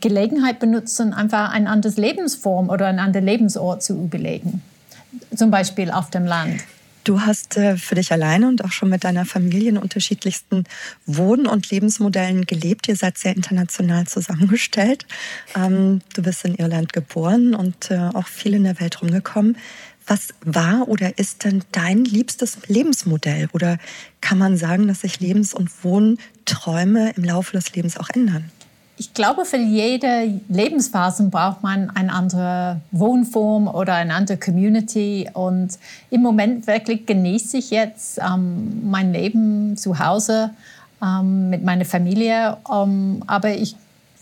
Gelegenheit 0.00 0.60
benutzen, 0.60 1.12
einfach 1.12 1.50
eine 1.50 1.68
andere 1.68 1.92
Lebensform 2.00 2.68
oder 2.68 2.86
einen 2.86 2.98
anderen 2.98 3.26
Lebensort 3.26 3.82
zu 3.82 3.94
überlegen. 3.94 4.62
Zum 5.34 5.50
Beispiel 5.50 5.90
auf 5.90 6.10
dem 6.10 6.24
Land. 6.24 6.62
Du 7.04 7.20
hast 7.20 7.56
äh, 7.56 7.76
für 7.76 7.96
dich 7.96 8.12
alleine 8.12 8.46
und 8.46 8.64
auch 8.64 8.70
schon 8.70 8.88
mit 8.88 9.02
deiner 9.02 9.24
Familie 9.24 9.70
in 9.70 9.76
unterschiedlichsten 9.76 10.64
Wohn- 11.04 11.48
und 11.48 11.68
Lebensmodellen 11.70 12.46
gelebt. 12.46 12.86
Ihr 12.86 12.94
seid 12.94 13.18
sehr 13.18 13.34
international 13.34 14.06
zusammengestellt. 14.06 15.04
Ähm, 15.56 16.00
du 16.14 16.22
bist 16.22 16.44
in 16.44 16.54
Irland 16.54 16.92
geboren 16.92 17.54
und 17.54 17.90
äh, 17.90 17.98
auch 17.98 18.28
viel 18.28 18.54
in 18.54 18.62
der 18.62 18.78
Welt 18.78 19.02
rumgekommen. 19.02 19.56
Was 20.06 20.28
war 20.44 20.88
oder 20.88 21.18
ist 21.18 21.44
denn 21.44 21.64
dein 21.72 22.04
liebstes 22.04 22.58
Lebensmodell? 22.68 23.48
Oder 23.52 23.78
kann 24.20 24.38
man 24.38 24.56
sagen, 24.56 24.86
dass 24.86 25.00
sich 25.00 25.18
Lebens- 25.18 25.54
und 25.54 25.70
Wohnträume 25.84 27.12
im 27.16 27.24
Laufe 27.24 27.52
des 27.52 27.74
Lebens 27.74 27.96
auch 27.96 28.10
ändern? 28.10 28.50
Ich 29.02 29.14
glaube, 29.14 29.44
für 29.44 29.56
jede 29.56 30.40
Lebensphase 30.48 31.24
braucht 31.24 31.64
man 31.64 31.90
eine 31.90 32.12
andere 32.12 32.80
Wohnform 32.92 33.66
oder 33.66 33.94
eine 33.94 34.14
andere 34.14 34.38
Community. 34.38 35.28
Und 35.34 35.76
im 36.10 36.22
Moment 36.22 36.68
wirklich 36.68 37.04
genieße 37.04 37.56
ich 37.56 37.70
jetzt 37.70 38.18
ähm, 38.18 38.88
mein 38.88 39.12
Leben 39.12 39.76
zu 39.76 39.98
Hause 39.98 40.50
ähm, 41.02 41.50
mit 41.50 41.64
meiner 41.64 41.84
Familie. 41.84 42.58
Ähm, 42.72 43.24
aber 43.26 43.50
ich 43.56 43.74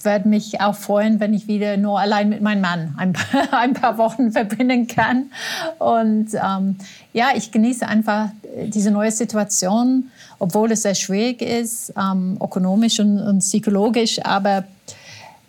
werde 0.05 0.29
mich 0.29 0.61
auch 0.61 0.75
freuen, 0.75 1.21
wenn 1.21 1.35
ich 1.35 1.47
wieder 1.47 1.77
nur 1.77 2.01
allein 2.01 2.29
mit 2.29 2.41
meinem 2.41 2.61
Mann 2.61 2.95
ein 2.97 3.13
paar, 3.13 3.53
ein 3.61 3.75
paar 3.75 3.99
Wochen 3.99 4.33
verbringen 4.33 4.87
kann. 4.87 5.31
Und 5.79 6.29
ähm, 6.35 6.77
ja, 7.13 7.29
ich 7.35 7.53
genieße 7.53 7.87
einfach 7.87 8.29
diese 8.69 8.91
neue 8.91 9.11
Situation 9.11 10.11
obwohl 10.41 10.73
es 10.73 10.83
sehr 10.83 10.97
schwierig 10.97 11.43
ist, 11.43 11.93
ähm, 11.97 12.39
ökonomisch 12.43 12.99
und, 12.99 13.21
und, 13.21 13.41
psychologisch. 13.41 14.25
Aber 14.25 14.65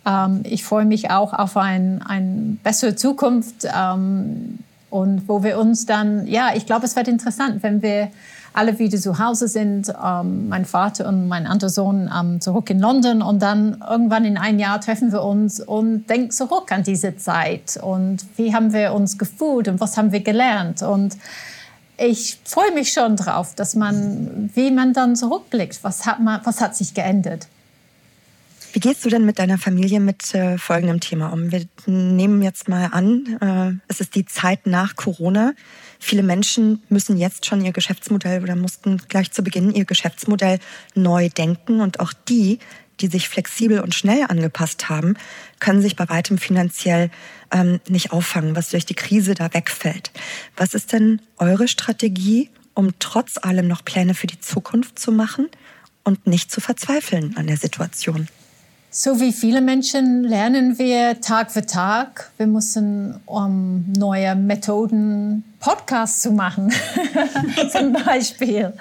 ähm, 0.06 0.42
ich 0.44 0.64
freue 0.64 0.86
mich 0.86 1.10
auch 1.10 1.34
auf 1.34 1.58
eine 1.58 2.02
ein 2.06 2.60
bessere 2.62 2.96
Zukunft 2.96 3.66
ähm, 3.74 4.60
und 4.90 5.28
wo 5.28 5.44
wir 5.44 5.58
uns 5.58 5.86
dann, 5.86 6.28
ja, 6.28 6.52
ich 6.54 6.66
glaube, 6.66 6.86
es 6.86 6.96
wird 6.96 7.08
interessant, 7.08 7.64
wenn 7.64 7.82
wir 7.82 8.10
alle 8.54 8.80
wieder 8.80 8.98
zu 8.98 9.20
Hause 9.20 9.48
sind, 9.48 9.94
ähm, 10.04 10.50
mein 10.50 10.66
Vater 10.66 11.08
und 11.08 11.28
mein 11.28 11.48
anderer 11.48 11.70
Sohn 11.70 12.12
ähm, 12.14 12.42
zurück 12.42 12.70
in 12.70 12.80
London 12.80 13.22
und 13.22 13.42
dann 13.42 13.84
irgendwann 13.90 14.26
in 14.26 14.38
ein 14.38 14.60
Jahr 14.60 14.82
treffen 14.82 15.12
wir 15.12 15.24
uns 15.24 15.60
und 15.60 16.08
denken 16.08 16.32
zurück 16.32 16.72
an 16.72 16.84
diese 16.84 17.16
Zeit 17.18 17.80
und 17.82 18.26
wie 18.36 18.54
haben 18.54 18.74
wir 18.74 18.94
uns 18.94 19.18
gefühlt 19.18 19.68
und 19.68 19.80
was 19.80 19.98
haben 19.98 20.12
wir 20.12 20.22
gelernt 20.22 20.82
und 20.82 21.18
ich 21.98 22.40
freue 22.44 22.74
mich 22.74 22.92
schon 22.92 23.16
drauf, 23.16 23.54
dass 23.56 23.76
man, 23.76 24.50
wie 24.56 24.72
man 24.72 24.94
dann 24.94 25.16
zurückblickt, 25.16 25.84
was 25.84 26.06
hat, 26.06 26.20
man, 26.20 26.42
was 26.44 26.60
hat 26.60 26.76
sich 26.76 26.94
geändert. 26.94 27.48
Wie 28.74 28.80
gehst 28.80 29.04
du 29.04 29.10
denn 29.10 29.26
mit 29.26 29.38
deiner 29.38 29.58
Familie 29.58 30.00
mit 30.00 30.34
äh, 30.34 30.58
folgendem 30.58 31.00
Thema 31.00 31.32
um? 31.34 31.52
Wir 31.52 31.66
nehmen 31.86 32.42
jetzt 32.42 32.70
mal 32.70 32.90
an, 32.92 33.38
äh, 33.42 33.80
es 33.88 34.00
ist 34.00 34.16
die 34.16 34.26
Zeit 34.26 34.66
nach 34.66 34.96
Corona. 34.96 35.54
Viele 36.04 36.24
Menschen 36.24 36.82
müssen 36.90 37.16
jetzt 37.16 37.46
schon 37.46 37.64
ihr 37.64 37.72
Geschäftsmodell 37.72 38.42
oder 38.42 38.56
mussten 38.56 38.98
gleich 39.08 39.32
zu 39.32 39.44
Beginn 39.44 39.72
ihr 39.72 39.86
Geschäftsmodell 39.86 40.58
neu 40.96 41.30
denken. 41.30 41.80
Und 41.80 42.00
auch 42.00 42.12
die, 42.28 42.58
die 43.00 43.08
sich 43.08 43.30
flexibel 43.30 43.80
und 43.80 43.94
schnell 43.94 44.26
angepasst 44.28 44.90
haben, 44.90 45.16
können 45.60 45.84
sich 45.84 45.96
bei 45.96 46.10
weitem 46.10 46.40
finanziell 46.40 47.12
ähm, 47.52 47.80
nicht 47.88 48.12
auffangen, 48.12 48.56
was 48.56 48.72
durch 48.72 48.88
die 48.88 48.96
Krise 48.96 49.36
da 49.36 49.54
wegfällt. 49.54 50.12
Was 50.58 50.74
ist 50.74 50.92
denn 50.92 51.22
eure 51.38 51.68
Strategie, 51.68 52.50
um 52.74 52.98
trotz 52.98 53.38
allem 53.38 53.68
noch 53.68 53.86
Pläne 53.86 54.16
für 54.16 54.28
die 54.28 54.40
Zukunft 54.40 54.98
zu 54.98 55.12
machen 55.12 55.50
und 56.04 56.26
nicht 56.26 56.52
zu 56.52 56.62
verzweifeln 56.62 57.38
an 57.38 57.46
der 57.46 57.58
Situation? 57.58 58.28
So 58.90 59.20
wie 59.20 59.34
viele 59.34 59.62
Menschen 59.62 60.24
lernen 60.24 60.80
wir 60.80 61.22
Tag 61.22 61.52
für 61.52 61.66
Tag. 61.66 62.32
Wir 62.38 62.48
müssen 62.48 63.22
um 63.28 63.86
neue 63.96 64.36
Methoden, 64.36 65.44
Podcasts 65.62 66.24
zu 66.24 66.32
machen, 66.32 66.74
zum 67.72 67.94
Beispiel. 67.94 68.74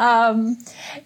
Ähm, 0.00 0.56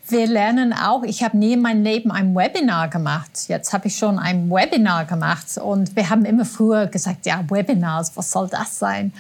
wir 0.09 0.27
lernen 0.29 0.73
auch, 0.73 1.03
ich 1.03 1.25
habe 1.25 1.37
nie 1.37 1.55
in 1.55 1.63
meinem 1.63 1.83
Leben 1.83 2.13
ein 2.13 2.35
Webinar 2.35 2.89
gemacht. 2.89 3.31
Jetzt 3.49 3.73
habe 3.73 3.89
ich 3.89 3.99
schon 3.99 4.21
ein 4.21 4.49
Webinar 4.49 5.05
gemacht 5.05 5.59
und 5.59 5.97
wir 5.97 6.09
haben 6.09 6.25
immer 6.25 6.45
früher 6.45 6.87
gesagt, 6.87 7.27
ja, 7.27 7.43
Webinars, 7.49 8.17
was 8.17 8.31
soll 8.31 8.49
das 8.49 8.79
sein? 8.79 9.13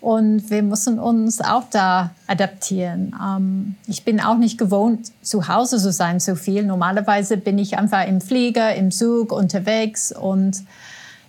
Und 0.00 0.50
wir 0.50 0.64
müssen 0.64 0.98
uns 0.98 1.40
auch 1.40 1.62
da 1.70 2.10
adaptieren. 2.26 3.14
Ähm, 3.24 3.76
ich 3.86 4.04
bin 4.04 4.20
auch 4.20 4.36
nicht 4.36 4.58
gewohnt, 4.58 5.12
zu 5.22 5.46
Hause 5.46 5.78
zu 5.78 5.92
sein 5.92 6.18
so 6.18 6.34
viel. 6.34 6.64
Normalerweise 6.64 7.36
bin 7.36 7.58
ich 7.58 7.78
einfach 7.78 8.06
im 8.06 8.20
Flieger, 8.20 8.74
im 8.74 8.90
Zug 8.90 9.30
unterwegs. 9.30 10.10
Und 10.10 10.64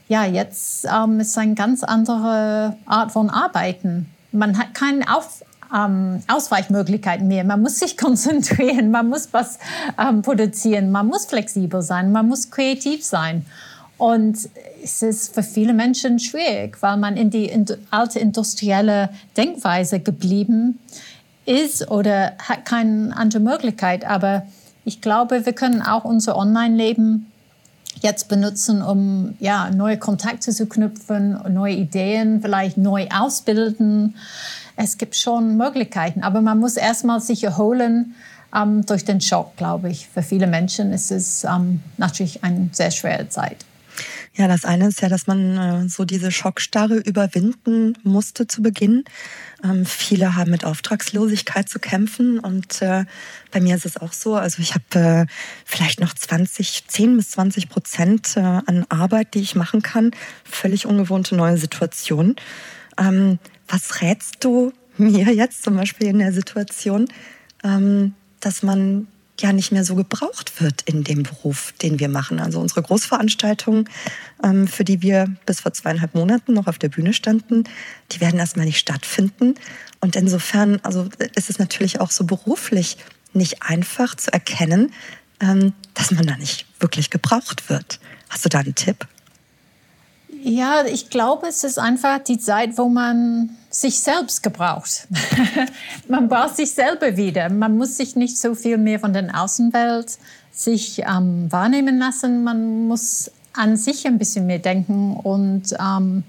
ja, 0.07 0.25
jetzt 0.25 0.85
ähm, 0.85 1.19
ist 1.19 1.37
eine 1.37 1.53
ganz 1.53 1.83
andere 1.83 2.75
Art 2.85 3.11
von 3.11 3.29
Arbeiten. 3.29 4.07
Man 4.35 4.57
hat 4.57 4.73
keine 4.73 5.15
Auf 5.15 5.43
ähm, 5.73 6.21
Ausweichmöglichkeiten 6.27 7.27
mehr. 7.27 7.43
Man 7.43 7.61
muss 7.61 7.79
sich 7.79 7.97
konzentrieren, 8.05 8.91
man 8.91 9.09
muss 9.09 9.29
was 9.31 9.59
ähm, 9.99 10.21
produzieren, 10.21 10.91
man 10.91 11.07
muss 11.07 11.25
flexibel 11.25 11.81
sein, 11.81 12.11
man 12.11 12.27
muss 12.27 12.51
kreativ 12.51 13.03
sein. 13.03 13.45
Und 13.97 14.37
es 14.83 15.01
ist 15.01 15.33
für 15.33 15.43
viele 15.43 15.73
Menschen 15.73 16.19
schwierig, 16.19 16.77
weil 16.81 16.97
man 16.97 17.15
in 17.15 17.29
die 17.29 17.49
alte 17.91 18.19
industrielle 18.19 19.09
Denkweise 19.37 20.01
geblieben 20.01 20.79
ist 21.45 21.89
oder 21.89 22.33
hat 22.39 22.65
keine 22.65 23.15
andere 23.15 23.41
Möglichkeit. 23.41 24.05
Aber 24.05 24.45
ich 24.83 24.99
glaube, 24.99 25.45
wir 25.45 25.53
können 25.53 25.81
auch 25.81 26.03
unser 26.03 26.37
Online-Leben 26.37 27.31
jetzt 28.01 28.27
benutzen, 28.27 28.81
um 28.81 29.35
ja, 29.39 29.69
neue 29.71 29.97
Kontakte 29.97 30.51
zu 30.51 30.65
knüpfen, 30.67 31.39
neue 31.53 31.75
Ideen, 31.75 32.41
vielleicht 32.41 32.77
neu 32.77 33.07
ausbilden. 33.09 34.15
Es 34.75 34.97
gibt 34.97 35.15
schon 35.15 35.57
Möglichkeiten, 35.57 36.23
aber 36.23 36.41
man 36.41 36.59
muss 36.59 36.77
erstmal 36.77 37.21
sich 37.21 37.43
erholen 37.43 38.15
ähm, 38.55 38.85
durch 38.85 39.05
den 39.05 39.21
Schock, 39.21 39.55
glaube 39.57 39.89
ich. 39.89 40.07
Für 40.07 40.21
viele 40.21 40.47
Menschen 40.47 40.91
ist 40.91 41.11
es 41.11 41.43
ähm, 41.43 41.81
natürlich 41.97 42.43
eine 42.43 42.69
sehr 42.71 42.91
schwere 42.91 43.29
Zeit. 43.29 43.65
Ja, 44.33 44.49
das 44.49 44.65
eine 44.65 44.87
ist 44.87 45.01
ja, 45.01 45.07
dass 45.07 45.27
man 45.27 45.57
äh, 45.57 45.89
so 45.89 46.03
diese 46.03 46.31
Schockstarre 46.31 46.97
überwinden 46.97 47.97
musste 48.03 48.47
zu 48.47 48.61
Beginn. 48.61 49.05
Ähm, 49.63 49.85
viele 49.85 50.35
haben 50.35 50.51
mit 50.51 50.65
Auftragslosigkeit 50.65 51.69
zu 51.69 51.79
kämpfen 51.79 52.39
und 52.39 52.81
äh, 52.81 53.05
bei 53.51 53.61
mir 53.61 53.75
ist 53.75 53.85
es 53.85 53.97
auch 53.97 54.13
so. 54.13 54.35
Also 54.35 54.61
ich 54.61 54.73
habe 54.73 54.99
äh, 54.99 55.25
vielleicht 55.65 55.99
noch 55.99 56.13
20, 56.13 56.87
10 56.87 57.17
bis 57.17 57.31
20 57.31 57.69
Prozent 57.69 58.37
äh, 58.37 58.41
an 58.41 58.85
Arbeit, 58.89 59.33
die 59.33 59.41
ich 59.41 59.55
machen 59.55 59.81
kann. 59.81 60.11
Völlig 60.43 60.85
ungewohnte 60.85 61.35
neue 61.35 61.57
Situation. 61.57 62.35
Ähm, 62.97 63.39
was 63.67 64.01
rätst 64.01 64.43
du 64.43 64.73
mir 64.97 65.33
jetzt 65.33 65.63
zum 65.63 65.75
Beispiel 65.75 66.07
in 66.07 66.19
der 66.19 66.33
Situation, 66.33 67.07
ähm, 67.63 68.13
dass 68.39 68.63
man 68.63 69.07
ja 69.39 69.53
nicht 69.53 69.71
mehr 69.71 69.83
so 69.83 69.95
gebraucht 69.95 70.61
wird 70.61 70.81
in 70.83 71.03
dem 71.03 71.23
Beruf, 71.23 71.73
den 71.81 71.99
wir 71.99 72.09
machen. 72.09 72.39
Also 72.39 72.59
unsere 72.59 72.81
Großveranstaltungen, 72.81 73.89
ähm, 74.43 74.67
für 74.67 74.83
die 74.83 75.01
wir 75.01 75.27
bis 75.45 75.61
vor 75.61 75.73
zweieinhalb 75.73 76.15
Monaten 76.15 76.53
noch 76.53 76.67
auf 76.67 76.77
der 76.77 76.89
Bühne 76.89 77.13
standen, 77.13 77.65
die 78.11 78.21
werden 78.21 78.39
erstmal 78.39 78.65
nicht 78.65 78.79
stattfinden. 78.79 79.55
Und 79.99 80.15
insofern, 80.15 80.79
also 80.83 81.09
ist 81.35 81.49
es 81.49 81.59
natürlich 81.59 81.99
auch 81.99 82.11
so 82.11 82.23
beruflich 82.25 82.97
nicht 83.33 83.63
einfach 83.63 84.15
zu 84.15 84.31
erkennen, 84.31 84.93
ähm, 85.41 85.73
dass 85.93 86.11
man 86.11 86.25
da 86.25 86.37
nicht 86.37 86.65
wirklich 86.79 87.09
gebraucht 87.09 87.69
wird. 87.69 87.99
Hast 88.29 88.45
du 88.45 88.49
da 88.49 88.59
einen 88.59 88.75
Tipp? 88.75 89.07
Ja, 90.47 90.85
ich 90.85 91.09
glaube, 91.09 91.47
es 91.47 91.63
ist 91.63 91.79
einfach 91.79 92.19
die 92.19 92.37
Zeit, 92.37 92.77
wo 92.77 92.87
man 92.87 93.57
sich 93.71 93.99
selbst 93.99 94.43
gebraucht. 94.43 95.07
man 96.07 96.29
braucht 96.29 96.55
sich 96.55 96.71
selber 96.71 97.17
wieder. 97.17 97.49
Man 97.49 97.75
muss 97.75 97.97
sich 97.97 98.15
nicht 98.15 98.37
so 98.37 98.53
viel 98.53 98.77
mehr 98.77 98.99
von 98.99 99.11
der 99.11 99.41
Außenwelt 99.41 100.19
sich 100.51 100.99
ähm, 100.99 101.51
wahrnehmen 101.51 101.97
lassen. 101.97 102.43
Man 102.43 102.85
muss 102.87 103.31
an 103.53 103.75
sich 103.75 104.05
ein 104.05 104.19
bisschen 104.19 104.45
mehr 104.45 104.59
denken 104.59 105.17
und 105.17 105.73
ähm, 105.79 106.23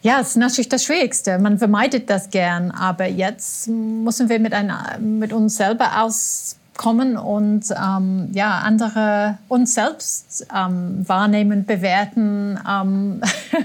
ja, 0.00 0.20
es 0.20 0.28
ist 0.28 0.36
natürlich 0.36 0.70
das 0.70 0.82
Schwierigste. 0.82 1.38
Man 1.38 1.58
vermeidet 1.58 2.08
das 2.08 2.30
gern, 2.30 2.70
aber 2.70 3.08
jetzt 3.08 3.68
müssen 3.68 4.30
wir 4.30 4.40
mit, 4.40 4.54
einer, 4.54 4.96
mit 5.00 5.34
uns 5.34 5.58
selber 5.58 6.00
aus 6.00 6.56
kommen 6.76 7.16
und 7.16 7.66
ähm, 7.70 8.28
ja, 8.32 8.58
andere 8.58 9.38
uns 9.48 9.74
selbst 9.74 10.46
ähm, 10.56 11.06
wahrnehmen, 11.06 11.64
bewerten, 11.64 12.58
ähm, 12.68 13.20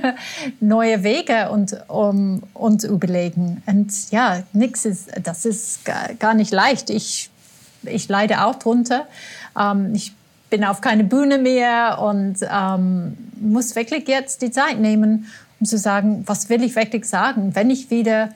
neue 0.60 1.03
Wege 1.03 1.49
und 1.49 1.78
um, 1.88 2.43
uns 2.53 2.84
überlegen. 2.84 3.64
Und 3.66 4.12
ja, 4.12 4.43
nichts 4.53 4.86
ist, 4.86 5.10
das 5.24 5.45
ist 5.45 5.82
gar 6.20 6.34
nicht 6.34 6.51
leicht. 6.51 6.89
Ich, 6.89 7.30
ich 7.84 8.10
leide 8.10 8.43
auch 8.43 8.55
drunter. 8.55 9.05
Ähm, 9.58 9.93
ich 9.93 10.14
bin 10.49 10.64
auf 10.64 10.82
keine 10.82 11.03
Bühne 11.03 11.38
mehr 11.38 11.99
und 12.01 12.38
ähm, 12.41 13.18
muss 13.39 13.76
wirklich 13.76 14.08
jetzt 14.08 14.41
die 14.41 14.51
Zeit 14.51 14.80
nehmen 14.80 15.28
um 15.60 15.66
zu 15.66 15.78
sagen, 15.78 16.24
was 16.26 16.49
will 16.49 16.64
ich 16.64 16.76
wirklich 16.76 17.05
sagen, 17.05 17.55
wenn 17.55 17.70
ich 17.70 17.89
wieder 17.89 18.30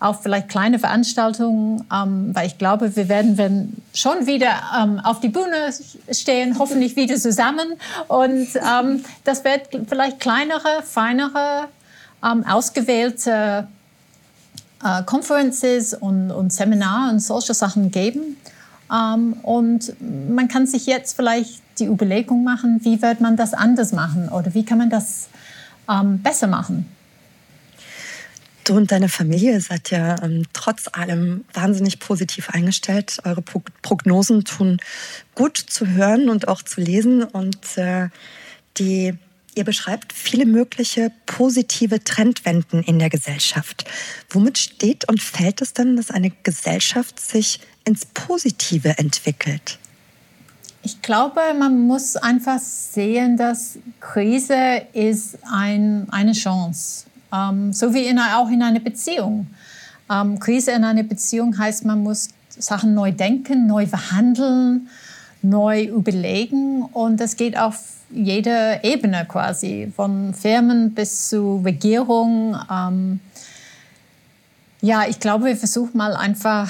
auf 0.00 0.22
vielleicht 0.22 0.48
kleine 0.48 0.78
Veranstaltungen, 0.78 1.84
ähm, 1.92 2.30
weil 2.34 2.46
ich 2.46 2.58
glaube, 2.58 2.96
wir 2.96 3.08
werden 3.08 3.38
wenn 3.38 3.74
schon 3.92 4.26
wieder 4.26 4.50
ähm, 4.76 4.98
auf 5.00 5.20
die 5.20 5.28
Bühne 5.28 5.72
stehen, 6.10 6.58
hoffentlich 6.58 6.96
wieder 6.96 7.16
zusammen. 7.16 7.74
Und 8.08 8.48
ähm, 8.56 9.04
das 9.22 9.44
wird 9.44 9.68
vielleicht 9.88 10.18
kleinere, 10.18 10.82
feinere, 10.84 11.68
ähm, 12.24 12.44
ausgewählte 12.44 13.68
äh, 14.82 15.02
Conferences 15.04 15.94
und, 15.94 16.30
und 16.30 16.52
Seminare 16.52 17.10
und 17.10 17.20
solche 17.20 17.54
Sachen 17.54 17.90
geben. 17.90 18.36
Ähm, 18.92 19.34
und 19.42 19.94
man 20.00 20.48
kann 20.48 20.66
sich 20.66 20.86
jetzt 20.86 21.14
vielleicht 21.14 21.62
die 21.78 21.86
Überlegung 21.86 22.44
machen, 22.44 22.80
wie 22.82 23.00
wird 23.00 23.20
man 23.20 23.36
das 23.36 23.54
anders 23.54 23.92
machen? 23.92 24.28
Oder 24.28 24.54
wie 24.54 24.64
kann 24.64 24.78
man 24.78 24.90
das 24.90 25.28
ähm, 25.88 26.22
besser 26.22 26.46
machen. 26.46 26.86
Du 28.64 28.74
und 28.74 28.90
deine 28.90 29.10
Familie 29.10 29.60
seid 29.60 29.90
ja 29.90 30.22
ähm, 30.22 30.44
trotz 30.54 30.88
allem 30.90 31.44
wahnsinnig 31.52 31.98
positiv 31.98 32.48
eingestellt. 32.48 33.18
Eure 33.24 33.42
Prognosen 33.42 34.44
tun 34.44 34.78
gut 35.34 35.58
zu 35.58 35.86
hören 35.86 36.30
und 36.30 36.48
auch 36.48 36.62
zu 36.62 36.80
lesen. 36.80 37.24
Und 37.24 37.76
äh, 37.76 38.08
die, 38.78 39.12
ihr 39.54 39.64
beschreibt 39.64 40.14
viele 40.14 40.46
mögliche 40.46 41.12
positive 41.26 42.02
Trendwenden 42.02 42.82
in 42.82 42.98
der 42.98 43.10
Gesellschaft. 43.10 43.84
Womit 44.30 44.56
steht 44.56 45.06
und 45.10 45.22
fällt 45.22 45.60
es 45.60 45.74
denn, 45.74 45.96
dass 45.96 46.10
eine 46.10 46.30
Gesellschaft 46.30 47.20
sich 47.20 47.60
ins 47.84 48.06
Positive 48.06 48.96
entwickelt? 48.96 49.78
Ich 50.86 51.00
glaube, 51.00 51.40
man 51.58 51.86
muss 51.86 52.14
einfach 52.14 52.58
sehen, 52.58 53.38
dass 53.38 53.78
Krise 54.00 54.82
ist 54.92 55.38
ein, 55.50 56.06
eine 56.10 56.32
Chance. 56.32 57.06
Ähm, 57.32 57.72
so 57.72 57.94
wie 57.94 58.04
in, 58.04 58.18
auch 58.18 58.50
in 58.50 58.62
einer 58.62 58.80
Beziehung. 58.80 59.46
Ähm, 60.10 60.38
Krise 60.38 60.72
in 60.72 60.84
einer 60.84 61.02
Beziehung 61.02 61.56
heißt, 61.56 61.86
man 61.86 62.02
muss 62.02 62.28
Sachen 62.50 62.92
neu 62.92 63.12
denken, 63.12 63.66
neu 63.66 63.86
verhandeln, 63.86 64.88
neu 65.40 65.84
überlegen. 65.84 66.82
Und 66.82 67.18
das 67.18 67.36
geht 67.36 67.58
auf 67.58 67.78
jeder 68.10 68.84
Ebene 68.84 69.24
quasi, 69.26 69.90
von 69.96 70.34
Firmen 70.34 70.92
bis 70.92 71.30
zu 71.30 71.62
Regierung. 71.64 72.58
Ähm, 72.70 73.20
ja, 74.82 75.04
ich 75.08 75.18
glaube, 75.18 75.46
wir 75.46 75.56
versuchen 75.56 75.96
mal 75.96 76.14
einfach 76.14 76.68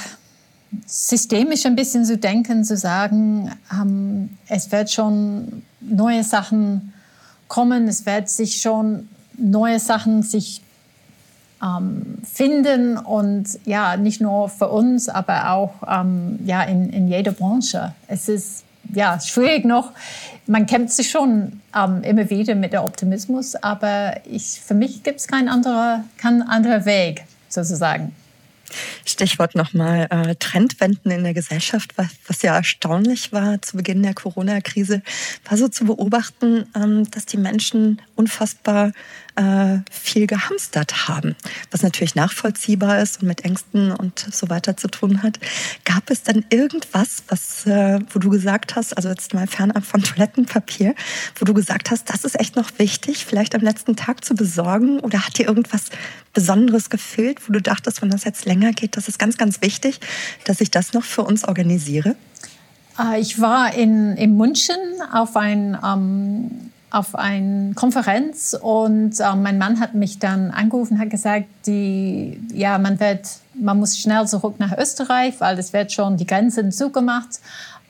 systemisch 0.86 1.66
ein 1.66 1.76
bisschen 1.76 2.04
zu 2.04 2.16
denken, 2.16 2.64
zu 2.64 2.76
sagen, 2.76 3.50
ähm, 3.72 4.30
es 4.48 4.70
wird 4.72 4.90
schon 4.90 5.62
neue 5.80 6.24
Sachen 6.24 6.92
kommen, 7.48 7.88
es 7.88 8.06
wird 8.06 8.28
sich 8.28 8.60
schon 8.60 9.08
neue 9.36 9.78
Sachen 9.78 10.22
sich 10.22 10.62
ähm, 11.62 12.18
finden 12.24 12.96
und 12.98 13.58
ja, 13.64 13.96
nicht 13.96 14.20
nur 14.20 14.48
für 14.48 14.68
uns, 14.68 15.08
aber 15.08 15.50
auch 15.50 15.74
ähm, 15.86 16.38
ja, 16.44 16.62
in, 16.62 16.90
in 16.90 17.08
jeder 17.08 17.32
Branche. 17.32 17.94
Es 18.06 18.28
ist 18.28 18.64
ja, 18.92 19.18
schwierig 19.20 19.64
noch. 19.64 19.92
Man 20.46 20.66
kämpft 20.66 20.92
sich 20.92 21.10
schon 21.10 21.60
ähm, 21.74 22.02
immer 22.02 22.28
wieder 22.28 22.54
mit 22.54 22.72
der 22.72 22.84
Optimismus, 22.84 23.54
aber 23.56 24.20
ich, 24.24 24.60
für 24.60 24.74
mich 24.74 25.02
gibt 25.02 25.20
es 25.20 25.26
keinen 25.26 25.48
anderen 25.48 26.04
kein 26.18 26.42
anderer 26.42 26.84
Weg, 26.84 27.24
sozusagen. 27.48 28.14
Stichwort 29.04 29.54
nochmal 29.54 30.06
äh, 30.10 30.34
Trendwenden 30.36 31.10
in 31.10 31.24
der 31.24 31.34
Gesellschaft, 31.34 31.92
was, 31.96 32.08
was 32.26 32.42
ja 32.42 32.56
erstaunlich 32.56 33.32
war 33.32 33.60
zu 33.62 33.76
Beginn 33.76 34.02
der 34.02 34.14
Corona-Krise, 34.14 35.02
war 35.48 35.58
so 35.58 35.68
zu 35.68 35.84
beobachten, 35.84 36.66
ähm, 36.74 37.10
dass 37.10 37.26
die 37.26 37.36
Menschen 37.36 38.00
unfassbar 38.16 38.92
äh, 39.36 39.78
viel 39.90 40.26
gehamstert 40.26 41.08
haben, 41.08 41.34
was 41.70 41.82
natürlich 41.82 42.14
nachvollziehbar 42.14 43.00
ist 43.02 43.22
und 43.22 43.28
mit 43.28 43.44
Ängsten 43.44 43.92
und 43.92 44.26
so 44.30 44.48
weiter 44.48 44.76
zu 44.76 44.88
tun 44.88 45.22
hat. 45.22 45.38
Gab 45.84 46.10
es 46.10 46.22
dann 46.22 46.44
irgendwas, 46.50 47.24
was, 47.28 47.66
äh, 47.66 48.00
wo 48.10 48.18
du 48.18 48.30
gesagt 48.30 48.76
hast, 48.76 48.96
also 48.96 49.08
jetzt 49.08 49.34
mal 49.34 49.46
fernab 49.46 49.84
von 49.84 50.02
Toilettenpapier, 50.02 50.94
wo 51.36 51.44
du 51.44 51.54
gesagt 51.54 51.90
hast, 51.90 52.10
das 52.10 52.24
ist 52.24 52.38
echt 52.38 52.56
noch 52.56 52.70
wichtig, 52.78 53.24
vielleicht 53.24 53.54
am 53.54 53.62
letzten 53.62 53.96
Tag 53.96 54.24
zu 54.24 54.34
besorgen? 54.34 55.00
Oder 55.00 55.26
hat 55.26 55.38
dir 55.38 55.46
irgendwas 55.46 55.86
Besonderes 56.32 56.90
gefehlt, 56.90 57.48
wo 57.48 57.52
du 57.52 57.60
dachtest, 57.60 58.02
wenn 58.02 58.10
das 58.10 58.24
jetzt 58.24 58.44
länger 58.44 58.72
geht, 58.72 58.96
das 58.96 59.08
ist 59.08 59.18
ganz, 59.18 59.36
ganz 59.36 59.60
wichtig, 59.62 60.00
dass 60.44 60.60
ich 60.60 60.70
das 60.70 60.92
noch 60.92 61.04
für 61.04 61.22
uns 61.22 61.44
organisiere? 61.44 62.16
Äh, 62.98 63.20
ich 63.20 63.40
war 63.40 63.74
in, 63.74 64.16
in 64.16 64.36
München 64.36 64.76
auf 65.12 65.36
ein 65.36 65.78
ähm, 65.84 66.70
auf 66.94 67.16
eine 67.16 67.74
Konferenz 67.74 68.56
und 68.58 69.18
äh, 69.18 69.34
mein 69.34 69.58
Mann 69.58 69.80
hat 69.80 69.94
mich 69.94 70.20
dann 70.20 70.52
angerufen 70.52 71.00
hat 71.00 71.10
gesagt, 71.10 71.46
die, 71.66 72.40
ja, 72.52 72.78
man, 72.78 73.00
wird, 73.00 73.26
man 73.54 73.80
muss 73.80 73.98
schnell 73.98 74.28
zurück 74.28 74.54
nach 74.58 74.78
Österreich, 74.78 75.34
weil 75.40 75.58
es 75.58 75.72
wird 75.72 75.90
schon 75.90 76.16
die 76.16 76.26
Grenzen 76.26 76.70
zugemacht. 76.70 77.40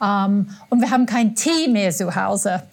Ähm, 0.02 0.48
und 0.70 0.80
wir 0.80 0.90
haben 0.90 1.04
kein 1.04 1.34
Tee 1.34 1.68
mehr 1.68 1.90
zu 1.90 2.16
Hause. 2.16 2.62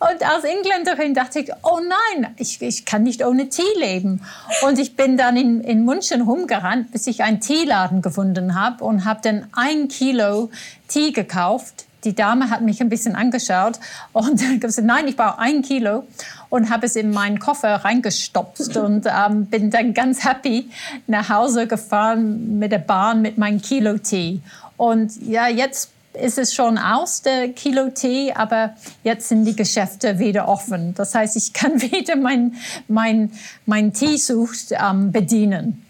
und 0.00 0.26
als 0.26 0.44
Engländerin 0.44 1.12
dachte 1.12 1.40
ich, 1.40 1.52
oh 1.62 1.80
nein, 1.80 2.32
ich, 2.38 2.62
ich 2.62 2.86
kann 2.86 3.02
nicht 3.02 3.22
ohne 3.22 3.50
Tee 3.50 3.62
leben. 3.78 4.22
Und 4.66 4.78
ich 4.78 4.96
bin 4.96 5.18
dann 5.18 5.36
in, 5.36 5.60
in 5.60 5.84
München 5.84 6.22
rumgerannt, 6.22 6.92
bis 6.92 7.06
ich 7.06 7.22
einen 7.22 7.40
Teeladen 7.40 8.00
gefunden 8.00 8.58
habe 8.58 8.82
und 8.84 9.04
habe 9.04 9.20
dann 9.22 9.48
ein 9.52 9.88
Kilo 9.88 10.48
Tee 10.88 11.12
gekauft 11.12 11.84
die 12.04 12.14
Dame 12.14 12.50
hat 12.50 12.62
mich 12.62 12.80
ein 12.80 12.88
bisschen 12.88 13.14
angeschaut 13.14 13.78
und 14.12 14.42
gesagt, 14.60 14.86
nein, 14.86 15.08
ich 15.08 15.16
brauche 15.16 15.38
ein 15.38 15.62
Kilo 15.62 16.04
und 16.48 16.70
habe 16.70 16.86
es 16.86 16.96
in 16.96 17.10
meinen 17.10 17.38
Koffer 17.38 17.76
reingestopft 17.76 18.76
und 18.76 19.06
ähm, 19.06 19.46
bin 19.46 19.70
dann 19.70 19.94
ganz 19.94 20.24
happy 20.24 20.70
nach 21.06 21.28
Hause 21.28 21.66
gefahren 21.66 22.58
mit 22.58 22.72
der 22.72 22.78
Bahn 22.78 23.22
mit 23.22 23.38
meinem 23.38 23.60
Kilo 23.62 23.98
Tee. 23.98 24.40
Und 24.76 25.12
ja, 25.26 25.48
jetzt 25.48 25.90
ist 26.14 26.38
es 26.38 26.54
schon 26.54 26.78
aus, 26.78 27.22
der 27.22 27.50
Kilo 27.50 27.90
Tee, 27.90 28.32
aber 28.32 28.74
jetzt 29.04 29.28
sind 29.28 29.44
die 29.44 29.54
Geschäfte 29.54 30.18
wieder 30.18 30.48
offen. 30.48 30.94
Das 30.94 31.14
heißt, 31.14 31.36
ich 31.36 31.52
kann 31.52 31.80
wieder 31.92 32.16
mein, 32.16 32.56
mein, 32.88 33.30
mein 33.66 33.92
Teesucht 33.92 34.72
ähm, 34.72 35.12
bedienen. 35.12 35.84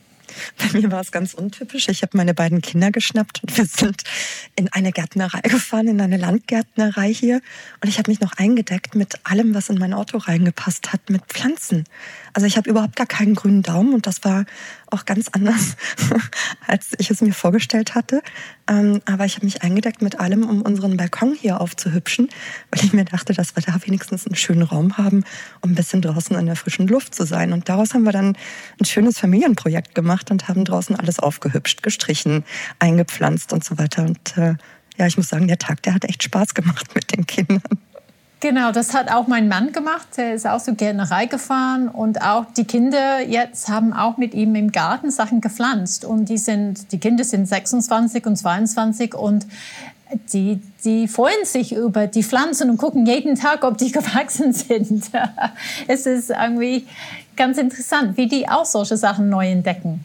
Bei 0.59 0.78
mir 0.78 0.91
war 0.91 1.01
es 1.01 1.12
ganz 1.12 1.35
untypisch. 1.35 1.89
Ich 1.89 2.03
habe 2.03 2.16
meine 2.16 2.35
beiden 2.35 2.61
Kinder 2.61 2.91
geschnappt 2.91 3.43
und 3.43 3.57
wir 3.57 3.64
sind 3.64 4.03
in 4.57 4.72
eine 4.72 4.93
Gärtnerei 4.93 5.41
gefahren, 5.41 5.89
in 5.89 6.01
eine 6.01 6.16
Landgärtnerei 6.16 7.12
hier. 7.12 7.41
Und 7.83 7.89
ich 7.89 7.99
habe 7.99 8.11
mich 8.11 8.20
noch 8.20 8.33
eingedeckt 8.35 8.95
mit 8.95 9.14
allem, 9.24 9.55
was 9.55 9.68
in 9.68 9.78
mein 9.78 9.95
Auto 9.95 10.18
reingepasst 10.18 10.93
hat, 10.93 11.11
mit 11.11 11.24
Pflanzen. 11.26 11.85
Also 12.33 12.47
ich 12.47 12.57
habe 12.57 12.68
überhaupt 12.68 12.97
gar 12.97 13.07
keinen 13.07 13.35
grünen 13.35 13.62
Daumen 13.62 13.95
und 13.95 14.07
das 14.07 14.24
war 14.24 14.45
auch 14.91 15.05
ganz 15.05 15.28
anders, 15.28 15.76
als 16.66 16.91
ich 16.99 17.11
es 17.11 17.20
mir 17.20 17.33
vorgestellt 17.33 17.95
hatte. 17.95 18.22
Ähm, 18.68 19.01
aber 19.05 19.24
ich 19.24 19.37
habe 19.37 19.47
mich 19.47 19.62
eingedeckt 19.62 20.03
mit 20.03 20.20
allem, 20.20 20.49
um 20.49 20.62
unseren 20.62 20.97
Balkon 20.97 21.35
hier 21.35 21.61
aufzuhübschen, 21.61 22.28
weil 22.70 22.85
ich 22.85 22.93
mir 22.93 23.05
dachte, 23.05 23.33
dass 23.33 23.57
wir 23.57 23.62
da 23.62 23.74
wenigstens 23.85 24.26
einen 24.26 24.37
schönen 24.37 24.62
Raum 24.62 24.97
haben, 24.97 25.24
um 25.61 25.72
ein 25.72 25.74
bisschen 25.74 26.03
draußen 26.03 26.37
in 26.37 26.47
der 26.47 26.57
frischen 26.57 26.87
Luft 26.87 27.14
zu 27.14 27.24
sein. 27.24 27.53
Und 27.53 27.68
daraus 27.68 27.95
haben 27.95 28.05
wir 28.05 28.12
dann 28.12 28.37
ein 28.81 28.85
schönes 28.85 29.18
Familienprojekt 29.18 29.95
gemacht 29.95 30.31
und 30.31 30.49
haben 30.49 30.64
draußen 30.64 30.97
alles 30.97 31.18
aufgehübscht, 31.18 31.83
gestrichen, 31.83 32.45
eingepflanzt 32.78 33.53
und 33.53 33.64
so 33.64 33.78
weiter. 33.78 34.05
Und 34.05 34.37
äh, 34.37 34.55
ja, 34.97 35.07
ich 35.07 35.16
muss 35.16 35.28
sagen, 35.28 35.49
der 35.49 35.59
Tag, 35.59 35.83
der 35.83 35.95
hat 35.95 36.05
echt 36.05 36.22
Spaß 36.22 36.55
gemacht 36.55 36.87
mit 36.95 37.16
den 37.16 37.26
Kindern. 37.26 37.62
Genau, 38.41 38.72
das 38.72 38.95
hat 38.95 39.12
auch 39.12 39.26
mein 39.26 39.49
Mann 39.49 39.72
gemacht. 39.72 40.09
Er 40.16 40.32
ist 40.32 40.47
auch 40.47 40.61
so 40.61 40.74
Gärtnerei 40.74 41.26
gefahren 41.26 41.88
und 41.88 42.22
auch 42.22 42.47
die 42.57 42.64
Kinder 42.64 43.20
jetzt 43.20 43.68
haben 43.68 43.93
auch 43.93 44.16
mit 44.16 44.32
ihm 44.32 44.55
im 44.55 44.72
Garten 44.72 45.11
Sachen 45.11 45.43
gepflanzt 45.43 46.07
und 46.07 46.30
die 46.30 46.38
sind, 46.38 46.91
die 46.91 46.99
Kinder 46.99 47.22
sind 47.22 47.47
26 47.47 48.24
und 48.24 48.36
22 48.36 49.14
und 49.14 49.47
die, 50.32 50.59
die 50.84 51.07
freuen 51.07 51.45
sich 51.45 51.74
über 51.74 52.07
die 52.07 52.22
Pflanzen 52.22 52.70
und 52.70 52.78
gucken 52.78 53.05
jeden 53.05 53.34
Tag, 53.34 53.62
ob 53.62 53.76
die 53.76 53.93
gewachsen 53.93 54.55
sind. 54.55 55.11
es 55.86 56.07
ist 56.07 56.30
irgendwie 56.30 56.86
ganz 57.36 57.59
interessant, 57.59 58.16
wie 58.16 58.26
die 58.26 58.49
auch 58.49 58.64
solche 58.64 58.97
Sachen 58.97 59.28
neu 59.28 59.51
entdecken. 59.51 60.03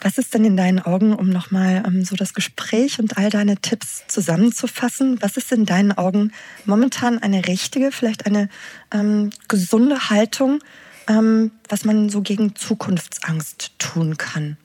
Was 0.00 0.18
ist 0.18 0.34
denn 0.34 0.44
in 0.44 0.56
deinen 0.56 0.80
Augen, 0.80 1.14
um 1.14 1.30
nochmal 1.30 1.82
ähm, 1.86 2.04
so 2.04 2.14
das 2.14 2.34
Gespräch 2.34 2.98
und 2.98 3.16
all 3.16 3.30
deine 3.30 3.56
Tipps 3.56 4.04
zusammenzufassen, 4.08 5.22
was 5.22 5.36
ist 5.36 5.50
in 5.52 5.64
deinen 5.64 5.92
Augen 5.92 6.32
momentan 6.66 7.18
eine 7.18 7.46
richtige, 7.46 7.90
vielleicht 7.90 8.26
eine 8.26 8.48
ähm, 8.92 9.30
gesunde 9.48 10.10
Haltung, 10.10 10.60
ähm, 11.08 11.52
was 11.68 11.84
man 11.84 12.10
so 12.10 12.20
gegen 12.20 12.54
Zukunftsangst 12.54 13.72
tun 13.78 14.16
kann? 14.18 14.56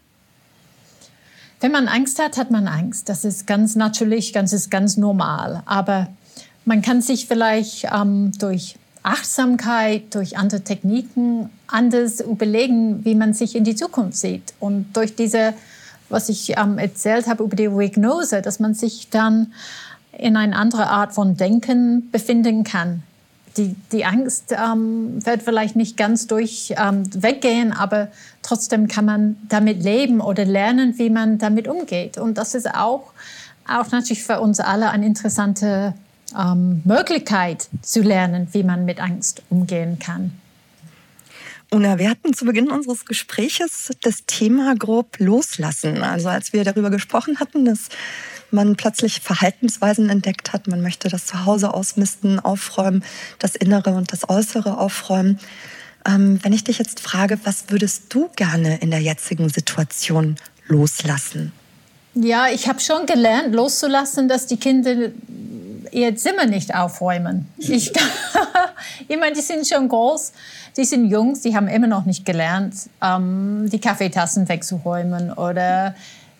Wenn 1.61 1.71
man 1.71 1.87
Angst 1.87 2.19
hat, 2.19 2.37
hat 2.37 2.51
man 2.51 2.67
Angst. 2.67 3.09
Das 3.09 3.25
ist 3.25 3.45
ganz 3.45 3.75
natürlich, 3.75 4.31
ganz 4.31 4.53
ist 4.53 4.71
ganz 4.71 4.97
normal. 4.97 5.61
Aber 5.65 6.07
man 6.65 6.81
kann 6.81 7.01
sich 7.01 7.27
vielleicht 7.27 7.85
ähm, 7.93 8.31
durch 8.39 8.75
Achtsamkeit, 9.03 10.13
durch 10.13 10.37
andere 10.37 10.61
Techniken 10.61 11.49
anders 11.67 12.19
überlegen, 12.19 13.03
wie 13.05 13.15
man 13.15 13.33
sich 13.33 13.55
in 13.55 13.63
die 13.63 13.75
Zukunft 13.75 14.17
sieht. 14.17 14.53
Und 14.59 14.93
durch 14.93 15.15
diese, 15.15 15.53
was 16.09 16.29
ich 16.29 16.57
ähm, 16.57 16.77
erzählt 16.77 17.27
habe 17.27 17.43
über 17.43 17.55
die 17.55 17.67
Regnose, 17.67 18.41
dass 18.41 18.59
man 18.59 18.73
sich 18.73 19.09
dann 19.09 19.53
in 20.17 20.35
eine 20.35 20.55
andere 20.55 20.87
Art 20.87 21.13
von 21.13 21.37
Denken 21.37 22.09
befinden 22.11 22.63
kann. 22.63 23.03
Die, 23.57 23.75
die 23.91 24.05
Angst 24.05 24.51
ähm, 24.51 25.25
wird 25.25 25.43
vielleicht 25.43 25.75
nicht 25.75 25.97
ganz 25.97 26.27
durch 26.27 26.73
ähm, 26.77 27.03
weggehen, 27.21 27.73
aber 27.73 28.09
trotzdem 28.41 28.87
kann 28.87 29.05
man 29.05 29.37
damit 29.47 29.83
leben 29.83 30.21
oder 30.21 30.45
lernen, 30.45 30.97
wie 30.97 31.09
man 31.09 31.37
damit 31.39 31.67
umgeht. 31.67 32.17
Und 32.17 32.37
das 32.37 32.53
ist 32.53 32.73
auch, 32.73 33.11
auch 33.67 33.91
natürlich 33.91 34.23
für 34.23 34.39
uns 34.39 34.59
alle 34.59 34.89
eine 34.91 35.05
interessante 35.05 35.93
ähm, 36.37 36.81
Möglichkeit 36.85 37.69
zu 37.81 38.01
lernen, 38.01 38.47
wie 38.51 38.63
man 38.63 38.85
mit 38.85 38.99
Angst 38.99 39.43
umgehen 39.49 39.99
kann. 39.99 40.33
Una, 41.71 41.99
wir 41.99 42.09
hatten 42.09 42.33
zu 42.33 42.45
Beginn 42.45 42.71
unseres 42.71 43.05
Gespräches 43.05 43.91
das 44.01 44.25
Thema 44.25 44.73
grob 44.75 45.17
loslassen. 45.19 46.01
Also 46.01 46.27
als 46.29 46.51
wir 46.51 46.63
darüber 46.63 46.89
gesprochen 46.89 47.39
hatten, 47.39 47.63
dass 47.63 47.89
man 48.49 48.75
plötzlich 48.75 49.19
Verhaltensweisen 49.19 50.09
entdeckt 50.09 50.51
hat, 50.51 50.67
man 50.67 50.81
möchte 50.81 51.09
das 51.09 51.27
Zuhause 51.27 51.71
ausmisten, 51.71 52.39
aufräumen, 52.39 53.03
das 53.37 53.55
Innere 53.55 53.91
und 53.91 54.11
das 54.11 54.27
Äußere 54.27 54.79
aufräumen. 54.79 55.39
Ähm, 56.07 56.39
wenn 56.41 56.53
ich 56.53 56.63
dich 56.63 56.79
jetzt 56.79 57.01
frage, 57.01 57.39
was 57.43 57.65
würdest 57.69 58.13
du 58.13 58.29
gerne 58.35 58.77
in 58.77 58.89
der 58.89 59.01
jetzigen 59.01 59.49
Situation 59.49 60.37
loslassen? 60.67 61.51
Ja, 62.21 62.47
ich 62.49 62.67
habe 62.67 62.81
schon 62.81 63.05
gelernt, 63.05 63.55
loszulassen, 63.55 64.27
dass 64.27 64.45
die 64.45 64.57
Kinder 64.57 64.93
ihr 65.91 66.15
Zimmer 66.17 66.45
nicht 66.45 66.75
aufräumen. 66.75 67.47
Ich, 67.57 67.93
ich 69.07 69.17
meine, 69.17 69.33
die 69.35 69.41
sind 69.41 69.65
schon 69.65 69.87
groß, 69.87 70.33
die 70.75 70.83
sind 70.83 71.09
Jungs, 71.09 71.41
die 71.41 71.55
haben 71.55 71.69
immer 71.69 71.87
noch 71.87 72.05
nicht 72.05 72.25
gelernt, 72.25 72.75
ähm, 73.01 73.69
die 73.71 73.79
Kaffeetassen 73.79 74.49
wegzuräumen 74.49 75.31
oder 75.31 75.95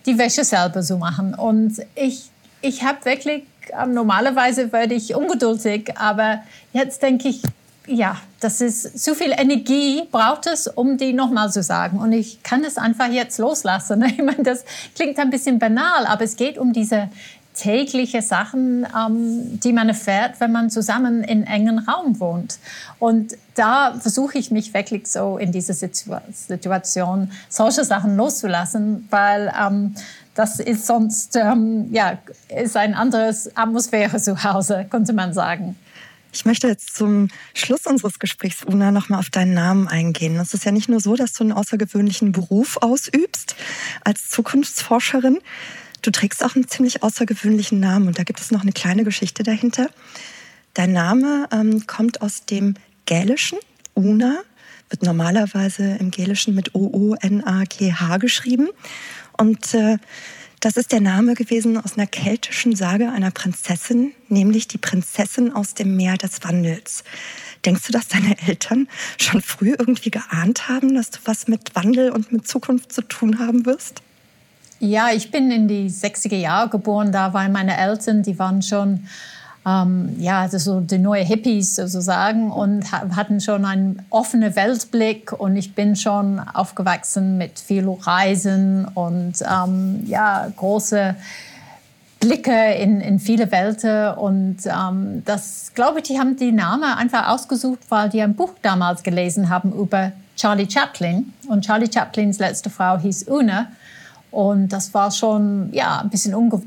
die 0.06 0.18
Wäsche 0.18 0.44
selber 0.44 0.82
zu 0.82 0.98
machen. 0.98 1.34
Und 1.34 1.78
ich, 1.96 2.30
ich 2.62 2.84
habe 2.84 3.06
wirklich, 3.06 3.44
ähm, 3.82 3.94
normalerweise 3.94 4.74
werde 4.74 4.96
ich 4.96 5.16
ungeduldig, 5.16 5.98
aber 5.98 6.42
jetzt 6.74 7.02
denke 7.02 7.30
ich, 7.30 7.42
ja, 7.90 8.18
das 8.40 8.62
ist 8.62 9.00
zu 9.00 9.16
viel 9.16 9.32
Energie 9.32 10.04
braucht 10.12 10.48
es, 10.48 10.68
um 10.68 10.98
die 10.98 11.14
nochmal 11.14 11.52
zu 11.52 11.64
sagen. 11.64 12.00
Und 12.00 12.14
ich 12.14 12.44
kann 12.44 12.64
es 12.64 12.78
einfach 12.78 13.10
jetzt 13.10 13.38
loslassen. 13.40 14.04
Ich 14.20 14.24
meine, 14.24 14.44
das 14.44 14.66
klingt 14.96 15.18
ein 15.20 15.30
bisschen 15.30 15.60
banal, 15.60 16.06
aber 16.06 16.24
es 16.24 16.36
geht 16.36 16.58
um 16.58 16.74
diese 16.74 17.10
tägliche 17.54 18.22
Sachen, 18.22 18.86
ähm, 18.96 19.60
die 19.60 19.74
man 19.74 19.90
erfährt, 19.90 20.40
wenn 20.40 20.52
man 20.52 20.70
zusammen 20.70 21.24
in 21.24 21.46
engen 21.46 21.80
Raum 21.80 22.20
wohnt. 22.20 22.60
Und 23.00 23.36
da 23.56 23.96
versuche 24.00 24.38
ich 24.38 24.52
mich 24.52 24.74
wirklich 24.74 25.08
so 25.08 25.38
in 25.38 25.52
dieser 25.52 25.74
Situ 25.74 26.16
Situation 26.32 27.32
solche 27.50 27.84
Sachen 27.84 28.16
loszulassen, 28.16 29.08
weil 29.10 29.54
ähm, 29.60 29.96
das 30.36 30.60
ist 30.60 30.88
sonst 30.88 31.36
ähm, 31.36 31.90
ja 31.92 32.18
ist 32.48 32.78
ein 32.78 32.94
anderes 32.94 33.56
Atmosphäre 33.58 34.18
zu 34.22 34.44
Hause, 34.44 34.86
könnte 34.90 35.12
man 35.12 35.34
sagen. 35.34 35.76
Ich 36.32 36.46
möchte 36.46 36.68
jetzt 36.68 36.96
zum 36.96 37.30
Schluss 37.54 37.86
unseres 37.86 38.20
Gesprächs, 38.20 38.64
Una, 38.64 38.92
nochmal 38.92 39.20
auf 39.20 39.30
deinen 39.30 39.54
Namen 39.54 39.88
eingehen. 39.88 40.38
Es 40.38 40.54
ist 40.54 40.66
ja 40.66 40.72
nicht 40.72 40.90
nur 40.90 41.00
so, 41.00 41.16
dass 41.16 41.34
du 41.34 41.44
einen 41.44 41.54
außergewöhnlichen 41.54 42.32
Beruf 42.32 42.78
ausübst 42.78 43.56
als 44.04 44.30
Zukunftsforscherin, 44.30 45.40
Du 46.02 46.12
trägst 46.12 46.44
auch 46.44 46.56
einen 46.56 46.68
ziemlich 46.68 47.04
außergewöhnlichen 47.04 47.80
Namen 47.80 48.08
und 48.08 48.20
da 48.20 48.24
gibt 48.24 48.40
es 48.40 48.52
noch 48.52 48.62
eine 48.62 48.72
kleine 48.72 49.04
Geschichte 49.04 49.44
dahinter. 49.44 49.90
Dein 50.74 50.94
Name 50.94 51.48
ähm, 51.52 51.88
kommt 51.88 52.22
aus 52.22 52.46
dem 52.46 52.76
Gälischen. 53.06 53.58
Una 53.96 54.40
wird 54.90 55.04
normalerweise 55.04 55.98
im 56.00 56.10
Gälischen 56.10 56.56
mit 56.56 56.74
O-O-N-A-G-H 56.74 58.18
geschrieben. 58.18 58.70
Und 59.38 59.74
äh, 59.74 59.98
das 60.60 60.76
ist 60.76 60.92
der 60.92 61.02
Name 61.02 61.36
gewesen 61.36 61.78
aus 61.78 61.98
einer 61.98 62.08
keltischen 62.08 62.76
Sage 62.76 63.10
einer 63.10 63.32
Prinzessin, 63.32 64.14
nämlich 64.28 64.68
die 64.68 64.78
Prinzessin 64.78 65.54
aus 65.54 65.74
dem 65.74 65.96
Meer 65.96 66.18
des 66.18 66.44
Wandels. 66.44 67.04
Denkst 67.66 67.88
du, 67.88 67.94
dass 67.94 68.08
deine 68.08 68.36
Eltern 68.48 68.88
schon 69.18 69.42
früh 69.42 69.76
irgendwie 69.78 70.12
geahnt 70.12 70.68
haben, 70.68 70.96
dass 70.96 71.12
du 71.12 71.20
was 71.26 71.48
mit 71.48 71.76
Wandel 71.76 72.12
und 72.12 72.32
mit 72.32 72.48
Zukunft 72.48 72.92
zu 72.92 73.02
tun 73.02 73.40
haben 73.40 73.66
wirst? 73.66 74.02
Ja, 74.80 75.10
ich 75.12 75.32
bin 75.32 75.52
in 75.52 75.68
die 75.68 75.90
60er 75.90 76.38
Jahre 76.38 76.70
geboren. 76.70 77.12
Da 77.12 77.34
waren 77.34 77.52
meine 77.52 77.78
Eltern, 77.78 78.24
die 78.24 78.40
waren 78.40 78.62
schon 78.62 79.08
ähm, 79.66 80.16
ja, 80.20 80.42
also 80.42 80.58
so 80.58 80.80
die 80.80 80.98
neue 80.98 81.24
Hippies 81.24 81.76
sozusagen 81.76 82.52
und 82.52 82.92
hatten 82.92 83.42
schon 83.42 83.66
einen 83.66 84.06
offenen 84.10 84.56
Weltblick 84.56 85.34
und 85.34 85.56
ich 85.58 85.76
bin 85.76 85.96
schon 85.96 86.40
aufgewachsen 86.40 87.38
mit 87.38 87.60
viel 87.60 87.88
Reisen 87.90 88.86
und 88.94 89.34
ähm, 89.42 90.04
ja, 90.06 90.48
große 90.56 91.16
Blicke 92.20 92.74
in, 92.74 93.02
in 93.02 93.20
viele 93.20 93.52
Welten 93.52 94.14
und 94.18 94.58
ähm, 94.66 95.24
das, 95.26 95.72
glaube 95.74 96.00
ich, 96.00 96.06
die 96.06 96.20
haben 96.20 96.36
die 96.36 96.52
Namen 96.52 96.84
einfach 96.84 97.30
ausgesucht, 97.30 97.80
weil 97.90 98.10
die 98.10 98.22
ein 98.22 98.36
Buch 98.36 98.54
damals 98.62 99.04
gelesen 99.04 99.50
haben 99.50 99.74
über 99.74 100.12
Charlie 100.36 100.70
Chaplin 100.70 101.34
und 101.48 101.66
Charlie 101.66 101.90
Chaplins 101.92 102.40
letzte 102.40 102.70
Frau 102.70 102.98
hieß 102.98 103.28
Una 103.28 103.68
und 104.32 104.70
das 104.70 104.94
war 104.94 105.12
schon 105.12 105.70
ja, 105.74 106.00
ein 106.02 106.10
bisschen 106.10 106.34
unge 106.34 106.62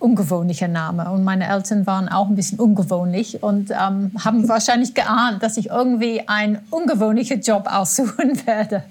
ungewöhnlicher 0.00 0.68
Name. 0.68 1.10
Und 1.10 1.22
meine 1.24 1.46
Eltern 1.46 1.86
waren 1.86 2.08
auch 2.08 2.28
ein 2.28 2.34
bisschen 2.34 2.58
ungewöhnlich 2.58 3.42
und 3.42 3.70
ähm, 3.70 4.12
haben 4.24 4.48
wahrscheinlich 4.48 4.94
geahnt, 4.94 5.42
dass 5.42 5.56
ich 5.56 5.68
irgendwie 5.68 6.26
einen 6.26 6.58
ungewöhnlichen 6.70 7.40
Job 7.42 7.68
aussuchen 7.70 8.40
werde. 8.46 8.82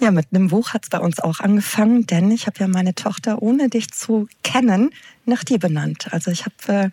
Ja, 0.00 0.10
mit 0.10 0.26
einem 0.32 0.48
Buch 0.48 0.70
hat 0.70 0.84
es 0.84 0.90
bei 0.90 0.98
uns 0.98 1.20
auch 1.20 1.38
angefangen, 1.40 2.06
denn 2.06 2.30
ich 2.30 2.46
habe 2.46 2.58
ja 2.58 2.66
meine 2.66 2.94
Tochter, 2.94 3.42
ohne 3.42 3.68
dich 3.68 3.92
zu 3.92 4.26
kennen, 4.42 4.90
nach 5.26 5.44
dir 5.44 5.58
benannt. 5.58 6.08
Also 6.10 6.30
ich 6.30 6.44
habe 6.44 6.72
äh, 6.72 6.90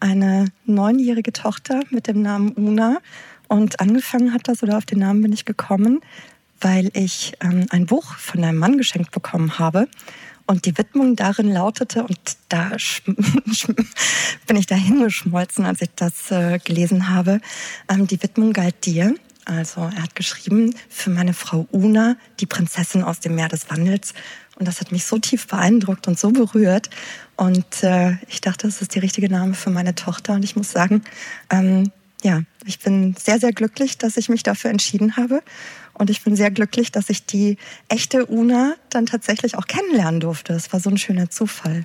eine 0.00 0.46
neunjährige 0.64 1.32
Tochter 1.32 1.82
mit 1.90 2.08
dem 2.08 2.22
Namen 2.22 2.52
Una 2.52 2.98
und 3.46 3.80
angefangen 3.80 4.32
hat 4.32 4.48
das, 4.48 4.62
oder 4.62 4.76
auf 4.76 4.86
den 4.86 4.98
Namen 4.98 5.22
bin 5.22 5.32
ich 5.32 5.44
gekommen, 5.44 6.00
weil 6.60 6.90
ich 6.94 7.34
ähm, 7.40 7.66
ein 7.70 7.86
Buch 7.86 8.14
von 8.14 8.42
einem 8.42 8.58
Mann 8.58 8.76
geschenkt 8.76 9.10
bekommen 9.12 9.58
habe. 9.58 9.88
Und 10.48 10.64
die 10.64 10.78
Widmung 10.78 11.14
darin 11.14 11.52
lautete, 11.52 12.04
und 12.04 12.18
da 12.48 12.70
bin 14.46 14.56
ich 14.56 14.64
da 14.64 14.74
hingeschmolzen, 14.74 15.66
als 15.66 15.82
ich 15.82 15.90
das 15.94 16.30
äh, 16.30 16.58
gelesen 16.58 17.10
habe, 17.10 17.42
ähm, 17.90 18.06
die 18.06 18.22
Widmung 18.22 18.54
galt 18.54 18.86
dir. 18.86 19.14
Also 19.44 19.82
er 19.82 20.02
hat 20.04 20.14
geschrieben, 20.14 20.74
für 20.88 21.10
meine 21.10 21.34
Frau 21.34 21.66
Una, 21.70 22.16
die 22.40 22.46
Prinzessin 22.46 23.02
aus 23.02 23.20
dem 23.20 23.34
Meer 23.34 23.48
des 23.48 23.68
Wandels. 23.68 24.14
Und 24.58 24.66
das 24.66 24.80
hat 24.80 24.90
mich 24.90 25.04
so 25.04 25.18
tief 25.18 25.46
beeindruckt 25.46 26.08
und 26.08 26.18
so 26.18 26.30
berührt. 26.30 26.88
Und 27.36 27.82
äh, 27.82 28.16
ich 28.28 28.40
dachte, 28.40 28.68
das 28.68 28.80
ist 28.80 28.94
der 28.94 29.02
richtige 29.02 29.28
Name 29.28 29.52
für 29.52 29.68
meine 29.68 29.94
Tochter. 29.94 30.32
Und 30.32 30.44
ich 30.44 30.56
muss 30.56 30.72
sagen, 30.72 31.04
ähm, 31.50 31.92
ja, 32.22 32.40
ich 32.64 32.78
bin 32.78 33.14
sehr, 33.18 33.38
sehr 33.38 33.52
glücklich, 33.52 33.98
dass 33.98 34.16
ich 34.16 34.30
mich 34.30 34.42
dafür 34.44 34.70
entschieden 34.70 35.18
habe. 35.18 35.42
Und 35.98 36.10
ich 36.10 36.22
bin 36.22 36.36
sehr 36.36 36.50
glücklich, 36.50 36.92
dass 36.92 37.10
ich 37.10 37.26
die 37.26 37.58
echte 37.88 38.26
Una 38.26 38.74
dann 38.90 39.06
tatsächlich 39.06 39.56
auch 39.56 39.66
kennenlernen 39.66 40.20
durfte. 40.20 40.54
Es 40.54 40.72
war 40.72 40.80
so 40.80 40.90
ein 40.90 40.98
schöner 40.98 41.30
Zufall. 41.30 41.84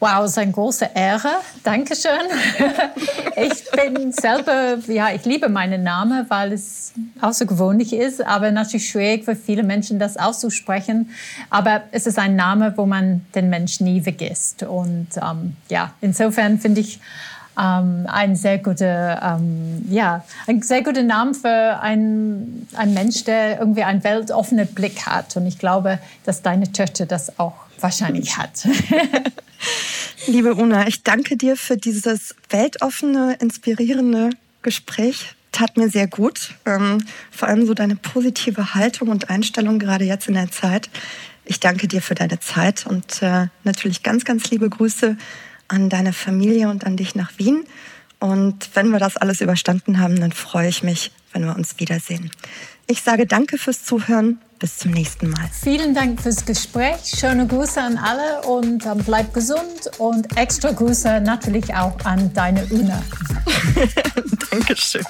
Wow, 0.00 0.24
es 0.24 0.32
ist 0.32 0.38
eine 0.38 0.52
große 0.52 0.90
Ehre. 0.94 1.30
Dankeschön. 1.64 2.12
Ich 3.40 3.70
bin 3.70 4.10
selber, 4.12 4.78
ja, 4.88 5.14
ich 5.14 5.24
liebe 5.24 5.48
meinen 5.48 5.84
Namen, 5.84 6.26
weil 6.28 6.52
es 6.52 6.92
außergewöhnlich 7.20 7.92
ist, 7.92 8.20
aber 8.20 8.50
natürlich 8.50 8.90
schwierig 8.90 9.24
für 9.24 9.36
viele 9.36 9.62
Menschen, 9.62 10.00
das 10.00 10.16
auszusprechen. 10.16 11.10
Aber 11.48 11.82
es 11.92 12.08
ist 12.08 12.18
ein 12.18 12.34
Name, 12.34 12.74
wo 12.76 12.84
man 12.84 13.24
den 13.36 13.48
Menschen 13.48 13.84
nie 13.84 14.00
vergisst. 14.00 14.64
Und 14.64 15.06
ähm, 15.22 15.54
ja, 15.68 15.94
insofern 16.00 16.58
finde 16.58 16.80
ich 16.80 16.98
ähm, 17.58 18.06
ein 18.06 18.36
sehr 18.36 18.58
guter, 18.58 19.38
ähm, 19.40 19.84
ja, 19.90 20.24
ein 20.46 20.62
sehr 20.62 20.82
guter 20.82 21.02
Name 21.02 21.34
für 21.34 21.80
einen, 21.80 22.68
einen 22.74 22.94
Mensch, 22.94 23.24
der 23.24 23.58
irgendwie 23.58 23.82
einen 23.82 24.04
weltoffenen 24.04 24.66
Blick 24.68 25.06
hat. 25.06 25.36
Und 25.36 25.46
ich 25.46 25.58
glaube, 25.58 25.98
dass 26.24 26.42
deine 26.42 26.70
Töchter 26.72 27.06
das 27.06 27.38
auch 27.38 27.54
wahrscheinlich 27.80 28.36
hat. 28.36 28.66
Liebe 30.26 30.54
Una, 30.54 30.86
ich 30.86 31.02
danke 31.02 31.36
dir 31.36 31.56
für 31.56 31.76
dieses 31.76 32.34
weltoffene, 32.50 33.36
inspirierende 33.40 34.30
Gespräch. 34.62 35.34
Tat 35.52 35.76
mir 35.76 35.88
sehr 35.88 36.06
gut. 36.06 36.54
Ähm, 36.66 37.04
vor 37.30 37.48
allem 37.48 37.66
so 37.66 37.74
deine 37.74 37.96
positive 37.96 38.74
Haltung 38.74 39.08
und 39.08 39.30
Einstellung 39.30 39.78
gerade 39.78 40.04
jetzt 40.04 40.28
in 40.28 40.34
der 40.34 40.50
Zeit. 40.50 40.90
Ich 41.44 41.60
danke 41.60 41.88
dir 41.88 42.02
für 42.02 42.14
deine 42.14 42.38
Zeit 42.40 42.86
und 42.86 43.22
äh, 43.22 43.46
natürlich 43.64 44.02
ganz, 44.02 44.24
ganz 44.24 44.50
liebe 44.50 44.68
Grüße 44.68 45.16
an 45.68 45.88
deine 45.88 46.12
Familie 46.12 46.68
und 46.68 46.84
an 46.84 46.96
dich 46.96 47.14
nach 47.14 47.32
Wien. 47.38 47.64
Und 48.20 48.70
wenn 48.74 48.90
wir 48.90 48.98
das 48.98 49.16
alles 49.16 49.40
überstanden 49.40 50.00
haben, 50.00 50.18
dann 50.18 50.32
freue 50.32 50.68
ich 50.68 50.82
mich, 50.82 51.12
wenn 51.32 51.44
wir 51.44 51.54
uns 51.54 51.78
wiedersehen. 51.78 52.30
Ich 52.86 53.02
sage 53.02 53.26
danke 53.26 53.58
fürs 53.58 53.84
Zuhören. 53.84 54.40
Bis 54.58 54.78
zum 54.78 54.90
nächsten 54.90 55.30
Mal. 55.30 55.48
Vielen 55.62 55.94
Dank 55.94 56.20
fürs 56.20 56.44
Gespräch. 56.44 56.96
Schöne 57.04 57.46
Grüße 57.46 57.80
an 57.80 57.96
alle 57.96 58.42
und 58.42 58.84
ähm, 58.86 58.98
bleib 59.06 59.32
gesund 59.32 59.88
und 59.98 60.36
extra 60.36 60.72
Grüße 60.72 61.20
natürlich 61.20 61.74
auch 61.74 61.96
an 62.04 62.32
deine 62.32 62.66
Una. 62.66 63.00
Dankeschön. 64.50 65.04